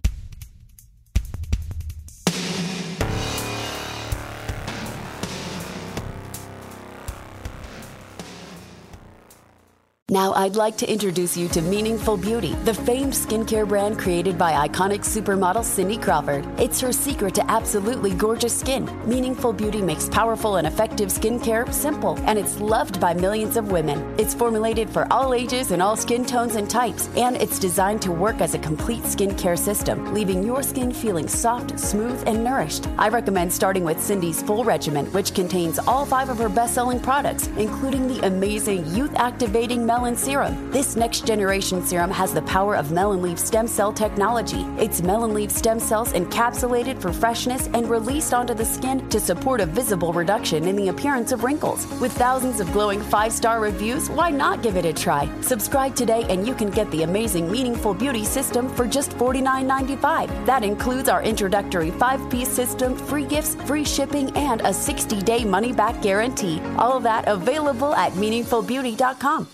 Now, 10.10 10.34
I'd 10.34 10.54
like 10.54 10.76
to 10.76 10.92
introduce 10.92 11.34
you 11.34 11.48
to 11.48 11.62
Meaningful 11.62 12.18
Beauty, 12.18 12.52
the 12.64 12.74
famed 12.74 13.14
skincare 13.14 13.66
brand 13.66 13.98
created 13.98 14.36
by 14.36 14.68
iconic 14.68 15.00
supermodel 15.00 15.64
Cindy 15.64 15.96
Crawford. 15.96 16.46
It's 16.60 16.78
her 16.82 16.92
secret 16.92 17.34
to 17.36 17.50
absolutely 17.50 18.12
gorgeous 18.12 18.54
skin. 18.54 18.86
Meaningful 19.08 19.54
Beauty 19.54 19.80
makes 19.80 20.10
powerful 20.10 20.56
and 20.56 20.66
effective 20.66 21.08
skincare 21.08 21.72
simple, 21.72 22.18
and 22.26 22.38
it's 22.38 22.60
loved 22.60 23.00
by 23.00 23.14
millions 23.14 23.56
of 23.56 23.72
women. 23.72 24.14
It's 24.18 24.34
formulated 24.34 24.90
for 24.90 25.10
all 25.10 25.32
ages 25.32 25.70
and 25.70 25.80
all 25.80 25.96
skin 25.96 26.26
tones 26.26 26.56
and 26.56 26.68
types, 26.68 27.08
and 27.16 27.38
it's 27.38 27.58
designed 27.58 28.02
to 28.02 28.12
work 28.12 28.42
as 28.42 28.52
a 28.52 28.58
complete 28.58 29.04
skincare 29.04 29.58
system, 29.58 30.12
leaving 30.12 30.42
your 30.42 30.62
skin 30.62 30.92
feeling 30.92 31.28
soft, 31.28 31.80
smooth, 31.80 32.22
and 32.26 32.44
nourished. 32.44 32.86
I 32.98 33.08
recommend 33.08 33.50
starting 33.50 33.84
with 33.84 34.02
Cindy's 34.02 34.42
full 34.42 34.64
regimen, 34.64 35.06
which 35.12 35.32
contains 35.32 35.78
all 35.78 36.04
five 36.04 36.28
of 36.28 36.36
her 36.36 36.50
best 36.50 36.74
selling 36.74 37.00
products, 37.00 37.46
including 37.56 38.06
the 38.06 38.26
amazing 38.26 38.84
youth 38.94 39.14
activating 39.14 39.86
melon 39.94 40.16
serum. 40.16 40.72
This 40.72 40.96
next 40.96 41.24
generation 41.24 41.80
serum 41.86 42.10
has 42.10 42.34
the 42.34 42.42
power 42.42 42.74
of 42.74 42.90
melon 42.90 43.22
leaf 43.22 43.38
stem 43.38 43.68
cell 43.68 43.92
technology. 43.92 44.62
It's 44.76 45.02
melon 45.02 45.32
leaf 45.34 45.52
stem 45.52 45.78
cells 45.78 46.12
encapsulated 46.12 47.00
for 47.00 47.12
freshness 47.12 47.68
and 47.74 47.88
released 47.88 48.34
onto 48.34 48.54
the 48.54 48.64
skin 48.64 49.08
to 49.10 49.20
support 49.20 49.60
a 49.60 49.66
visible 49.66 50.12
reduction 50.12 50.66
in 50.66 50.74
the 50.74 50.88
appearance 50.88 51.30
of 51.30 51.44
wrinkles. 51.44 51.86
With 52.00 52.10
thousands 52.10 52.58
of 52.58 52.72
glowing 52.72 53.00
five 53.02 53.32
star 53.32 53.60
reviews, 53.60 54.10
why 54.10 54.30
not 54.30 54.64
give 54.64 54.76
it 54.76 54.84
a 54.84 54.92
try? 54.92 55.30
Subscribe 55.42 55.94
today 55.94 56.24
and 56.28 56.44
you 56.44 56.54
can 56.54 56.70
get 56.70 56.90
the 56.90 57.04
amazing 57.04 57.48
Meaningful 57.48 57.94
Beauty 57.94 58.24
system 58.24 58.68
for 58.74 58.88
just 58.88 59.12
$49.95. 59.12 60.44
That 60.44 60.64
includes 60.64 61.08
our 61.08 61.22
introductory 61.22 61.92
five 61.92 62.28
piece 62.30 62.48
system, 62.48 62.96
free 62.96 63.26
gifts, 63.26 63.54
free 63.66 63.84
shipping, 63.84 64.36
and 64.36 64.60
a 64.62 64.72
60 64.74 65.22
day 65.22 65.44
money 65.44 65.72
back 65.72 66.02
guarantee. 66.02 66.60
All 66.78 66.96
of 66.96 67.04
that 67.04 67.28
available 67.28 67.94
at 67.94 68.12
meaningfulbeauty.com. 68.14 69.46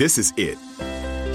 This 0.00 0.16
is 0.16 0.32
it. 0.38 0.56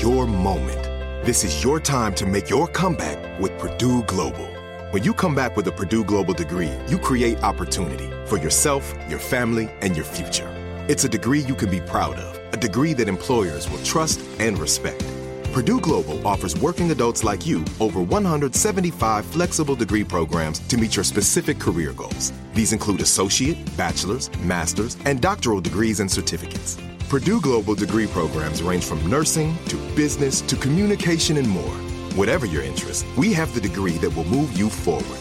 Your 0.02 0.26
moment. 0.26 0.82
This 1.24 1.44
is 1.44 1.64
your 1.64 1.80
time 1.80 2.16
to 2.16 2.26
make 2.26 2.50
your 2.50 2.68
comeback 2.68 3.40
with 3.40 3.56
Purdue 3.60 4.02
Global. 4.06 4.48
When 4.90 5.04
you 5.04 5.14
come 5.14 5.36
back 5.36 5.56
with 5.56 5.68
a 5.68 5.72
Purdue 5.72 6.04
Global 6.04 6.34
degree, 6.34 6.72
you 6.88 6.98
create 6.98 7.44
opportunity 7.44 8.10
for 8.26 8.40
yourself, 8.40 8.92
your 9.08 9.20
family, 9.20 9.70
and 9.82 9.96
your 9.96 10.04
future. 10.04 10.50
It's 10.90 11.04
a 11.04 11.08
degree 11.08 11.42
you 11.42 11.54
can 11.54 11.70
be 11.70 11.80
proud 11.80 12.16
of, 12.16 12.54
a 12.56 12.58
degree 12.58 12.94
that 12.94 13.08
employers 13.08 13.70
will 13.70 13.84
trust 13.84 14.20
and 14.40 14.58
respect. 14.58 15.06
Purdue 15.54 15.80
Global 15.80 16.28
offers 16.28 16.60
working 16.60 16.90
adults 16.90 17.24
like 17.24 17.46
you 17.46 17.64
over 17.80 18.02
175 18.02 19.26
flexible 19.28 19.76
degree 19.76 20.04
programs 20.04 20.58
to 20.70 20.78
meet 20.78 20.96
your 20.96 21.06
specific 21.06 21.60
career 21.60 21.94
goals. 21.94 22.34
These 22.56 22.74
include 22.74 23.02
associate, 23.02 23.60
bachelor's, 23.78 24.36
master's, 24.38 24.98
and 25.06 25.22
doctoral 25.22 25.62
degrees 25.62 26.00
and 26.00 26.10
certificates. 26.10 26.80
Purdue 27.10 27.40
Global 27.40 27.76
degree 27.76 28.08
programs 28.08 28.64
range 28.64 28.84
from 28.84 29.06
nursing 29.06 29.56
to 29.66 29.76
business 29.96 30.42
to 30.42 30.56
communication 30.56 31.38
and 31.38 31.48
more. 31.48 31.76
Whatever 32.16 32.48
your 32.48 32.64
interest, 32.64 33.06
we 33.16 33.32
have 33.32 33.54
the 33.54 33.62
degree 33.62 33.98
that 34.00 34.10
will 34.10 34.24
move 34.24 34.58
you 34.58 34.70
forward. 34.70 35.20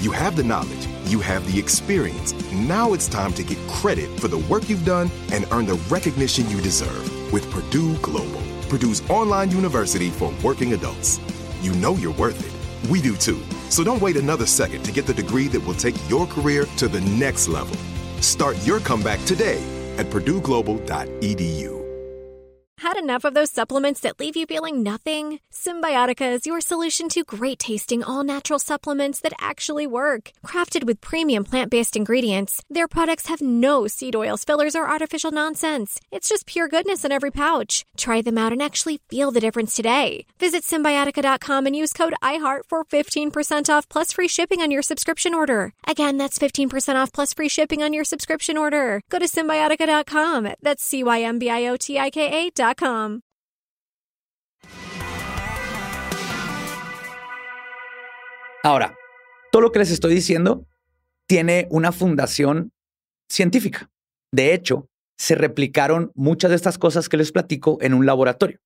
You 0.00 0.12
have 0.12 0.36
the 0.36 0.44
knowledge, 0.44 0.86
you 1.06 1.18
have 1.18 1.44
the 1.50 1.58
experience. 1.58 2.34
Now 2.52 2.92
it's 2.92 3.08
time 3.08 3.32
to 3.32 3.42
get 3.42 3.58
credit 3.66 4.20
for 4.20 4.28
the 4.28 4.38
work 4.38 4.68
you've 4.68 4.84
done 4.84 5.10
and 5.32 5.44
earn 5.50 5.66
the 5.66 5.74
recognition 5.90 6.48
you 6.48 6.60
deserve 6.60 7.32
with 7.32 7.50
Purdue 7.50 7.96
Global, 7.98 8.40
Purdue's 8.68 9.02
online 9.10 9.50
university 9.50 10.10
for 10.10 10.32
working 10.42 10.72
adults. 10.72 11.18
You 11.62 11.72
know 11.74 11.96
you're 11.96 12.14
worth 12.14 12.38
it. 12.46 12.90
We 12.90 13.02
do 13.02 13.16
too. 13.16 13.42
So 13.70 13.82
don't 13.82 14.00
wait 14.00 14.16
another 14.16 14.46
second 14.46 14.84
to 14.84 14.92
get 14.92 15.04
the 15.04 15.14
degree 15.14 15.48
that 15.48 15.66
will 15.66 15.74
take 15.74 15.96
your 16.08 16.26
career 16.26 16.66
to 16.76 16.86
the 16.86 17.00
next 17.00 17.48
level. 17.48 17.76
Start 18.20 18.56
your 18.64 18.78
comeback 18.78 19.22
today 19.24 19.73
at 19.98 20.06
purdueglobal.edu. 20.06 21.83
Had 22.84 22.98
enough 22.98 23.24
of 23.24 23.32
those 23.32 23.50
supplements 23.50 24.00
that 24.00 24.20
leave 24.20 24.36
you 24.36 24.44
feeling 24.44 24.82
nothing? 24.82 25.40
Symbiotica 25.50 26.34
is 26.34 26.44
your 26.44 26.60
solution 26.60 27.08
to 27.08 27.24
great 27.24 27.58
tasting, 27.58 28.04
all 28.04 28.22
natural 28.22 28.58
supplements 28.58 29.20
that 29.20 29.32
actually 29.40 29.86
work. 29.86 30.32
Crafted 30.44 30.84
with 30.84 31.00
premium 31.00 31.44
plant 31.44 31.70
based 31.70 31.96
ingredients, 31.96 32.62
their 32.68 32.86
products 32.86 33.28
have 33.28 33.40
no 33.40 33.86
seed 33.86 34.14
oils, 34.14 34.44
fillers, 34.44 34.76
or 34.76 34.86
artificial 34.86 35.30
nonsense. 35.30 35.98
It's 36.12 36.28
just 36.28 36.44
pure 36.44 36.68
goodness 36.68 37.06
in 37.06 37.10
every 37.10 37.30
pouch. 37.30 37.86
Try 37.96 38.20
them 38.20 38.36
out 38.36 38.52
and 38.52 38.60
actually 38.60 39.00
feel 39.08 39.30
the 39.30 39.40
difference 39.40 39.74
today. 39.74 40.26
Visit 40.38 40.62
Symbiotica.com 40.62 41.66
and 41.66 41.74
use 41.74 41.94
code 41.94 42.12
IHEART 42.22 42.66
for 42.68 42.84
15% 42.84 43.70
off 43.70 43.88
plus 43.88 44.12
free 44.12 44.28
shipping 44.28 44.60
on 44.60 44.70
your 44.70 44.82
subscription 44.82 45.32
order. 45.32 45.72
Again, 45.88 46.18
that's 46.18 46.38
15% 46.38 46.96
off 46.96 47.14
plus 47.14 47.32
free 47.32 47.48
shipping 47.48 47.82
on 47.82 47.94
your 47.94 48.04
subscription 48.04 48.58
order. 48.58 49.00
Go 49.08 49.18
to 49.18 49.26
Symbiotica.com. 49.26 50.48
That's 50.60 50.84
C 50.84 51.02
Y 51.02 51.22
M 51.22 51.38
B 51.38 51.48
I 51.48 51.66
O 51.68 51.78
T 51.78 51.98
I 51.98 52.10
K 52.10 52.46
A.com. 52.46 52.73
Ahora, 58.62 58.96
todo 59.52 59.62
lo 59.62 59.72
que 59.72 59.78
les 59.78 59.90
estoy 59.90 60.14
diciendo 60.14 60.66
tiene 61.26 61.68
una 61.70 61.92
fundación 61.92 62.72
científica. 63.28 63.90
De 64.32 64.54
hecho, 64.54 64.88
se 65.16 65.34
replicaron 65.34 66.10
muchas 66.14 66.50
de 66.50 66.56
estas 66.56 66.78
cosas 66.78 67.08
que 67.08 67.16
les 67.16 67.30
platico 67.30 67.78
en 67.80 67.94
un 67.94 68.06
laboratorio. 68.06 68.58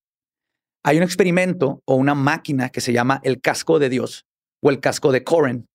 Hay 0.84 0.96
un 0.96 1.02
experimento 1.02 1.82
o 1.84 1.96
una 1.96 2.14
máquina 2.14 2.70
que 2.70 2.80
se 2.80 2.92
llama 2.92 3.20
el 3.24 3.40
casco 3.40 3.78
de 3.78 3.88
Dios 3.88 4.24
o 4.62 4.70
el 4.70 4.80
casco 4.80 5.12
de 5.12 5.24
Coren. 5.24 5.66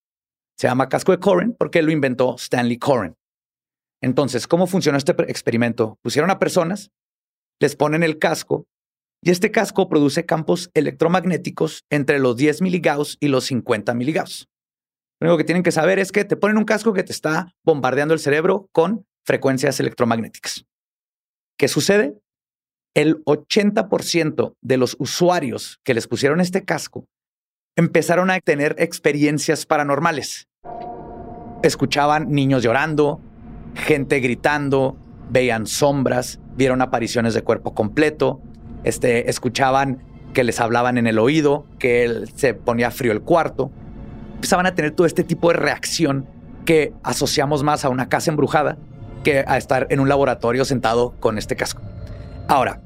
Se 0.58 0.68
llama 0.68 0.90
casco 0.90 1.12
de 1.12 1.20
Coren 1.20 1.54
porque 1.54 1.82
lo 1.82 1.92
inventó 1.92 2.36
Stanley 2.36 2.78
Coren. 2.78 3.16
Entonces, 4.02 4.48
¿cómo 4.48 4.68
funcionó 4.68 4.98
este 4.98 5.14
experimento? 5.30 5.98
Pusieron 6.02 6.32
a 6.32 6.40
personas, 6.40 6.92
les 7.60 7.76
ponen 7.76 8.04
el 8.04 8.20
casco 8.20 8.68
y 9.22 9.32
este 9.32 9.52
casco 9.52 9.88
produce 9.88 10.26
campos 10.26 10.70
electromagnéticos 10.74 11.86
entre 11.90 12.20
los 12.20 12.36
10 12.36 12.62
miligauss 12.62 13.18
y 13.22 13.30
los 13.30 13.46
50 13.46 13.94
miligauss. 13.94 14.50
Lo 15.22 15.30
único 15.30 15.38
que 15.38 15.46
tienen 15.46 15.64
que 15.64 15.72
saber 15.72 16.00
es 16.00 16.12
que 16.12 16.26
te 16.26 16.36
ponen 16.36 16.58
un 16.58 16.66
casco 16.66 16.92
que 16.92 17.04
te 17.04 17.14
está 17.14 17.56
bombardeando 17.64 18.14
el 18.14 18.20
cerebro 18.20 18.68
con 18.74 19.06
frecuencias 19.26 19.80
electromagnéticas. 19.80 20.66
¿Qué 21.58 21.70
sucede? 21.70 22.20
El 22.94 23.24
80% 23.24 24.56
de 24.62 24.78
los 24.78 24.98
usuarios 25.00 25.80
que 25.84 25.94
les 25.94 26.08
pusieron 26.08 26.42
este 26.42 26.66
casco 26.66 27.08
empezaron 27.78 28.30
a 28.30 28.40
tener 28.40 28.76
experiencias 28.78 29.66
paranormales. 29.66 30.50
Escuchaban 31.64 32.30
niños 32.30 32.62
llorando, 32.62 33.22
gente 33.74 34.20
gritando, 34.20 34.98
veían 35.30 35.66
sombras, 35.66 36.40
vieron 36.56 36.82
apariciones 36.82 37.34
de 37.34 37.42
cuerpo 37.42 37.74
completo, 37.74 38.42
este, 38.84 39.30
escuchaban 39.30 40.04
que 40.34 40.44
les 40.44 40.60
hablaban 40.60 40.98
en 40.98 41.08
el 41.08 41.20
oído, 41.20 41.66
que 41.80 42.24
se 42.36 42.54
ponía 42.54 42.92
frío 42.92 43.12
el 43.12 43.22
cuarto. 43.22 43.72
Empezaban 44.36 44.66
a 44.66 44.76
tener 44.76 44.92
todo 44.92 45.08
este 45.08 45.24
tipo 45.24 45.50
de 45.50 45.56
reacción 45.56 46.26
que 46.66 46.94
asociamos 47.04 47.64
más 47.64 47.86
a 47.86 47.90
una 47.90 48.10
casa 48.10 48.32
embrujada 48.32 48.78
que 49.24 49.44
a 49.48 49.58
estar 49.58 49.88
en 49.90 50.00
un 50.00 50.10
laboratorio 50.10 50.66
sentado 50.66 51.14
con 51.20 51.38
este 51.38 51.56
casco. 51.56 51.82
Ahora, 52.48 52.82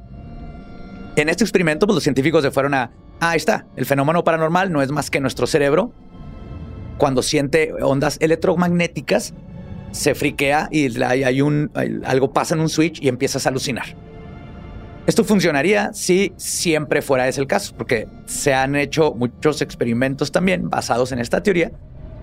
en 1.15 1.29
este 1.29 1.43
experimento, 1.43 1.87
pues 1.87 1.95
los 1.95 2.03
científicos 2.03 2.43
se 2.43 2.51
fueron 2.51 2.75
a, 2.75 2.91
ah, 3.19 3.31
ahí 3.31 3.37
está, 3.37 3.65
el 3.75 3.85
fenómeno 3.85 4.23
paranormal 4.23 4.71
no 4.71 4.83
es 4.83 4.91
más 4.91 5.09
que 5.09 5.19
nuestro 5.19 5.47
cerebro, 5.47 5.91
cuando 6.97 7.23
siente 7.23 7.73
ondas 7.81 8.17
electromagnéticas, 8.19 9.33
se 9.91 10.15
friquea 10.15 10.69
y 10.71 11.01
hay 11.01 11.41
un, 11.41 11.71
algo 12.05 12.33
pasa 12.33 12.55
en 12.55 12.61
un 12.61 12.69
switch 12.69 13.01
y 13.01 13.07
empiezas 13.07 13.45
a 13.45 13.49
alucinar. 13.49 13.85
Esto 15.05 15.23
funcionaría 15.23 15.93
si 15.93 16.33
siempre 16.35 17.01
fuera 17.01 17.27
ese 17.27 17.39
el 17.39 17.47
caso, 17.47 17.73
porque 17.77 18.07
se 18.25 18.53
han 18.53 18.75
hecho 18.75 19.13
muchos 19.13 19.61
experimentos 19.61 20.31
también 20.31 20.69
basados 20.69 21.13
en 21.13 21.19
esta 21.19 21.41
teoría, 21.41 21.71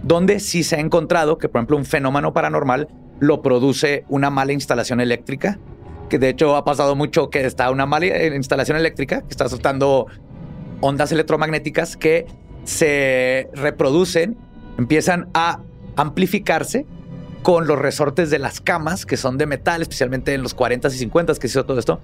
donde 0.03 0.39
sí 0.39 0.63
se 0.63 0.77
ha 0.77 0.81
encontrado 0.81 1.39
que, 1.39 1.49
por 1.49 1.61
ejemplo, 1.61 1.79
un 1.79 1.87
fenómeno 1.87 2.35
paranormal 2.35 2.89
lo 3.21 3.41
produce 3.41 4.05
una 4.09 4.29
mala 4.29 4.53
instalación 4.53 5.01
eléctrica 5.01 5.59
que 6.09 6.19
de 6.19 6.29
hecho 6.29 6.57
ha 6.57 6.65
pasado 6.65 6.95
mucho 6.95 7.31
que 7.31 7.45
está 7.45 7.71
una 7.71 7.87
mala 7.87 8.07
instalación 8.35 8.77
eléctrica 8.77 9.23
que 9.23 9.31
está 9.31 9.49
soltando 9.49 10.07
ondas 10.81 11.13
electromagnéticas 11.13 11.97
que 11.97 12.27
se 12.65 13.49
reproducen, 13.55 14.37
empiezan 14.79 15.29
a 15.35 15.61
amplificarse 15.97 16.87
con 17.45 17.67
los 17.67 17.79
resortes 17.79 18.31
de 18.31 18.39
las 18.39 18.63
camas, 18.63 19.05
que 19.05 19.19
son 19.19 19.37
de 19.37 19.45
metal, 19.45 19.83
especialmente 19.83 20.33
en 20.33 20.43
los 20.43 20.57
40s 20.57 20.95
y 20.95 21.07
50s 21.07 21.37
que 21.37 21.47
se 21.47 21.59
hizo 21.59 21.67
todo 21.67 21.79
esto, 21.79 22.01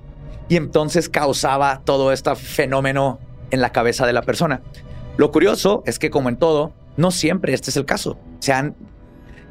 y 0.51 0.57
entonces 0.57 1.09
causaba 1.09 1.81
todo 1.83 2.13
este 2.13 2.37
fenómeno 2.37 3.19
en 3.51 3.63
la 3.63 3.73
cabeza 3.73 4.07
de 4.07 4.13
la 4.13 4.21
persona. 4.21 4.61
Lo 5.17 5.33
curioso 5.33 5.83
es 5.87 5.99
que, 5.99 6.11
como 6.11 6.29
en 6.29 6.37
todo, 6.37 6.75
no 6.99 7.11
siempre 7.11 7.55
este 7.55 7.71
es 7.71 7.79
el 7.79 7.87
caso. 7.87 8.19
Se 8.41 8.53
han 8.53 8.77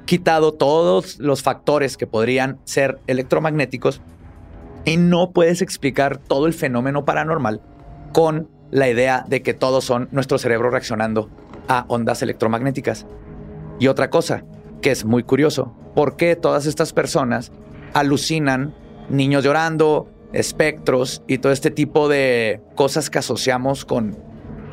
quitado 0.05 0.53
todos 0.53 1.17
los 1.17 1.41
factores 1.41 1.97
que 1.97 2.05
podrían 2.05 2.59
ser 2.65 2.99
electromagnéticos 3.07 3.99
y 4.85 4.97
no 4.97 5.31
puedes 5.31 5.63
explicar 5.63 6.19
todo 6.19 6.45
el 6.45 6.53
fenómeno 6.53 7.03
paranormal 7.03 7.61
con 8.13 8.47
la 8.69 8.87
idea 8.87 9.25
de 9.27 9.41
que 9.41 9.55
todos 9.55 9.85
son 9.85 10.07
nuestro 10.11 10.37
cerebro 10.37 10.69
reaccionando 10.69 11.31
a 11.67 11.85
ondas 11.87 12.21
electromagnéticas. 12.21 13.07
Y 13.79 13.87
otra 13.87 14.11
cosa, 14.11 14.43
que 14.81 14.91
es 14.91 15.05
muy 15.05 15.23
curioso. 15.23 15.73
¿Por 15.95 16.15
qué 16.15 16.35
todas 16.35 16.65
estas 16.65 16.93
personas 16.93 17.51
alucinan 17.93 18.75
niños 19.09 19.43
llorando, 19.43 20.07
espectros 20.33 21.23
y 21.27 21.39
todo 21.39 21.51
este 21.51 21.71
tipo 21.71 22.07
de 22.07 22.61
cosas 22.75 23.09
que 23.09 23.19
asociamos 23.19 23.85
con 23.85 24.17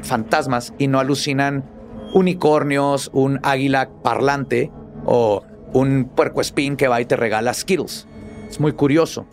fantasmas 0.03 0.75
y 0.79 0.89
no 0.89 0.99
alucinan 0.99 1.65
unicornios, 2.13 3.11
un 3.13 3.41
águila 3.43 3.91
parlante 4.03 4.71
o 5.05 5.43
un 5.73 6.11
puercoespín 6.15 6.77
que 6.77 6.89
va 6.89 7.01
y 7.01 7.07
te 7.07 7.17
regala 7.17 7.55
Skittles? 7.55 8.07
Es 8.49 8.61
muy 8.61 8.73
curioso. 8.73 9.27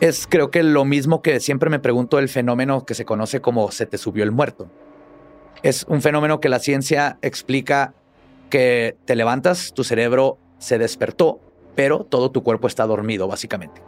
Es 0.00 0.26
creo 0.28 0.50
que 0.50 0.62
lo 0.62 0.84
mismo 0.84 1.22
que 1.22 1.38
siempre 1.38 1.70
me 1.70 1.78
pregunto 1.78 2.18
el 2.18 2.28
fenómeno 2.28 2.84
que 2.84 2.94
se 2.94 3.04
conoce 3.04 3.40
como 3.40 3.70
se 3.70 3.86
te 3.86 3.98
subió 3.98 4.24
el 4.24 4.32
muerto. 4.32 4.68
Es 5.62 5.84
un 5.88 6.02
fenómeno 6.02 6.40
que 6.40 6.48
la 6.48 6.58
ciencia 6.58 7.18
explica 7.22 7.94
que 8.52 8.98
te 9.06 9.16
levantas, 9.16 9.72
tu 9.72 9.82
cerebro 9.82 10.36
se 10.58 10.76
despertó, 10.76 11.40
pero 11.74 12.04
todo 12.04 12.30
tu 12.30 12.42
cuerpo 12.42 12.66
está 12.66 12.86
dormido, 12.86 13.26
básicamente. 13.26 13.80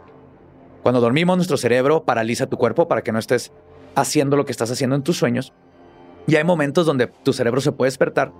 Cuando 0.81 1.01
dormimos, 1.01 1.37
nuestro 1.37 1.55
cerebro 1.55 2.03
paraliza 2.03 2.47
tu 2.47 2.57
cuerpo 2.57 2.87
para 2.87 3.03
que 3.03 3.11
no 3.11 3.19
estés 3.19 3.51
haciendo 3.93 4.35
lo 4.35 4.45
que 4.45 4.51
estás 4.51 4.71
haciendo 4.71 4.95
en 4.95 5.03
tus 5.03 5.17
sueños. 5.17 5.53
Y 6.25 6.35
hay 6.35 6.43
momentos 6.43 6.87
donde 6.87 7.05
tu 7.05 7.31
cerebro 7.31 7.61
se 7.61 7.73
puede 7.73 7.89
despertar 7.89 8.31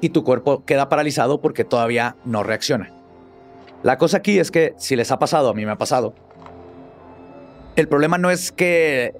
y 0.00 0.08
tu 0.08 0.24
cuerpo 0.24 0.64
queda 0.64 0.88
paralizado 0.88 1.42
porque 1.42 1.64
todavía 1.64 2.16
no 2.24 2.42
reacciona. 2.42 2.90
La 3.82 3.98
cosa 3.98 4.16
aquí 4.16 4.38
es 4.38 4.50
que 4.50 4.72
si 4.78 4.96
les 4.96 5.12
ha 5.12 5.18
pasado, 5.18 5.50
a 5.50 5.54
mí 5.54 5.66
me 5.66 5.72
ha 5.72 5.76
pasado, 5.76 6.14
el 7.76 7.88
problema 7.88 8.16
no 8.16 8.30
es 8.30 8.52
que 8.52 9.12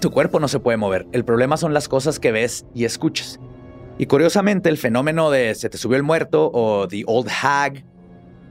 tu 0.00 0.10
cuerpo 0.10 0.38
no 0.38 0.48
se 0.48 0.60
puede 0.60 0.76
mover, 0.76 1.06
el 1.12 1.24
problema 1.24 1.56
son 1.56 1.72
las 1.72 1.88
cosas 1.88 2.20
que 2.20 2.30
ves 2.30 2.66
y 2.74 2.84
escuchas. 2.84 3.40
Y 3.96 4.06
curiosamente, 4.06 4.68
el 4.68 4.78
fenómeno 4.78 5.30
de 5.30 5.54
se 5.54 5.68
te 5.68 5.78
subió 5.78 5.96
el 5.96 6.02
muerto 6.02 6.50
o 6.52 6.88
the 6.88 7.04
old 7.06 7.28
hag 7.28 7.84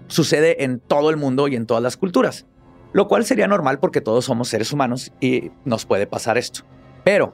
sucede 0.08 0.64
en 0.64 0.80
todo 0.80 1.10
el 1.10 1.18
mundo 1.18 1.48
y 1.48 1.56
en 1.56 1.66
todas 1.66 1.84
las 1.84 1.98
culturas, 1.98 2.46
lo 2.94 3.08
cual 3.08 3.26
sería 3.26 3.48
normal 3.48 3.80
porque 3.80 4.00
todos 4.00 4.26
somos 4.26 4.48
seres 4.48 4.72
humanos 4.72 5.12
y 5.20 5.52
nos 5.66 5.86
puede 5.86 6.08
pasar 6.08 6.38
esto. 6.38 6.62
Pero, 7.04 7.34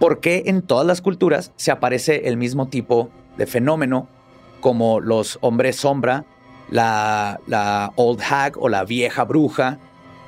¿por 0.00 0.20
qué 0.20 0.44
en 0.46 0.62
todas 0.62 0.86
las 0.86 1.00
culturas 1.00 1.52
se 1.56 1.70
aparece 1.70 2.28
el 2.28 2.36
mismo 2.36 2.68
tipo 2.68 3.10
de 3.36 3.46
fenómeno 3.46 4.08
como 4.60 5.00
los 5.00 5.38
hombres 5.40 5.76
sombra, 5.76 6.24
la, 6.70 7.92
old 7.94 8.20
hag 8.28 8.58
o 8.58 8.68
la 8.68 8.84
vieja 8.84 9.24
bruja 9.24 9.78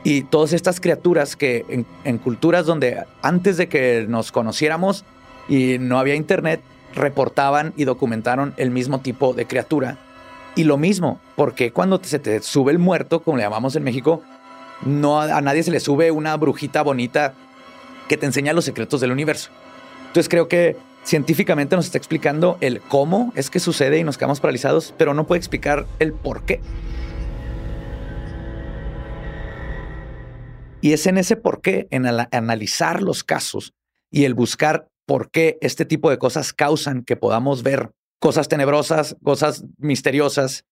y 0.04 0.22
todas 0.22 0.52
estas 0.52 0.80
criaturas 0.80 1.34
que 1.34 1.84
en 2.04 2.18
culturas 2.18 2.66
donde 2.66 3.04
antes 3.20 3.56
de 3.56 3.68
que 3.68 4.06
nos 4.08 4.30
conociéramos 4.30 5.04
y 5.48 5.78
no 5.78 5.98
había 5.98 6.14
internet, 6.14 6.62
reportaban 6.95 7.72
y 7.76 7.84
documentaron 7.84 8.55
el 8.57 8.70
mismo 8.70 9.01
tipo 9.01 9.32
de 9.34 9.47
criatura. 9.47 9.99
Y 10.57 10.64
lo 10.64 10.76
mismo, 10.76 11.20
porque 11.36 11.72
cuando 11.72 12.01
se 12.03 12.18
te 12.18 12.41
sube 12.43 12.72
el 12.72 12.78
muerto, 12.78 13.22
como 13.22 13.36
le 13.36 13.45
llamamos 13.45 13.76
en 13.76 13.84
México, 13.84 14.22
no 14.84 15.20
a 15.20 15.41
nadie 15.41 15.62
se 15.62 15.70
le 15.70 15.80
sube 15.80 16.11
una 16.11 16.36
brujita 16.36 16.82
bonita 16.82 17.34
que 18.09 18.16
te 18.16 18.26
enseña 18.26 18.53
los 18.53 18.64
secretos 18.64 19.01
del 19.01 19.12
universo. 19.12 19.51
Entonces 20.09 20.28
creo 20.28 20.49
que 20.49 20.76
científicamente 21.05 21.76
nos 21.76 21.86
está 21.86 21.99
explicando 21.99 22.59
el 22.61 22.80
cómo 22.80 23.32
es 23.36 23.51
que 23.51 23.61
sucede 23.61 23.99
y 23.99 24.05
nos 24.05 24.18
quedamos 24.18 24.41
paralizados, 24.41 24.93
pero 24.99 25.14
no 25.14 25.26
puede 25.26 25.38
explicar 25.38 25.86
el 25.99 26.12
por 26.12 26.43
qué. 26.45 26.61
Y 30.80 30.93
es 30.95 31.07
en 31.07 31.18
ese 31.18 31.36
por 31.36 31.61
qué, 31.61 31.86
en 31.91 32.07
analizar 32.07 33.03
los 33.03 33.22
casos 33.22 33.74
y 34.11 34.24
el 34.24 34.34
buscar 34.34 34.88
por 35.11 35.32
qué 35.32 35.58
este 35.61 35.84
tipo 35.84 36.08
de 36.08 36.18
cosas 36.18 36.52
causan 36.52 37.02
que 37.02 37.16
podamos 37.16 37.64
ver 37.64 37.90
cosas 38.20 38.46
tenebrosas, 38.46 39.16
cosas 39.24 39.64
misteriosas. 39.76 40.66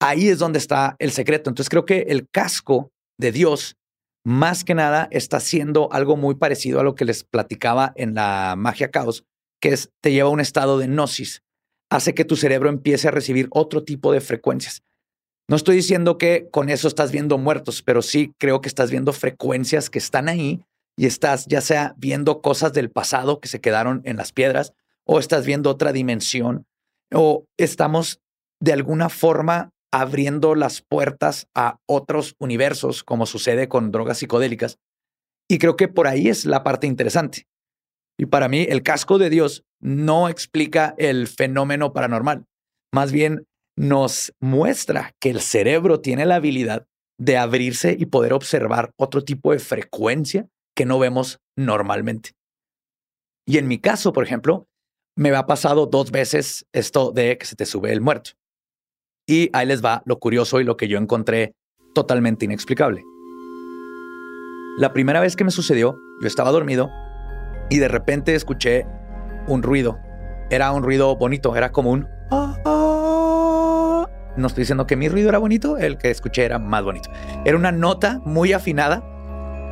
Ahí 0.00 0.28
es 0.30 0.38
donde 0.38 0.58
está 0.58 0.96
el 0.98 1.10
secreto. 1.10 1.50
Entonces 1.50 1.68
creo 1.68 1.84
que 1.84 2.06
el 2.08 2.26
casco 2.30 2.90
de 3.18 3.32
Dios, 3.32 3.76
más 4.24 4.64
que 4.64 4.74
nada, 4.74 5.08
está 5.10 5.36
haciendo 5.36 5.92
algo 5.92 6.16
muy 6.16 6.36
parecido 6.36 6.80
a 6.80 6.84
lo 6.84 6.94
que 6.94 7.04
les 7.04 7.22
platicaba 7.22 7.92
en 7.96 8.14
la 8.14 8.54
magia 8.56 8.90
caos, 8.90 9.26
que 9.60 9.74
es 9.74 9.90
te 10.00 10.10
lleva 10.10 10.30
a 10.30 10.32
un 10.32 10.40
estado 10.40 10.78
de 10.78 10.86
gnosis, 10.86 11.42
hace 11.90 12.14
que 12.14 12.24
tu 12.24 12.36
cerebro 12.36 12.70
empiece 12.70 13.08
a 13.08 13.10
recibir 13.10 13.48
otro 13.50 13.84
tipo 13.84 14.10
de 14.10 14.22
frecuencias. 14.22 14.80
No 15.50 15.56
estoy 15.56 15.76
diciendo 15.76 16.16
que 16.16 16.48
con 16.50 16.70
eso 16.70 16.88
estás 16.88 17.12
viendo 17.12 17.36
muertos, 17.36 17.82
pero 17.82 18.00
sí 18.00 18.32
creo 18.38 18.62
que 18.62 18.68
estás 18.68 18.90
viendo 18.90 19.12
frecuencias 19.12 19.90
que 19.90 19.98
están 19.98 20.30
ahí 20.30 20.62
y 21.00 21.06
estás 21.06 21.46
ya 21.46 21.62
sea 21.62 21.94
viendo 21.96 22.42
cosas 22.42 22.74
del 22.74 22.90
pasado 22.90 23.40
que 23.40 23.48
se 23.48 23.62
quedaron 23.62 24.02
en 24.04 24.18
las 24.18 24.32
piedras 24.32 24.74
o 25.06 25.18
estás 25.18 25.46
viendo 25.46 25.70
otra 25.70 25.94
dimensión 25.94 26.66
o 27.10 27.46
estamos 27.56 28.20
de 28.60 28.74
alguna 28.74 29.08
forma 29.08 29.70
abriendo 29.90 30.54
las 30.54 30.82
puertas 30.82 31.48
a 31.54 31.78
otros 31.86 32.36
universos 32.38 33.02
como 33.02 33.24
sucede 33.24 33.66
con 33.66 33.92
drogas 33.92 34.18
psicodélicas. 34.18 34.76
Y 35.48 35.56
creo 35.56 35.74
que 35.74 35.88
por 35.88 36.06
ahí 36.06 36.28
es 36.28 36.44
la 36.44 36.62
parte 36.64 36.86
interesante. 36.86 37.46
Y 38.18 38.26
para 38.26 38.48
mí 38.48 38.66
el 38.68 38.82
casco 38.82 39.16
de 39.16 39.30
Dios 39.30 39.64
no 39.80 40.28
explica 40.28 40.94
el 40.98 41.28
fenómeno 41.28 41.94
paranormal, 41.94 42.44
más 42.92 43.10
bien 43.10 43.46
nos 43.74 44.34
muestra 44.38 45.14
que 45.18 45.30
el 45.30 45.40
cerebro 45.40 46.02
tiene 46.02 46.26
la 46.26 46.34
habilidad 46.34 46.86
de 47.18 47.38
abrirse 47.38 47.96
y 47.98 48.04
poder 48.04 48.34
observar 48.34 48.92
otro 48.98 49.24
tipo 49.24 49.52
de 49.52 49.60
frecuencia 49.60 50.46
que 50.74 50.84
no 50.84 50.98
vemos 50.98 51.40
normalmente. 51.56 52.32
Y 53.46 53.58
en 53.58 53.68
mi 53.68 53.78
caso, 53.78 54.12
por 54.12 54.24
ejemplo, 54.24 54.66
me 55.16 55.34
ha 55.34 55.46
pasado 55.46 55.86
dos 55.86 56.10
veces 56.10 56.66
esto 56.72 57.12
de 57.12 57.36
que 57.36 57.46
se 57.46 57.56
te 57.56 57.66
sube 57.66 57.92
el 57.92 58.00
muerto. 58.00 58.30
Y 59.26 59.50
ahí 59.52 59.66
les 59.66 59.84
va 59.84 60.02
lo 60.06 60.18
curioso 60.18 60.60
y 60.60 60.64
lo 60.64 60.76
que 60.76 60.88
yo 60.88 60.98
encontré 60.98 61.54
totalmente 61.94 62.44
inexplicable. 62.44 63.02
La 64.78 64.92
primera 64.92 65.20
vez 65.20 65.36
que 65.36 65.44
me 65.44 65.50
sucedió, 65.50 65.98
yo 66.20 66.26
estaba 66.26 66.52
dormido 66.52 66.90
y 67.68 67.78
de 67.78 67.88
repente 67.88 68.34
escuché 68.34 68.86
un 69.46 69.62
ruido. 69.62 69.98
Era 70.50 70.72
un 70.72 70.82
ruido 70.82 71.16
bonito, 71.16 71.54
era 71.56 71.70
como 71.72 71.90
un... 71.90 72.08
No 74.36 74.46
estoy 74.46 74.62
diciendo 74.62 74.86
que 74.86 74.96
mi 74.96 75.08
ruido 75.08 75.28
era 75.28 75.38
bonito, 75.38 75.76
el 75.76 75.98
que 75.98 76.10
escuché 76.10 76.44
era 76.44 76.58
más 76.58 76.82
bonito. 76.82 77.10
Era 77.44 77.56
una 77.56 77.72
nota 77.72 78.20
muy 78.24 78.52
afinada, 78.52 79.02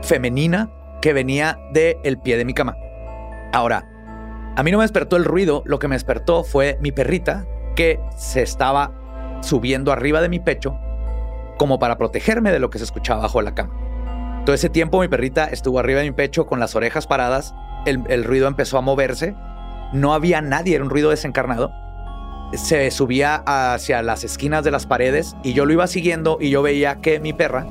femenina, 0.03 0.71
que 1.01 1.13
venía 1.13 1.59
del 1.73 1.97
el 2.05 2.19
pie 2.19 2.37
de 2.37 2.45
mi 2.45 2.55
cama. 2.55 2.77
Ahora, 3.53 3.89
a 4.57 4.63
mí 4.63 4.71
no 4.71 4.79
me 4.79 4.85
despertó 4.85 5.17
el 5.17 5.25
ruido, 5.25 5.63
lo 5.67 5.79
que 5.79 5.89
me 5.89 5.95
despertó 5.95 6.45
fue 6.45 6.79
mi 6.81 6.93
perrita 6.93 7.47
que 7.77 8.01
se 8.17 8.43
estaba 8.43 8.93
subiendo 9.41 9.93
arriba 9.93 10.21
de 10.21 10.29
mi 10.29 10.41
pecho 10.41 10.79
como 11.59 11.79
para 11.79 11.99
protegerme 11.99 12.53
de 12.53 12.59
lo 12.59 12.71
que 12.71 12.79
se 12.79 12.85
escuchaba 12.85 13.23
bajo 13.23 13.43
la 13.43 13.55
cama. 13.55 14.43
Todo 14.45 14.55
ese 14.55 14.69
tiempo 14.69 15.01
mi 15.01 15.09
perrita 15.09 15.45
estuvo 15.45 15.79
arriba 15.79 16.01
de 16.01 16.07
mi 16.07 16.17
pecho 16.17 16.47
con 16.47 16.61
las 16.61 16.75
orejas 16.75 17.07
paradas, 17.07 17.55
el, 17.87 18.03
el 18.09 18.25
ruido 18.25 18.49
empezó 18.49 18.79
a 18.79 18.81
moverse, 18.81 19.35
no 19.93 20.15
había 20.15 20.41
nadie, 20.41 20.75
era 20.75 20.85
un 20.85 20.91
ruido 20.91 21.11
desencarnado. 21.11 21.71
Se 22.55 22.91
subía 22.91 23.43
hacia 23.47 24.03
las 24.03 24.25
esquinas 24.25 24.65
de 24.65 24.71
las 24.71 24.87
paredes 24.87 25.37
y 25.43 25.53
yo 25.53 25.67
lo 25.67 25.73
iba 25.73 25.87
siguiendo 25.87 26.39
y 26.41 26.51
yo 26.51 26.63
veía 26.63 26.97
que 26.97 27.21
mi 27.21 27.33
perra 27.33 27.67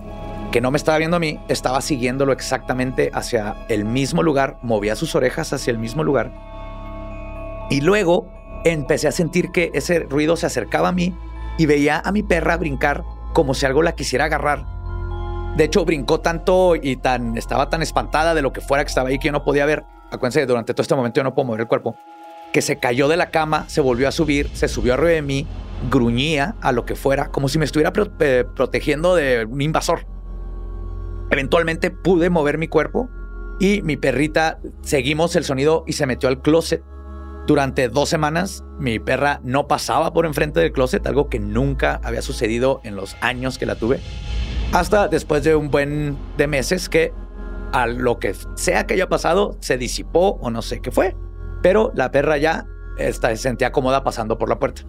que 0.51 0.61
no 0.61 0.71
me 0.71 0.77
estaba 0.77 0.97
viendo 0.97 1.17
a 1.17 1.19
mí, 1.19 1.39
estaba 1.49 1.81
siguiéndolo 1.81 2.31
exactamente 2.31 3.11
hacia 3.13 3.65
el 3.69 3.85
mismo 3.85 4.23
lugar, 4.23 4.57
movía 4.61 4.95
sus 4.95 5.15
orejas 5.15 5.51
hacia 5.53 5.71
el 5.71 5.77
mismo 5.77 6.03
lugar. 6.03 6.31
Y 7.69 7.81
luego 7.81 8.31
empecé 8.63 9.07
a 9.07 9.11
sentir 9.11 9.51
que 9.51 9.71
ese 9.73 9.99
ruido 9.99 10.37
se 10.37 10.45
acercaba 10.45 10.89
a 10.89 10.93
mí 10.93 11.13
y 11.57 11.65
veía 11.65 12.01
a 12.03 12.11
mi 12.11 12.23
perra 12.23 12.57
brincar 12.57 13.03
como 13.33 13.53
si 13.53 13.65
algo 13.65 13.83
la 13.83 13.93
quisiera 13.93 14.25
agarrar. 14.25 14.65
De 15.57 15.63
hecho, 15.63 15.85
brincó 15.85 16.19
tanto 16.19 16.75
y 16.75 16.95
tan 16.97 17.37
estaba 17.37 17.69
tan 17.69 17.81
espantada 17.81 18.33
de 18.33 18.41
lo 18.41 18.53
que 18.53 18.61
fuera 18.61 18.83
que 18.83 18.89
estaba 18.89 19.09
ahí 19.09 19.19
que 19.19 19.27
yo 19.27 19.31
no 19.31 19.43
podía 19.43 19.65
ver. 19.65 19.83
Acuérdense, 20.11 20.45
durante 20.45 20.73
todo 20.73 20.83
este 20.83 20.95
momento 20.95 21.19
yo 21.19 21.23
no 21.23 21.33
puedo 21.33 21.47
mover 21.47 21.61
el 21.61 21.67
cuerpo. 21.67 21.95
Que 22.53 22.61
se 22.61 22.77
cayó 22.77 23.07
de 23.07 23.17
la 23.17 23.31
cama, 23.31 23.65
se 23.67 23.81
volvió 23.81 24.07
a 24.07 24.11
subir, 24.11 24.49
se 24.53 24.67
subió 24.67 24.93
arriba 24.93 25.09
de 25.09 25.21
mí, 25.21 25.47
gruñía 25.89 26.55
a 26.61 26.71
lo 26.71 26.85
que 26.85 26.95
fuera, 26.95 27.29
como 27.29 27.49
si 27.49 27.59
me 27.59 27.65
estuviera 27.65 27.91
protegiendo 27.91 29.15
de 29.15 29.45
un 29.45 29.61
invasor. 29.61 30.05
Eventualmente 31.29 31.91
pude 31.91 32.29
mover 32.29 32.57
mi 32.57 32.67
cuerpo 32.67 33.09
y 33.59 33.81
mi 33.81 33.97
perrita 33.97 34.59
seguimos 34.81 35.35
el 35.35 35.43
sonido 35.43 35.83
y 35.87 35.93
se 35.93 36.05
metió 36.05 36.29
al 36.29 36.41
closet. 36.41 36.83
Durante 37.47 37.89
dos 37.89 38.09
semanas 38.09 38.63
mi 38.77 38.99
perra 38.99 39.39
no 39.43 39.67
pasaba 39.67 40.13
por 40.13 40.25
enfrente 40.25 40.59
del 40.59 40.71
closet, 40.71 41.05
algo 41.07 41.29
que 41.29 41.39
nunca 41.39 41.99
había 42.03 42.21
sucedido 42.21 42.81
en 42.83 42.95
los 42.95 43.15
años 43.21 43.57
que 43.57 43.65
la 43.65 43.75
tuve. 43.75 43.99
Hasta 44.73 45.07
después 45.07 45.43
de 45.43 45.55
un 45.55 45.71
buen 45.71 46.17
de 46.37 46.47
meses 46.47 46.89
que 46.89 47.13
a 47.71 47.87
lo 47.87 48.19
que 48.19 48.35
sea 48.55 48.85
que 48.85 48.93
haya 48.93 49.09
pasado 49.09 49.57
se 49.59 49.77
disipó 49.77 50.37
o 50.41 50.49
no 50.49 50.61
sé 50.61 50.81
qué 50.81 50.91
fue. 50.91 51.15
Pero 51.61 51.91
la 51.95 52.11
perra 52.11 52.37
ya 52.37 52.65
está, 52.97 53.29
se 53.29 53.37
sentía 53.37 53.71
cómoda 53.71 54.03
pasando 54.03 54.37
por 54.37 54.49
la 54.49 54.59
puerta. 54.59 54.83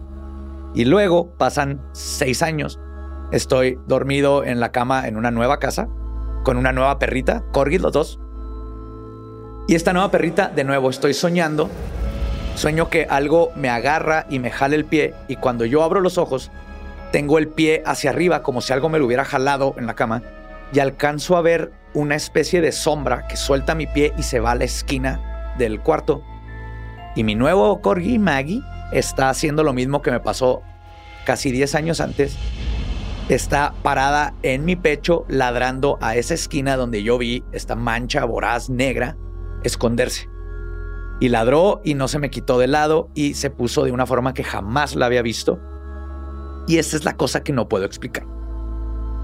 Y 0.75 0.85
luego 0.85 1.35
pasan 1.37 1.81
seis 1.93 2.43
años. 2.43 2.79
Estoy 3.31 3.79
dormido 3.87 4.43
en 4.43 4.59
la 4.59 4.71
cama 4.71 5.07
en 5.07 5.17
una 5.17 5.31
nueva 5.31 5.59
casa 5.59 5.87
con 6.43 6.57
una 6.57 6.71
nueva 6.71 6.99
perrita, 6.99 7.43
Corgi 7.51 7.77
los 7.77 7.93
dos. 7.93 8.19
Y 9.67 9.75
esta 9.75 9.93
nueva 9.93 10.11
perrita, 10.11 10.47
de 10.47 10.63
nuevo, 10.63 10.89
estoy 10.89 11.13
soñando. 11.13 11.69
Sueño 12.55 12.89
que 12.89 13.05
algo 13.09 13.51
me 13.55 13.69
agarra 13.69 14.25
y 14.29 14.39
me 14.39 14.51
jale 14.51 14.75
el 14.75 14.85
pie 14.85 15.13
y 15.27 15.37
cuando 15.37 15.65
yo 15.65 15.83
abro 15.83 16.01
los 16.01 16.17
ojos, 16.17 16.51
tengo 17.11 17.37
el 17.37 17.47
pie 17.47 17.83
hacia 17.85 18.09
arriba 18.09 18.43
como 18.43 18.61
si 18.61 18.73
algo 18.73 18.89
me 18.89 18.99
lo 18.99 19.05
hubiera 19.05 19.25
jalado 19.25 19.75
en 19.77 19.87
la 19.87 19.95
cama 19.95 20.23
y 20.73 20.79
alcanzo 20.79 21.37
a 21.37 21.41
ver 21.41 21.71
una 21.93 22.15
especie 22.15 22.61
de 22.61 22.71
sombra 22.71 23.27
que 23.27 23.37
suelta 23.37 23.75
mi 23.75 23.87
pie 23.87 24.13
y 24.17 24.23
se 24.23 24.39
va 24.39 24.51
a 24.51 24.55
la 24.55 24.65
esquina 24.65 25.55
del 25.57 25.79
cuarto. 25.79 26.21
Y 27.15 27.23
mi 27.23 27.35
nuevo 27.35 27.81
Corgi, 27.81 28.19
Maggie, 28.19 28.61
está 28.91 29.29
haciendo 29.29 29.63
lo 29.63 29.73
mismo 29.73 30.01
que 30.01 30.11
me 30.11 30.19
pasó 30.19 30.61
casi 31.25 31.51
10 31.51 31.75
años 31.75 32.01
antes 32.01 32.37
está 33.29 33.75
parada 33.83 34.33
en 34.41 34.65
mi 34.65 34.75
pecho 34.75 35.25
ladrando 35.27 35.99
a 36.01 36.15
esa 36.15 36.33
esquina 36.33 36.75
donde 36.75 37.03
yo 37.03 37.17
vi 37.19 37.43
esta 37.51 37.75
mancha 37.75 38.25
voraz 38.25 38.69
negra 38.69 39.17
esconderse. 39.63 40.27
Y 41.19 41.29
ladró 41.29 41.81
y 41.83 41.93
no 41.93 42.07
se 42.07 42.17
me 42.17 42.31
quitó 42.31 42.57
de 42.57 42.67
lado 42.67 43.09
y 43.13 43.35
se 43.35 43.51
puso 43.51 43.83
de 43.83 43.91
una 43.91 44.07
forma 44.07 44.33
que 44.33 44.43
jamás 44.43 44.95
la 44.95 45.05
había 45.05 45.21
visto. 45.21 45.59
Y 46.67 46.77
esa 46.77 46.97
es 46.97 47.05
la 47.05 47.17
cosa 47.17 47.43
que 47.43 47.53
no 47.53 47.69
puedo 47.69 47.85
explicar. 47.85 48.25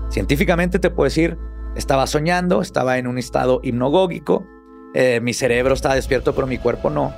Científicamente 0.09 0.77
te 0.77 0.91
puedo 0.91 1.05
decir, 1.05 1.37
estaba 1.75 2.05
soñando, 2.05 2.61
estaba 2.61 2.99
en 2.99 3.07
un 3.07 3.17
estado 3.17 3.59
hipnogógico, 3.63 4.45
eh, 4.93 5.19
mi 5.19 5.33
cerebro 5.33 5.73
estaba 5.73 5.95
despierto 5.95 6.35
pero 6.35 6.47
mi 6.47 6.59
cuerpo 6.59 6.91
no. 6.91 7.13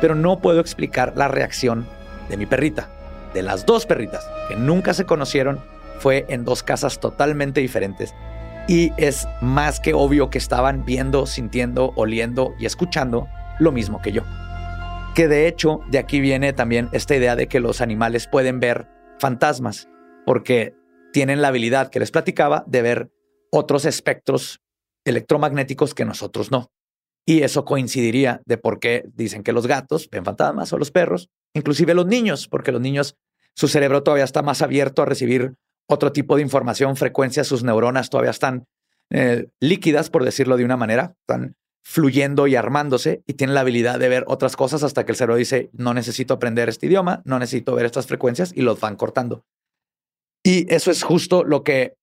Pero 0.00 0.14
no 0.14 0.38
puedo 0.38 0.60
explicar 0.60 1.14
la 1.16 1.26
reacción 1.26 1.88
de 2.28 2.36
mi 2.36 2.46
perrita, 2.46 2.88
de 3.32 3.42
las 3.42 3.66
dos 3.66 3.84
perritas, 3.84 4.24
que 4.48 4.54
nunca 4.54 4.94
se 4.94 5.06
conocieron 5.06 5.73
fue 5.98 6.26
en 6.28 6.44
dos 6.44 6.62
casas 6.62 7.00
totalmente 7.00 7.60
diferentes. 7.60 8.14
Y 8.66 8.92
es 8.96 9.28
más 9.42 9.80
que 9.80 9.92
obvio 9.92 10.30
que 10.30 10.38
estaban 10.38 10.84
viendo, 10.84 11.26
sintiendo, 11.26 11.92
oliendo 11.96 12.54
y 12.58 12.66
escuchando 12.66 13.28
lo 13.58 13.72
mismo 13.72 14.00
que 14.00 14.12
yo. 14.12 14.22
Que 15.14 15.28
de 15.28 15.46
hecho 15.46 15.80
de 15.90 15.98
aquí 15.98 16.20
viene 16.20 16.52
también 16.52 16.88
esta 16.92 17.14
idea 17.14 17.36
de 17.36 17.46
que 17.46 17.60
los 17.60 17.80
animales 17.80 18.26
pueden 18.26 18.60
ver 18.60 18.88
fantasmas, 19.18 19.88
porque 20.26 20.74
tienen 21.12 21.42
la 21.42 21.48
habilidad 21.48 21.90
que 21.90 22.00
les 22.00 22.10
platicaba 22.10 22.64
de 22.66 22.82
ver 22.82 23.10
otros 23.52 23.84
espectros 23.84 24.60
electromagnéticos 25.04 25.94
que 25.94 26.04
nosotros 26.04 26.50
no. 26.50 26.72
Y 27.26 27.42
eso 27.42 27.64
coincidiría 27.64 28.42
de 28.44 28.58
por 28.58 28.80
qué 28.80 29.04
dicen 29.14 29.42
que 29.42 29.52
los 29.52 29.66
gatos 29.66 30.08
ven 30.10 30.24
fantasmas 30.24 30.72
o 30.72 30.78
los 30.78 30.90
perros, 30.90 31.30
inclusive 31.54 31.94
los 31.94 32.06
niños, 32.06 32.48
porque 32.48 32.72
los 32.72 32.80
niños, 32.80 33.16
su 33.54 33.68
cerebro 33.68 34.02
todavía 34.02 34.24
está 34.24 34.42
más 34.42 34.60
abierto 34.60 35.02
a 35.02 35.06
recibir 35.06 35.54
otro 35.88 36.12
tipo 36.12 36.36
de 36.36 36.42
información, 36.42 36.96
frecuencia, 36.96 37.44
sus 37.44 37.62
neuronas 37.62 38.10
todavía 38.10 38.30
están 38.30 38.66
eh, 39.10 39.48
líquidas, 39.60 40.10
por 40.10 40.24
decirlo 40.24 40.56
de 40.56 40.64
una 40.64 40.76
manera, 40.76 41.14
están 41.20 41.56
fluyendo 41.84 42.46
y 42.46 42.56
armándose 42.56 43.22
y 43.26 43.34
tienen 43.34 43.54
la 43.54 43.60
habilidad 43.60 43.98
de 43.98 44.08
ver 44.08 44.24
otras 44.26 44.56
cosas 44.56 44.82
hasta 44.82 45.04
que 45.04 45.12
el 45.12 45.16
cerebro 45.16 45.36
dice, 45.36 45.70
no 45.72 45.92
necesito 45.92 46.34
aprender 46.34 46.68
este 46.68 46.86
idioma, 46.86 47.22
no 47.24 47.38
necesito 47.38 47.74
ver 47.74 47.84
estas 47.84 48.06
frecuencias 48.06 48.52
y 48.54 48.62
los 48.62 48.80
van 48.80 48.96
cortando. 48.96 49.44
Y 50.42 50.72
eso 50.72 50.90
es 50.90 51.02
justo 51.02 51.44
lo 51.44 51.62
que 51.62 51.94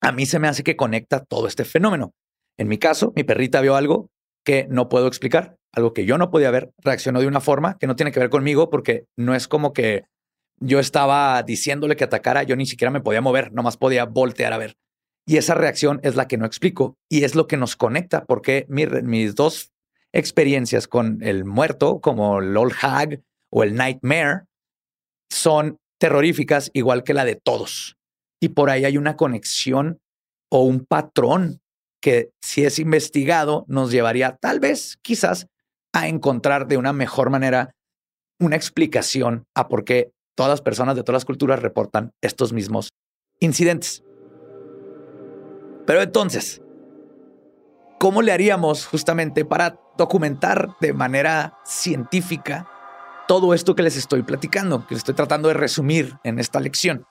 a 0.00 0.12
mí 0.12 0.26
se 0.26 0.38
me 0.38 0.48
hace 0.48 0.62
que 0.62 0.76
conecta 0.76 1.24
todo 1.24 1.48
este 1.48 1.64
fenómeno. 1.64 2.12
En 2.56 2.68
mi 2.68 2.78
caso, 2.78 3.12
mi 3.16 3.24
perrita 3.24 3.60
vio 3.60 3.74
algo 3.74 4.08
que 4.44 4.66
no 4.70 4.88
puedo 4.88 5.08
explicar, 5.08 5.56
algo 5.72 5.92
que 5.92 6.04
yo 6.04 6.16
no 6.16 6.30
podía 6.30 6.50
ver, 6.50 6.72
reaccionó 6.78 7.20
de 7.20 7.26
una 7.26 7.40
forma 7.40 7.76
que 7.78 7.86
no 7.86 7.96
tiene 7.96 8.12
que 8.12 8.20
ver 8.20 8.30
conmigo 8.30 8.70
porque 8.70 9.06
no 9.16 9.34
es 9.34 9.48
como 9.48 9.72
que 9.72 10.04
yo 10.60 10.80
estaba 10.80 11.42
diciéndole 11.42 11.96
que 11.96 12.04
atacara, 12.04 12.42
yo 12.42 12.56
ni 12.56 12.66
siquiera 12.66 12.90
me 12.90 13.00
podía 13.00 13.20
mover, 13.20 13.52
nomás 13.52 13.76
podía 13.76 14.04
voltear 14.04 14.52
a 14.52 14.58
ver. 14.58 14.76
Y 15.26 15.36
esa 15.36 15.54
reacción 15.54 16.00
es 16.02 16.16
la 16.16 16.26
que 16.26 16.38
no 16.38 16.46
explico 16.46 16.96
y 17.08 17.24
es 17.24 17.34
lo 17.34 17.46
que 17.46 17.56
nos 17.56 17.76
conecta, 17.76 18.24
porque 18.24 18.66
mis 18.68 19.34
dos 19.34 19.72
experiencias 20.12 20.88
con 20.88 21.22
el 21.22 21.44
muerto, 21.44 22.00
como 22.00 22.38
el 22.38 22.56
Old 22.56 22.72
Hag 22.80 23.22
o 23.50 23.62
el 23.62 23.74
Nightmare, 23.74 24.44
son 25.30 25.78
terroríficas 25.98 26.70
igual 26.72 27.04
que 27.04 27.14
la 27.14 27.24
de 27.24 27.34
todos. 27.34 27.96
Y 28.40 28.50
por 28.50 28.70
ahí 28.70 28.84
hay 28.84 28.96
una 28.96 29.16
conexión 29.16 30.00
o 30.50 30.62
un 30.62 30.86
patrón 30.86 31.60
que 32.00 32.30
si 32.40 32.64
es 32.64 32.78
investigado 32.78 33.64
nos 33.68 33.90
llevaría 33.90 34.36
tal 34.36 34.60
vez, 34.60 34.98
quizás, 35.02 35.46
a 35.92 36.08
encontrar 36.08 36.68
de 36.68 36.76
una 36.76 36.92
mejor 36.92 37.30
manera 37.30 37.74
una 38.40 38.56
explicación 38.56 39.46
a 39.54 39.68
por 39.68 39.84
qué 39.84 40.12
todas 40.38 40.50
las 40.50 40.60
personas 40.60 40.94
de 40.94 41.02
todas 41.02 41.14
las 41.14 41.24
culturas 41.24 41.60
reportan 41.60 42.12
estos 42.22 42.52
mismos 42.52 42.90
incidentes. 43.40 44.04
Pero 45.84 46.00
entonces, 46.00 46.62
¿cómo 47.98 48.22
le 48.22 48.30
haríamos 48.30 48.86
justamente 48.86 49.44
para 49.44 49.80
documentar 49.96 50.76
de 50.80 50.92
manera 50.92 51.58
científica 51.64 52.68
todo 53.26 53.52
esto 53.52 53.74
que 53.74 53.82
les 53.82 53.96
estoy 53.96 54.22
platicando, 54.22 54.86
que 54.86 54.94
les 54.94 55.00
estoy 55.00 55.16
tratando 55.16 55.48
de 55.48 55.54
resumir 55.54 56.14
en 56.22 56.38
esta 56.38 56.60
lección? 56.60 57.04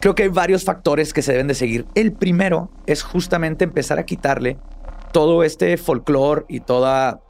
Creo 0.00 0.16
que 0.16 0.24
hay 0.24 0.30
varios 0.30 0.64
factores 0.64 1.12
que 1.12 1.22
se 1.22 1.30
deben 1.30 1.46
de 1.46 1.54
seguir. 1.54 1.86
El 1.94 2.12
primero 2.12 2.72
es 2.86 3.04
justamente 3.04 3.62
empezar 3.62 4.00
a 4.00 4.04
quitarle 4.04 4.58
todo 5.12 5.44
este 5.44 5.76
folclore 5.76 6.44
y 6.48 6.58
toda, 6.58 7.20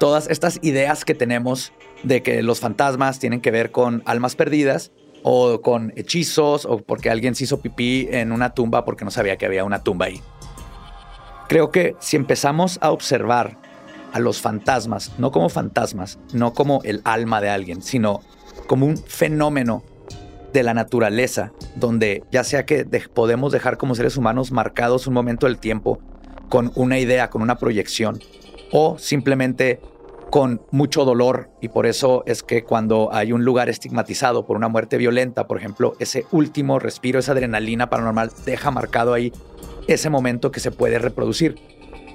todas 0.00 0.28
estas 0.28 0.58
ideas 0.62 1.04
que 1.04 1.14
tenemos 1.14 1.72
de 2.02 2.22
que 2.22 2.42
los 2.42 2.60
fantasmas 2.60 3.18
tienen 3.18 3.40
que 3.40 3.50
ver 3.50 3.70
con 3.70 4.02
almas 4.06 4.34
perdidas 4.36 4.92
o 5.22 5.60
con 5.62 5.92
hechizos 5.96 6.64
o 6.64 6.78
porque 6.78 7.10
alguien 7.10 7.34
se 7.34 7.44
hizo 7.44 7.60
pipí 7.60 8.08
en 8.10 8.32
una 8.32 8.54
tumba 8.54 8.84
porque 8.84 9.04
no 9.04 9.10
sabía 9.10 9.36
que 9.36 9.46
había 9.46 9.64
una 9.64 9.82
tumba 9.82 10.06
ahí. 10.06 10.20
Creo 11.48 11.70
que 11.70 11.96
si 12.00 12.16
empezamos 12.16 12.78
a 12.80 12.90
observar 12.90 13.58
a 14.12 14.18
los 14.18 14.40
fantasmas, 14.40 15.12
no 15.18 15.30
como 15.30 15.48
fantasmas, 15.48 16.18
no 16.32 16.52
como 16.52 16.80
el 16.84 17.00
alma 17.04 17.40
de 17.40 17.50
alguien, 17.50 17.82
sino 17.82 18.20
como 18.66 18.86
un 18.86 18.96
fenómeno 18.96 19.82
de 20.52 20.62
la 20.62 20.74
naturaleza, 20.74 21.52
donde 21.76 22.22
ya 22.30 22.44
sea 22.44 22.66
que 22.66 22.84
podemos 23.12 23.52
dejar 23.52 23.78
como 23.78 23.94
seres 23.94 24.16
humanos 24.16 24.52
marcados 24.52 25.06
un 25.06 25.14
momento 25.14 25.46
del 25.46 25.58
tiempo 25.58 25.98
con 26.48 26.72
una 26.74 26.98
idea, 26.98 27.30
con 27.30 27.40
una 27.40 27.56
proyección, 27.56 28.20
o 28.70 28.98
simplemente 28.98 29.80
con 30.32 30.62
mucho 30.70 31.04
dolor 31.04 31.50
y 31.60 31.68
por 31.68 31.84
eso 31.84 32.22
es 32.24 32.42
que 32.42 32.64
cuando 32.64 33.10
hay 33.12 33.32
un 33.32 33.44
lugar 33.44 33.68
estigmatizado 33.68 34.46
por 34.46 34.56
una 34.56 34.68
muerte 34.68 34.96
violenta, 34.96 35.46
por 35.46 35.58
ejemplo, 35.58 35.92
ese 35.98 36.24
último 36.30 36.78
respiro, 36.78 37.18
esa 37.18 37.32
adrenalina 37.32 37.90
paranormal 37.90 38.30
deja 38.46 38.70
marcado 38.70 39.12
ahí 39.12 39.30
ese 39.88 40.08
momento 40.08 40.50
que 40.50 40.60
se 40.60 40.70
puede 40.70 40.98
reproducir. 40.98 41.56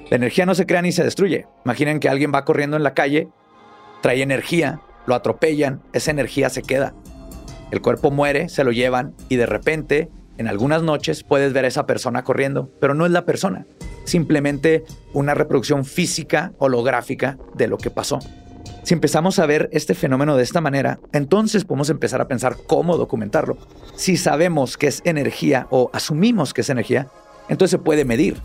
La 0.10 0.18
energía 0.18 0.48
no 0.48 0.56
se 0.56 0.66
crea 0.66 0.82
ni 0.82 0.92
se 0.92 1.04
destruye. 1.04 1.46
Imaginen 1.64 2.00
que 2.00 2.10
alguien 2.10 2.32
va 2.34 2.44
corriendo 2.44 2.76
en 2.76 2.82
la 2.82 2.96
calle, 2.96 3.28
trae 4.02 4.24
energía, 4.24 4.82
lo 5.06 5.14
atropellan, 5.14 5.84
esa 5.94 6.10
energía 6.10 6.50
se 6.50 6.64
queda. 6.64 6.96
El 7.70 7.84
cuerpo 7.84 8.10
muere, 8.10 8.50
se 8.50 8.64
lo 8.64 8.72
llevan 8.72 9.14
y 9.30 9.36
de 9.36 9.46
repente, 9.46 10.10
en 10.38 10.48
algunas 10.48 10.84
noches, 10.84 11.24
puedes 11.24 11.54
ver 11.54 11.66
a 11.66 11.68
esa 11.68 11.86
persona 11.86 12.24
corriendo, 12.24 12.72
pero 12.80 12.94
no 12.94 13.06
es 13.06 13.12
la 13.12 13.26
persona 13.26 13.66
simplemente 14.08 14.86
una 15.14 15.34
reproducción 15.34 15.86
física 15.86 16.54
holográfica 16.58 17.38
de 17.56 17.68
lo 17.68 17.78
que 17.78 17.92
pasó. 17.92 18.20
Si 18.84 18.94
empezamos 18.94 19.38
a 19.38 19.46
ver 19.46 19.70
este 19.74 19.94
fenómeno 19.94 20.38
de 20.38 20.44
esta 20.44 20.62
manera, 20.62 21.00
entonces 21.12 21.66
podemos 21.66 21.90
empezar 21.90 22.22
a 22.22 22.28
pensar 22.28 22.56
cómo 22.68 22.96
documentarlo. 22.96 23.58
Si 23.96 24.16
sabemos 24.16 24.78
que 24.78 24.88
es 24.88 25.02
energía 25.04 25.68
o 25.72 25.90
asumimos 25.94 26.54
que 26.54 26.62
es 26.62 26.70
energía, 26.70 27.08
entonces 27.50 27.72
se 27.72 27.80
puede 27.80 28.06
medir. 28.06 28.38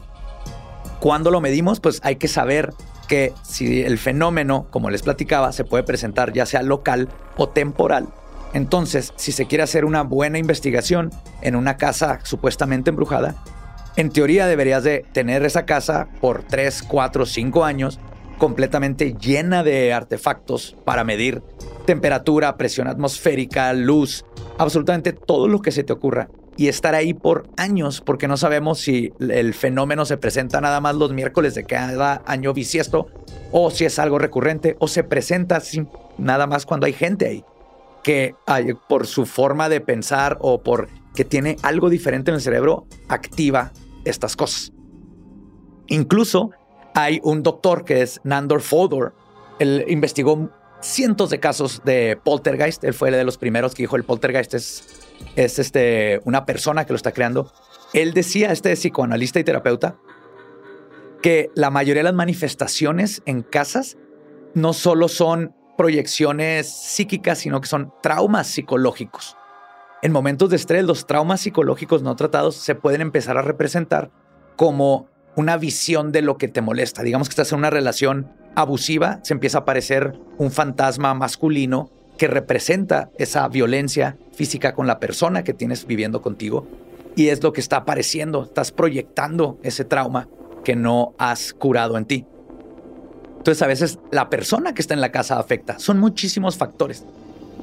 Cuando 0.99 1.30
lo 1.30 1.40
medimos, 1.40 1.78
pues 1.78 2.01
hay 2.03 2.16
que 2.16 2.28
saber 2.28 2.72
que 3.07 3.32
si 3.43 3.82
el 3.82 3.99
fenómeno, 3.99 4.66
como 4.70 4.90
les 4.90 5.03
platicaba, 5.03 5.53
se 5.53 5.64
puede 5.64 5.84
presentar 5.84 6.32
ya 6.32 6.45
sea 6.45 6.62
local 6.62 7.09
o 7.36 7.49
temporal. 7.49 8.09
Entonces, 8.55 9.12
si 9.16 9.32
se 9.32 9.46
quiere 9.46 9.64
hacer 9.64 9.84
una 9.84 10.03
buena 10.03 10.38
investigación 10.38 11.11
en 11.40 11.57
una 11.57 11.76
casa 11.76 12.20
supuestamente 12.22 12.90
embrujada, 12.90 13.36
en 13.96 14.11
teoría 14.11 14.46
deberías 14.46 14.84
de 14.84 15.05
tener 15.12 15.44
esa 15.44 15.64
casa 15.66 16.09
por 16.20 16.42
3, 16.44 16.82
4, 16.82 17.26
5 17.26 17.64
años 17.64 17.98
completamente 18.38 19.14
llena 19.14 19.62
de 19.62 19.92
artefactos 19.92 20.76
para 20.84 21.05
medir 21.05 21.42
temperatura, 21.86 22.57
presión 22.57 22.88
atmosférica, 22.88 23.72
luz, 23.72 24.24
absolutamente 24.59 25.12
todo 25.12 25.48
lo 25.48 25.61
que 25.62 25.72
se 25.72 25.84
te 25.84 25.92
ocurra. 25.92 26.28
y 26.55 26.68
estar 26.68 26.94
ahí 26.94 27.14
por 27.14 27.48
años 27.57 28.03
porque 28.03 28.28
no 28.28 28.36
sabemos 28.36 28.78
si 28.78 29.11
el 29.20 29.55
fenómeno 29.55 30.05
se 30.05 30.18
presenta 30.18 30.61
nada 30.61 30.82
más 30.82 30.94
los 30.94 31.11
miércoles 31.11 31.55
de 31.55 31.64
cada 31.64 32.22
año 32.26 32.53
bisiesto 32.53 33.07
o 33.53 33.70
si 33.70 33.86
es 33.86 33.98
algo 33.98 34.18
recurrente 34.18 34.76
o 34.78 34.86
se 34.86 35.03
presenta 35.03 35.61
sin, 35.61 35.88
nada 36.18 36.46
más 36.46 36.66
cuando 36.66 36.84
hay 36.84 36.92
gente 36.92 37.26
ahí 37.26 37.44
que 38.03 38.34
por 38.88 39.07
su 39.07 39.26
forma 39.26 39.68
de 39.68 39.80
pensar 39.80 40.38
o 40.40 40.62
por 40.62 40.88
que 41.14 41.24
tiene 41.24 41.57
algo 41.62 41.90
diferente 41.90 42.30
en 42.30 42.36
el 42.36 42.40
cerebro 42.40 42.86
activa 43.09 43.72
estas 44.05 44.36
cosas. 44.36 44.72
Incluso 45.88 46.50
hay 46.94 47.20
un 47.22 47.42
doctor 47.42 47.84
que 47.84 48.03
es 48.03 48.20
Nandor 48.24 48.62
Fodor. 48.62 49.14
Él 49.59 49.84
investigó 49.88 50.50
cientos 50.80 51.30
de 51.30 51.40
casos 51.40 51.82
de 51.84 52.18
poltergeist. 52.22 52.82
Él 52.84 52.94
fue 52.94 53.11
de 53.11 53.24
los 53.24 53.38
primeros 53.38 53.74
que 53.74 53.82
dijo 53.82 53.96
el 53.96 54.05
poltergeist 54.05 54.55
es, 54.55 55.05
es 55.36 55.59
este, 55.59 56.20
una 56.24 56.44
persona 56.44 56.84
que 56.84 56.92
lo 56.92 56.96
está 56.96 57.12
creando. 57.12 57.53
Él 57.92 58.14
decía, 58.14 58.53
este 58.53 58.72
psicoanalista 58.74 59.38
y 59.38 59.44
terapeuta, 59.44 59.96
que 61.20 61.50
la 61.55 61.70
mayoría 61.70 62.00
de 62.00 62.05
las 62.05 62.14
manifestaciones 62.14 63.22
en 63.26 63.42
casas 63.42 63.96
no 64.55 64.72
solo 64.72 65.09
son 65.09 65.55
proyecciones 65.77 66.68
psíquicas, 66.68 67.39
sino 67.39 67.61
que 67.61 67.68
son 67.68 67.93
traumas 68.03 68.47
psicológicos. 68.47 69.37
En 70.03 70.12
momentos 70.12 70.51
de 70.51 70.57
estrés, 70.57 70.85
los 70.85 71.07
traumas 71.07 71.41
psicológicos 71.41 72.03
no 72.03 72.16
tratados 72.16 72.57
se 72.57 72.75
pueden 72.75 73.01
empezar 73.01 73.37
a 73.37 73.43
representar 73.43 74.11
como 74.57 75.07
una 75.37 75.57
visión 75.57 76.12
de 76.12 76.23
lo 76.23 76.37
que 76.37 76.49
te 76.49 76.61
molesta. 76.61 77.03
Digamos 77.03 77.29
que 77.29 77.33
estás 77.33 77.53
en 77.53 77.59
una 77.59 77.70
relación 77.70 78.33
abusiva, 78.55 79.20
se 79.23 79.35
empieza 79.35 79.59
a 79.59 79.61
aparecer 79.62 80.18
un 80.39 80.51
fantasma 80.51 81.14
masculino 81.14 81.91
que 82.18 82.29
representa 82.29 83.11
esa 83.18 83.49
violencia 83.49 84.18
física 84.33 84.75
con 84.75 84.87
la 84.87 84.99
persona 84.99 85.45
que 85.45 85.55
tienes 85.55 85.87
viviendo 85.87 86.20
contigo. 86.20 86.66
Y 87.16 87.29
es 87.29 87.43
lo 87.43 87.53
que 87.53 87.61
está 87.61 87.79
apareciendo, 87.79 88.45
estás 88.45 88.73
proyectando 88.73 89.59
ese 89.62 89.85
trauma 89.85 90.29
que 90.64 90.77
no 90.77 91.14
has 91.18 91.53
curado 91.53 91.97
en 91.97 92.05
ti. 92.07 92.27
Entonces 93.43 93.62
a 93.62 93.66
veces 93.66 93.99
la 94.12 94.30
persona 94.30 94.72
que 94.72 94.80
está 94.80 94.95
en 94.95 95.01
la 95.01 95.11
casa 95.11 95.36
afecta. 95.36 95.80
Son 95.80 95.99
muchísimos 95.99 96.57
factores. 96.57 97.05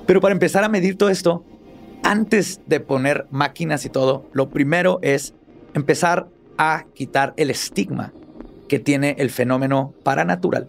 Pero 0.06 0.20
para 0.20 0.34
empezar 0.34 0.66
a 0.66 0.68
medir 0.68 0.98
todo 0.98 1.08
esto, 1.08 1.46
antes 2.04 2.60
de 2.68 2.82
poner 2.82 3.28
máquinas 3.32 3.86
y 3.86 3.90
todo, 3.90 4.26
lo 4.34 4.50
primero 4.50 5.00
es 5.02 5.36
empezar 5.74 6.28
a 6.58 6.84
quitar 6.94 7.34
el 7.38 7.50
estigma 7.50 8.12
que 8.68 8.80
tiene 8.80 9.16
el 9.20 9.30
fenómeno 9.30 9.94
paranatural 10.04 10.68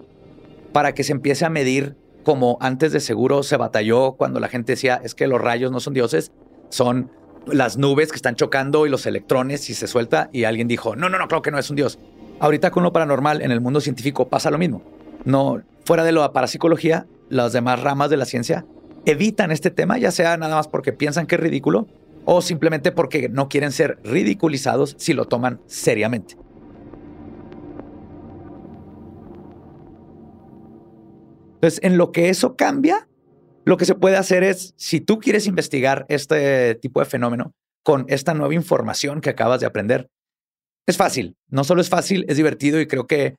para 0.72 0.94
que 0.94 1.02
se 1.02 1.10
empiece 1.10 1.44
a 1.44 1.50
medir 1.50 1.96
como 2.22 2.56
antes 2.60 2.92
de 2.92 3.00
seguro 3.00 3.42
se 3.42 3.56
batalló 3.56 4.12
cuando 4.12 4.38
la 4.38 4.46
gente 4.46 4.74
decía 4.74 5.00
es 5.02 5.16
que 5.16 5.26
los 5.26 5.40
rayos 5.40 5.72
no 5.72 5.80
son 5.80 5.92
dioses, 5.92 6.30
son 6.68 7.10
las 7.48 7.78
nubes 7.78 8.12
que 8.12 8.16
están 8.16 8.36
chocando 8.36 8.86
y 8.86 8.90
los 8.90 9.06
electrones 9.06 9.70
y 9.70 9.74
se 9.74 9.88
suelta 9.88 10.30
y 10.32 10.44
alguien 10.44 10.68
dijo, 10.68 10.94
no, 10.94 11.08
no, 11.08 11.18
no, 11.18 11.26
creo 11.26 11.42
que 11.42 11.50
no 11.50 11.58
es 11.58 11.68
un 11.68 11.74
dios. 11.74 11.98
Ahorita 12.38 12.70
con 12.70 12.84
lo 12.84 12.92
paranormal 12.92 13.42
en 13.42 13.50
el 13.50 13.60
mundo 13.60 13.80
científico 13.80 14.28
pasa 14.28 14.52
lo 14.52 14.58
mismo. 14.58 14.99
No, 15.24 15.62
fuera 15.84 16.04
de 16.04 16.12
lo 16.12 16.32
parapsicología, 16.32 17.06
las 17.28 17.52
demás 17.52 17.82
ramas 17.82 18.10
de 18.10 18.16
la 18.16 18.24
ciencia 18.24 18.66
evitan 19.06 19.50
este 19.50 19.70
tema, 19.70 19.98
ya 19.98 20.10
sea 20.10 20.36
nada 20.36 20.56
más 20.56 20.68
porque 20.68 20.92
piensan 20.92 21.26
que 21.26 21.36
es 21.36 21.40
ridículo 21.40 21.86
o 22.24 22.42
simplemente 22.42 22.92
porque 22.92 23.28
no 23.28 23.48
quieren 23.48 23.72
ser 23.72 23.98
ridiculizados 24.04 24.94
si 24.98 25.14
lo 25.14 25.26
toman 25.26 25.60
seriamente. 25.66 26.36
Entonces, 31.54 31.80
en 31.82 31.98
lo 31.98 32.10
que 32.10 32.30
eso 32.30 32.56
cambia, 32.56 33.08
lo 33.64 33.76
que 33.76 33.84
se 33.84 33.94
puede 33.94 34.16
hacer 34.16 34.42
es, 34.42 34.72
si 34.76 35.00
tú 35.00 35.18
quieres 35.18 35.46
investigar 35.46 36.06
este 36.08 36.74
tipo 36.76 37.00
de 37.00 37.06
fenómeno 37.06 37.52
con 37.82 38.06
esta 38.08 38.32
nueva 38.32 38.54
información 38.54 39.20
que 39.20 39.30
acabas 39.30 39.60
de 39.60 39.66
aprender, 39.66 40.08
es 40.86 40.96
fácil. 40.96 41.36
No 41.48 41.64
solo 41.64 41.82
es 41.82 41.90
fácil, 41.90 42.24
es 42.28 42.36
divertido 42.36 42.80
y 42.80 42.86
creo 42.86 43.06
que 43.06 43.36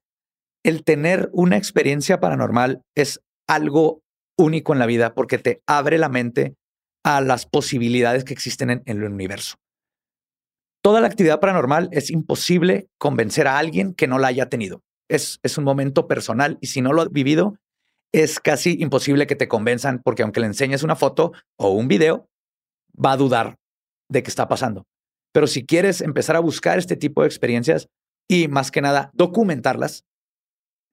el 0.64 0.84
tener 0.84 1.30
una 1.34 1.58
experiencia 1.58 2.20
paranormal 2.20 2.82
es 2.96 3.22
algo 3.48 4.02
único 4.38 4.74
en 4.74 4.80
la 4.80 4.86
vida 4.86 5.14
porque 5.14 5.38
te 5.38 5.62
abre 5.68 5.98
la 5.98 6.10
mente 6.10 6.56
a 7.04 7.22
las 7.22 7.46
posibilidades 7.46 8.24
que 8.24 8.34
existen 8.34 8.70
en, 8.70 8.84
el 8.86 9.04
universo. 9.04 9.56
Toda 10.84 11.02
la 11.02 11.08
actividad 11.08 11.40
paranormal 11.40 11.90
es 11.92 12.10
imposible 12.10 12.88
convencer 13.00 13.48
a 13.48 13.58
alguien 13.58 13.94
que 13.94 14.08
no 14.08 14.20
la 14.20 14.28
haya 14.28 14.50
tenido. 14.50 14.82
Es, 15.10 15.40
es 15.44 15.58
un 15.58 15.64
momento 15.64 16.08
personal 16.08 16.58
y 16.62 16.68
si 16.68 16.82
no 16.82 16.94
lo 16.94 17.02
has 17.02 17.12
vivido, 17.12 17.58
es 18.14 18.40
casi 18.40 18.78
imposible 18.80 19.28
que 19.28 19.36
te 19.36 19.48
convenzan 19.48 20.02
porque 20.04 20.24
aunque 20.24 20.40
le 20.40 20.48
enseñes 20.48 20.84
una 20.84 20.96
foto 20.96 21.34
o 21.58 21.72
un 21.72 21.88
video, 21.88 22.28
va 22.94 23.14
a 23.14 23.18
dudar 23.18 23.58
de 24.10 24.24
qué 24.24 24.30
está 24.30 24.48
pasando. 24.48 24.86
Pero 25.34 25.48
si 25.48 25.66
quieres 25.66 26.02
empezar 26.02 26.36
a 26.36 26.42
buscar 26.42 26.78
este 26.78 26.98
tipo 26.98 27.22
de 27.22 27.28
experiencias 27.28 27.88
y 28.28 28.48
más 28.48 28.72
que 28.72 28.82
nada 28.82 29.12
documentarlas, 29.14 30.04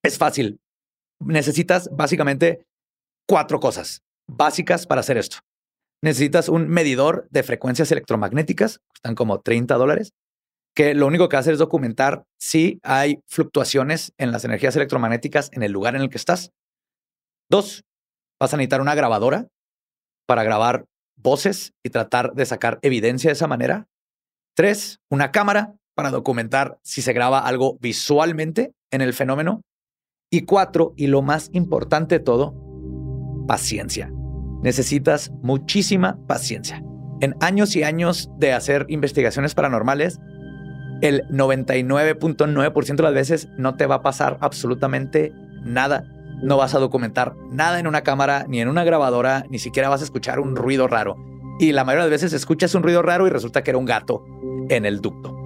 es 0.02 0.18
fácil. 0.18 0.60
Necesitas 1.20 1.88
básicamente 1.92 2.64
cuatro 3.26 3.60
cosas 3.60 4.02
básicas 4.26 4.86
para 4.86 5.00
hacer 5.00 5.16
esto 5.18 5.38
necesitas 6.02 6.48
un 6.48 6.68
medidor 6.68 7.26
de 7.30 7.42
frecuencias 7.42 7.90
electromagnéticas, 7.92 8.80
están 8.94 9.14
como 9.14 9.40
30 9.40 9.74
dólares, 9.74 10.12
que 10.74 10.94
lo 10.94 11.06
único 11.06 11.28
que 11.28 11.36
hace 11.36 11.52
es 11.52 11.58
documentar 11.58 12.24
si 12.38 12.78
hay 12.82 13.20
fluctuaciones 13.26 14.12
en 14.16 14.30
las 14.30 14.44
energías 14.44 14.76
electromagnéticas 14.76 15.50
en 15.52 15.62
el 15.62 15.72
lugar 15.72 15.96
en 15.96 16.02
el 16.02 16.10
que 16.10 16.18
estás. 16.18 16.52
Dos, 17.50 17.84
vas 18.40 18.54
a 18.54 18.56
necesitar 18.56 18.80
una 18.80 18.94
grabadora 18.94 19.48
para 20.26 20.44
grabar 20.44 20.84
voces 21.16 21.72
y 21.82 21.90
tratar 21.90 22.34
de 22.34 22.46
sacar 22.46 22.78
evidencia 22.82 23.28
de 23.28 23.32
esa 23.32 23.48
manera. 23.48 23.88
Tres, 24.54 25.00
una 25.10 25.32
cámara 25.32 25.74
para 25.94 26.10
documentar 26.10 26.78
si 26.84 27.02
se 27.02 27.12
graba 27.12 27.40
algo 27.40 27.76
visualmente 27.80 28.72
en 28.92 29.00
el 29.00 29.14
fenómeno. 29.14 29.62
Y 30.30 30.42
cuatro, 30.42 30.92
y 30.96 31.06
lo 31.06 31.22
más 31.22 31.50
importante 31.52 32.18
de 32.18 32.24
todo, 32.24 32.54
paciencia 33.46 34.12
necesitas 34.62 35.30
muchísima 35.42 36.18
paciencia. 36.26 36.82
En 37.20 37.34
años 37.40 37.74
y 37.76 37.82
años 37.82 38.30
de 38.38 38.52
hacer 38.52 38.86
investigaciones 38.88 39.54
paranormales, 39.54 40.20
el 41.00 41.22
99.9% 41.28 42.96
de 42.96 43.02
las 43.02 43.14
veces 43.14 43.48
no 43.56 43.76
te 43.76 43.86
va 43.86 43.96
a 43.96 44.02
pasar 44.02 44.38
absolutamente 44.40 45.32
nada. 45.62 46.04
No 46.42 46.56
vas 46.56 46.74
a 46.74 46.78
documentar 46.78 47.34
nada 47.50 47.78
en 47.78 47.86
una 47.86 48.02
cámara, 48.02 48.46
ni 48.48 48.60
en 48.60 48.68
una 48.68 48.84
grabadora, 48.84 49.44
ni 49.50 49.58
siquiera 49.58 49.88
vas 49.88 50.00
a 50.00 50.04
escuchar 50.04 50.40
un 50.40 50.56
ruido 50.56 50.86
raro. 50.86 51.16
Y 51.58 51.72
la 51.72 51.84
mayoría 51.84 52.04
de 52.04 52.10
las 52.10 52.22
veces 52.22 52.32
escuchas 52.32 52.74
un 52.74 52.82
ruido 52.82 53.02
raro 53.02 53.26
y 53.26 53.30
resulta 53.30 53.62
que 53.62 53.70
era 53.70 53.78
un 53.78 53.84
gato 53.84 54.24
en 54.68 54.86
el 54.86 55.00
ducto. 55.00 55.37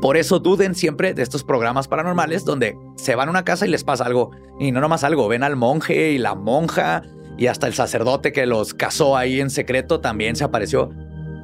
Por 0.00 0.16
eso 0.16 0.38
duden 0.38 0.74
siempre 0.74 1.12
de 1.12 1.22
estos 1.22 1.44
programas 1.44 1.86
paranormales 1.86 2.44
donde 2.44 2.78
se 2.96 3.14
van 3.14 3.28
a 3.28 3.30
una 3.30 3.44
casa 3.44 3.66
y 3.66 3.70
les 3.70 3.84
pasa 3.84 4.04
algo. 4.04 4.30
Y 4.58 4.72
no 4.72 4.80
nomás 4.80 5.04
algo, 5.04 5.28
ven 5.28 5.42
al 5.42 5.56
monje 5.56 6.12
y 6.12 6.18
la 6.18 6.34
monja 6.34 7.02
y 7.36 7.46
hasta 7.46 7.66
el 7.66 7.74
sacerdote 7.74 8.32
que 8.32 8.46
los 8.46 8.74
casó 8.74 9.16
ahí 9.16 9.40
en 9.40 9.50
secreto 9.50 10.00
también 10.00 10.36
se 10.36 10.44
apareció. 10.44 10.90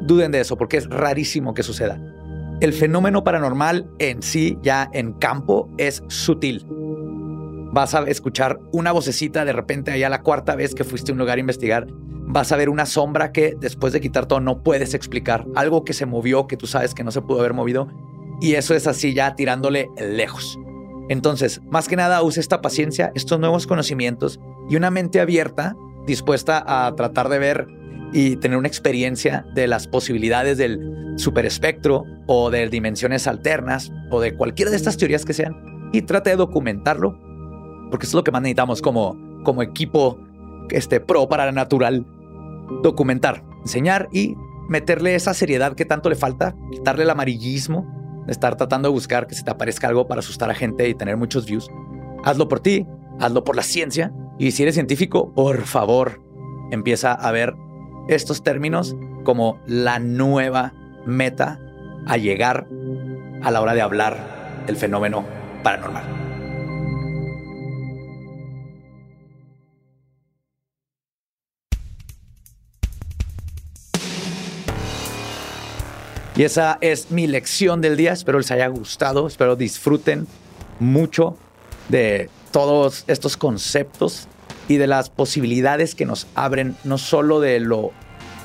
Duden 0.03 0.33
de 0.33 0.41
eso 0.41 0.57
porque 0.57 0.79
es 0.79 0.89
rarísimo 0.89 1.55
que 1.55 1.63
suceda. 1.63 2.01
El 2.61 2.73
fenómeno 2.73 3.25
paranormal 3.25 3.91
en 3.99 4.23
sí, 4.23 4.59
ya 4.63 4.89
en 4.95 5.13
campo, 5.13 5.69
es 5.77 6.03
sutil. 6.09 6.67
Vas 7.73 7.95
a 7.95 8.05
escuchar 8.05 8.59
una 8.73 8.93
vocecita 8.93 9.45
de 9.45 9.53
repente 9.53 9.91
allá 9.91 10.09
la 10.09 10.23
cuarta 10.23 10.57
vez 10.57 10.75
que 10.75 10.85
fuiste 10.85 11.13
a 11.13 11.15
un 11.15 11.19
lugar 11.19 11.37
a 11.37 11.41
investigar. 11.41 11.87
Vas 12.29 12.53
a 12.53 12.57
ver 12.57 12.71
una 12.71 12.87
sombra 12.87 13.33
que 13.33 13.55
después 13.61 13.93
de 13.93 14.01
quitar 14.01 14.25
todo 14.25 14.41
no 14.41 14.63
puedes 14.63 14.95
explicar. 14.95 15.47
Algo 15.55 15.85
que 15.85 15.93
se 15.93 16.07
movió 16.07 16.47
que 16.47 16.57
tú 16.57 16.67
sabes 16.67 16.95
que 16.95 17.05
no 17.05 17.11
se 17.11 17.21
pudo 17.21 17.41
haber 17.41 17.53
movido. 17.53 17.89
Y 18.41 18.55
eso 18.55 18.75
es 18.75 18.87
así 18.87 19.15
ya 19.15 19.35
tirándole 19.35 19.91
lejos. 19.99 20.59
Entonces, 21.09 21.61
más 21.71 21.89
que 21.89 21.97
nada, 21.97 22.23
use 22.23 22.41
esta 22.41 22.61
paciencia, 22.61 23.13
estos 23.15 23.39
nuevos 23.39 23.67
conocimientos 23.67 24.41
y 24.69 24.77
una 24.77 24.91
mente 24.91 25.21
abierta 25.21 25.77
dispuesta 26.07 26.63
a 26.67 26.95
tratar 26.95 27.29
de 27.29 27.39
ver 27.39 27.67
y 28.13 28.37
tener 28.37 28.59
una 28.59 28.69
experiencia 28.69 29.47
de 29.55 29.67
las 29.67 29.89
posibilidades 29.89 30.59
del 30.59 30.81
superespectro 31.17 32.05
o 32.27 32.51
de 32.51 32.69
dimensiones 32.69 33.27
alternas 33.27 33.91
o 34.11 34.21
de 34.21 34.37
cualquiera 34.37 34.71
de 34.71 34.77
estas 34.77 34.97
teorías 34.97 35.25
que 35.25 35.33
sean 35.33 35.91
y 35.93 36.03
trate 36.03 36.31
de 36.31 36.37
documentarlo 36.37 37.19
porque 37.91 38.07
es 38.07 38.15
lo 38.15 38.25
que 38.25 38.31
más 38.31 38.43
necesitamos 38.43 38.83
como, 38.83 39.17
como 39.45 39.63
equipo 39.63 40.19
este, 40.71 41.01
pro 41.01 41.29
para 41.29 41.47
la 41.47 41.53
natural 41.53 42.07
documentar, 42.83 43.45
enseñar 43.63 44.09
y 44.13 44.35
meterle 44.69 45.15
esa 45.15 45.35
seriedad 45.35 45.75
que 45.75 45.85
tanto 45.85 46.09
le 46.09 46.17
falta, 46.17 46.57
quitarle 46.73 47.05
el 47.05 47.11
amarillismo, 47.11 47.87
estar 48.29 48.57
tratando 48.57 48.89
de 48.89 48.95
buscar 48.95 49.27
que 49.27 49.35
se 49.35 49.43
te 49.43 49.51
aparezca 49.51 49.89
algo 49.89 50.07
para 50.07 50.21
asustar 50.21 50.51
a 50.51 50.55
gente 50.55 50.89
y 50.89 50.95
tener 50.95 51.17
muchos 51.17 51.47
views. 51.47 51.69
Hazlo 52.25 52.49
por 52.49 52.61
ti, 52.61 52.87
hazlo 53.21 53.45
por 53.45 53.57
la 53.57 53.63
ciencia 53.63 54.13
y 54.39 54.51
si 54.51 54.63
eres 54.63 54.75
científico, 54.75 55.33
por 55.35 55.63
favor, 55.63 56.23
empieza 56.71 57.13
a 57.13 57.31
ver 57.33 57.55
estos 58.09 58.43
términos 58.43 58.97
como 59.25 59.61
la 59.67 59.99
nueva 59.99 60.73
meta 61.07 61.61
a 62.07 62.17
llegar 62.17 62.69
a 63.43 63.51
la 63.51 63.61
hora 63.61 63.75
de 63.75 63.83
hablar 63.83 64.65
del 64.67 64.77
fenómeno 64.77 65.25
paranormal. 65.63 66.26
Y 76.37 76.43
esa 76.45 76.77
es 76.83 77.11
mi 77.11 77.27
lección 77.27 77.81
del 77.81 77.97
día. 77.97 78.13
Espero 78.13 78.39
les 78.39 78.51
haya 78.51 78.67
gustado. 78.69 79.27
Espero 79.27 79.57
disfruten 79.57 80.27
mucho 80.79 81.39
de 81.89 82.29
todos 82.51 83.05
estos 83.07 83.39
conceptos 83.39 84.29
y 84.69 84.77
de 84.77 84.87
las 84.87 85.09
posibilidades 85.09 85.95
que 85.95 86.05
nos 86.05 86.27
abren, 86.35 86.77
no 86.85 86.99
solo 86.99 87.41
de 87.41 87.59
lo 87.59 87.93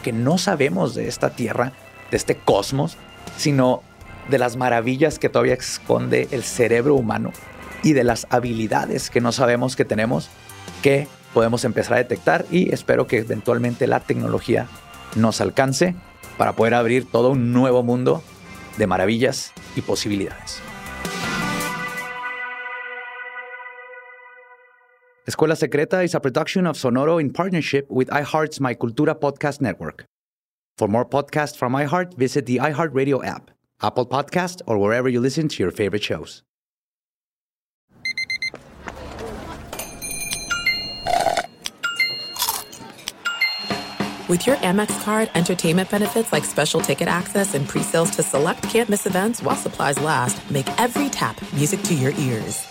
que 0.04 0.14
no 0.14 0.38
sabemos 0.38 0.96
de 0.96 1.10
esta 1.10 1.32
tierra, 1.32 1.74
de 2.12 2.18
este 2.18 2.36
cosmos, 2.36 2.96
sino 3.38 3.84
de 4.30 4.38
las 4.38 4.56
maravillas 4.56 5.20
que 5.20 5.28
todavía 5.28 5.56
esconde 5.56 6.30
el 6.32 6.44
cerebro 6.44 6.96
humano 6.96 7.34
y 7.84 7.92
de 7.92 8.06
las 8.06 8.26
habilidades 8.30 9.10
que 9.10 9.20
no 9.20 9.32
sabemos 9.32 9.76
que 9.76 9.84
tenemos 9.84 10.30
que 10.82 11.08
podemos 11.34 11.66
empezar 11.66 11.96
a 11.96 11.98
detectar 11.98 12.46
y 12.52 12.74
espero 12.74 13.08
que 13.08 13.18
eventualmente 13.18 13.88
la 13.88 14.00
tecnología 14.00 14.68
nos 15.16 15.42
alcance 15.42 15.96
para 16.38 16.54
poder 16.54 16.74
abrir 16.74 17.06
todo 17.06 17.32
un 17.32 17.54
nuevo 17.54 17.84
mundo 17.84 18.24
de 18.78 18.88
maravillas 18.88 19.54
y 19.76 19.82
posibilidades. 19.82 20.62
Escuela 25.28 25.56
Secreta 25.56 26.04
is 26.04 26.16
a 26.16 26.20
production 26.20 26.66
of 26.68 26.76
Sonoro 26.76 27.20
in 27.22 27.32
partnership 27.32 27.86
with 27.90 28.10
iHeart's 28.10 28.60
My 28.60 28.74
Cultura 28.74 29.16
podcast 29.20 29.62
network. 29.62 30.06
For 30.78 30.88
more 30.88 31.06
podcasts 31.06 31.56
from 31.56 31.74
iHeart, 31.74 32.16
visit 32.18 32.48
the 32.48 32.58
iHeartRadio 32.58 33.24
app, 33.24 33.52
Apple 33.82 34.08
Podcast, 34.08 34.62
or 34.66 34.78
wherever 34.78 35.08
you 35.08 35.22
listen 35.22 35.48
to 35.48 35.64
your 35.64 35.72
favorite 35.72 36.04
shows. 36.04 36.44
With 44.32 44.48
your 44.48 44.56
Amex 44.68 45.04
card, 45.04 45.30
entertainment 45.36 45.90
benefits 45.90 46.32
like 46.32 46.46
special 46.46 46.80
ticket 46.80 47.10
access 47.10 47.54
and 47.54 47.68
pre-sales 47.68 48.12
to 48.12 48.24
select 48.24 48.64
campus 48.64 49.06
events 49.06 49.42
while 49.42 49.58
supplies 49.58 50.00
last 50.00 50.50
make 50.50 50.70
every 50.80 51.10
tap 51.10 51.38
music 51.52 51.82
to 51.82 51.94
your 51.94 52.14
ears. 52.14 52.66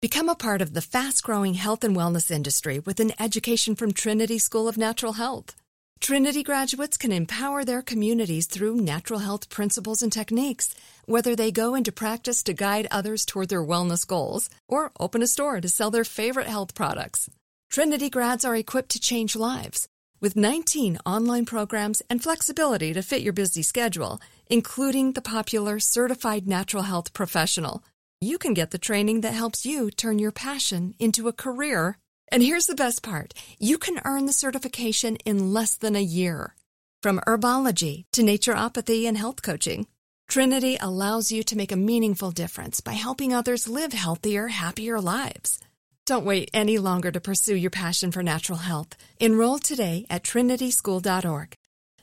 Become 0.00 0.28
a 0.28 0.36
part 0.36 0.62
of 0.62 0.74
the 0.74 0.80
fast-growing 0.80 1.54
health 1.54 1.82
and 1.82 1.96
wellness 1.96 2.30
industry 2.30 2.78
with 2.78 3.00
an 3.00 3.10
education 3.18 3.74
from 3.74 3.90
Trinity 3.90 4.38
School 4.38 4.68
of 4.68 4.78
Natural 4.78 5.14
Health. 5.14 5.56
Trinity 5.98 6.44
graduates 6.44 6.96
can 6.96 7.10
empower 7.10 7.64
their 7.64 7.82
communities 7.82 8.46
through 8.46 8.76
natural 8.76 9.18
health 9.18 9.48
principles 9.48 10.04
and 10.04 10.12
techniques, 10.12 10.72
whether 11.04 11.34
they 11.34 11.50
go 11.50 11.74
into 11.74 11.90
practice 11.90 12.44
to 12.44 12.52
guide 12.52 12.86
others 12.92 13.26
toward 13.26 13.48
their 13.48 13.70
wellness 13.72 14.06
goals 14.06 14.48
or 14.68 14.92
open 15.00 15.20
a 15.20 15.26
store 15.26 15.60
to 15.60 15.68
sell 15.68 15.90
their 15.90 16.04
favorite 16.04 16.46
health 16.46 16.76
products. 16.76 17.28
Trinity 17.72 18.08
grads 18.08 18.44
are 18.44 18.54
equipped 18.54 18.90
to 18.90 19.00
change 19.00 19.34
lives 19.34 19.88
with 20.26 20.34
19 20.34 20.98
online 21.06 21.44
programs 21.46 22.02
and 22.10 22.20
flexibility 22.20 22.92
to 22.92 23.00
fit 23.00 23.22
your 23.22 23.32
busy 23.32 23.62
schedule, 23.62 24.20
including 24.48 25.12
the 25.12 25.22
popular 25.22 25.78
Certified 25.78 26.48
Natural 26.48 26.82
Health 26.82 27.12
Professional. 27.12 27.84
You 28.20 28.36
can 28.36 28.52
get 28.52 28.72
the 28.72 28.86
training 28.88 29.20
that 29.20 29.34
helps 29.34 29.64
you 29.64 29.88
turn 29.88 30.18
your 30.18 30.32
passion 30.32 30.94
into 30.98 31.28
a 31.28 31.32
career. 31.32 31.98
And 32.32 32.42
here's 32.42 32.66
the 32.66 32.74
best 32.74 33.04
part 33.04 33.34
you 33.60 33.78
can 33.78 34.00
earn 34.04 34.26
the 34.26 34.32
certification 34.32 35.14
in 35.24 35.52
less 35.52 35.76
than 35.76 35.94
a 35.94 36.10
year. 36.20 36.56
From 37.04 37.20
herbology 37.20 38.06
to 38.10 38.22
naturopathy 38.22 39.06
and 39.06 39.16
health 39.16 39.42
coaching, 39.42 39.86
Trinity 40.26 40.76
allows 40.80 41.30
you 41.30 41.44
to 41.44 41.56
make 41.56 41.70
a 41.70 41.84
meaningful 41.90 42.32
difference 42.32 42.80
by 42.80 42.94
helping 42.94 43.32
others 43.32 43.68
live 43.68 43.92
healthier, 43.92 44.48
happier 44.48 45.00
lives. 45.00 45.60
Don't 46.06 46.24
wait 46.24 46.50
any 46.54 46.78
longer 46.78 47.10
to 47.10 47.20
pursue 47.20 47.56
your 47.56 47.72
passion 47.72 48.12
for 48.12 48.22
natural 48.22 48.58
health. 48.58 48.96
Enroll 49.18 49.58
today 49.58 50.06
at 50.08 50.22
trinityschool.org. 50.22 51.54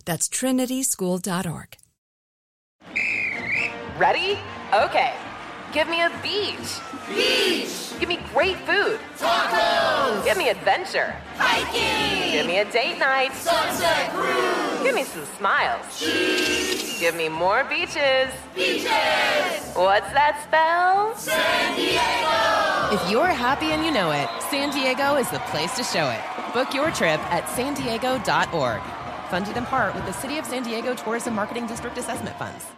That's 0.06 0.28
trinityschool.org. 0.28 1.78
Ready? 3.98 4.38
Okay. 4.74 5.14
Give 5.74 5.90
me 5.90 6.02
a 6.02 6.10
beach. 6.22 6.80
Beach. 7.08 8.00
Give 8.00 8.08
me 8.08 8.20
great 8.32 8.58
food. 8.58 9.00
Tacos. 9.18 10.24
Give 10.24 10.38
me 10.38 10.50
adventure. 10.50 11.16
Hiking. 11.36 12.32
Give 12.32 12.46
me 12.46 12.60
a 12.60 12.72
date 12.72 13.00
night. 13.00 13.34
Sunset 13.34 14.12
cruise. 14.12 14.84
Give 14.84 14.94
me 14.94 15.04
some 15.04 15.26
smiles. 15.38 16.00
Cheese. 16.00 17.00
Give 17.00 17.16
me 17.16 17.28
more 17.28 17.64
beaches. 17.64 18.32
Beaches. 18.54 19.74
What's 19.74 20.12
that 20.14 20.44
spell? 20.44 21.16
San 21.16 21.76
Diego. 21.76 22.94
If 22.94 23.10
you're 23.10 23.26
happy 23.26 23.72
and 23.72 23.84
you 23.84 23.92
know 23.92 24.12
it, 24.12 24.30
San 24.52 24.70
Diego 24.70 25.16
is 25.16 25.30
the 25.32 25.40
place 25.50 25.76
to 25.78 25.84
show 25.84 26.08
it. 26.12 26.54
Book 26.54 26.76
your 26.76 26.92
trip 26.92 27.20
at 27.32 27.50
san 27.50 27.74
diego.org. 27.74 28.82
Funded 29.32 29.58
in 29.58 29.66
part 29.66 29.96
with 29.96 30.06
the 30.06 30.14
City 30.14 30.38
of 30.38 30.46
San 30.46 30.62
Diego 30.62 30.94
Tourism 30.94 31.34
Marketing 31.34 31.66
District 31.66 31.98
Assessment 31.98 32.38
Funds. 32.38 32.74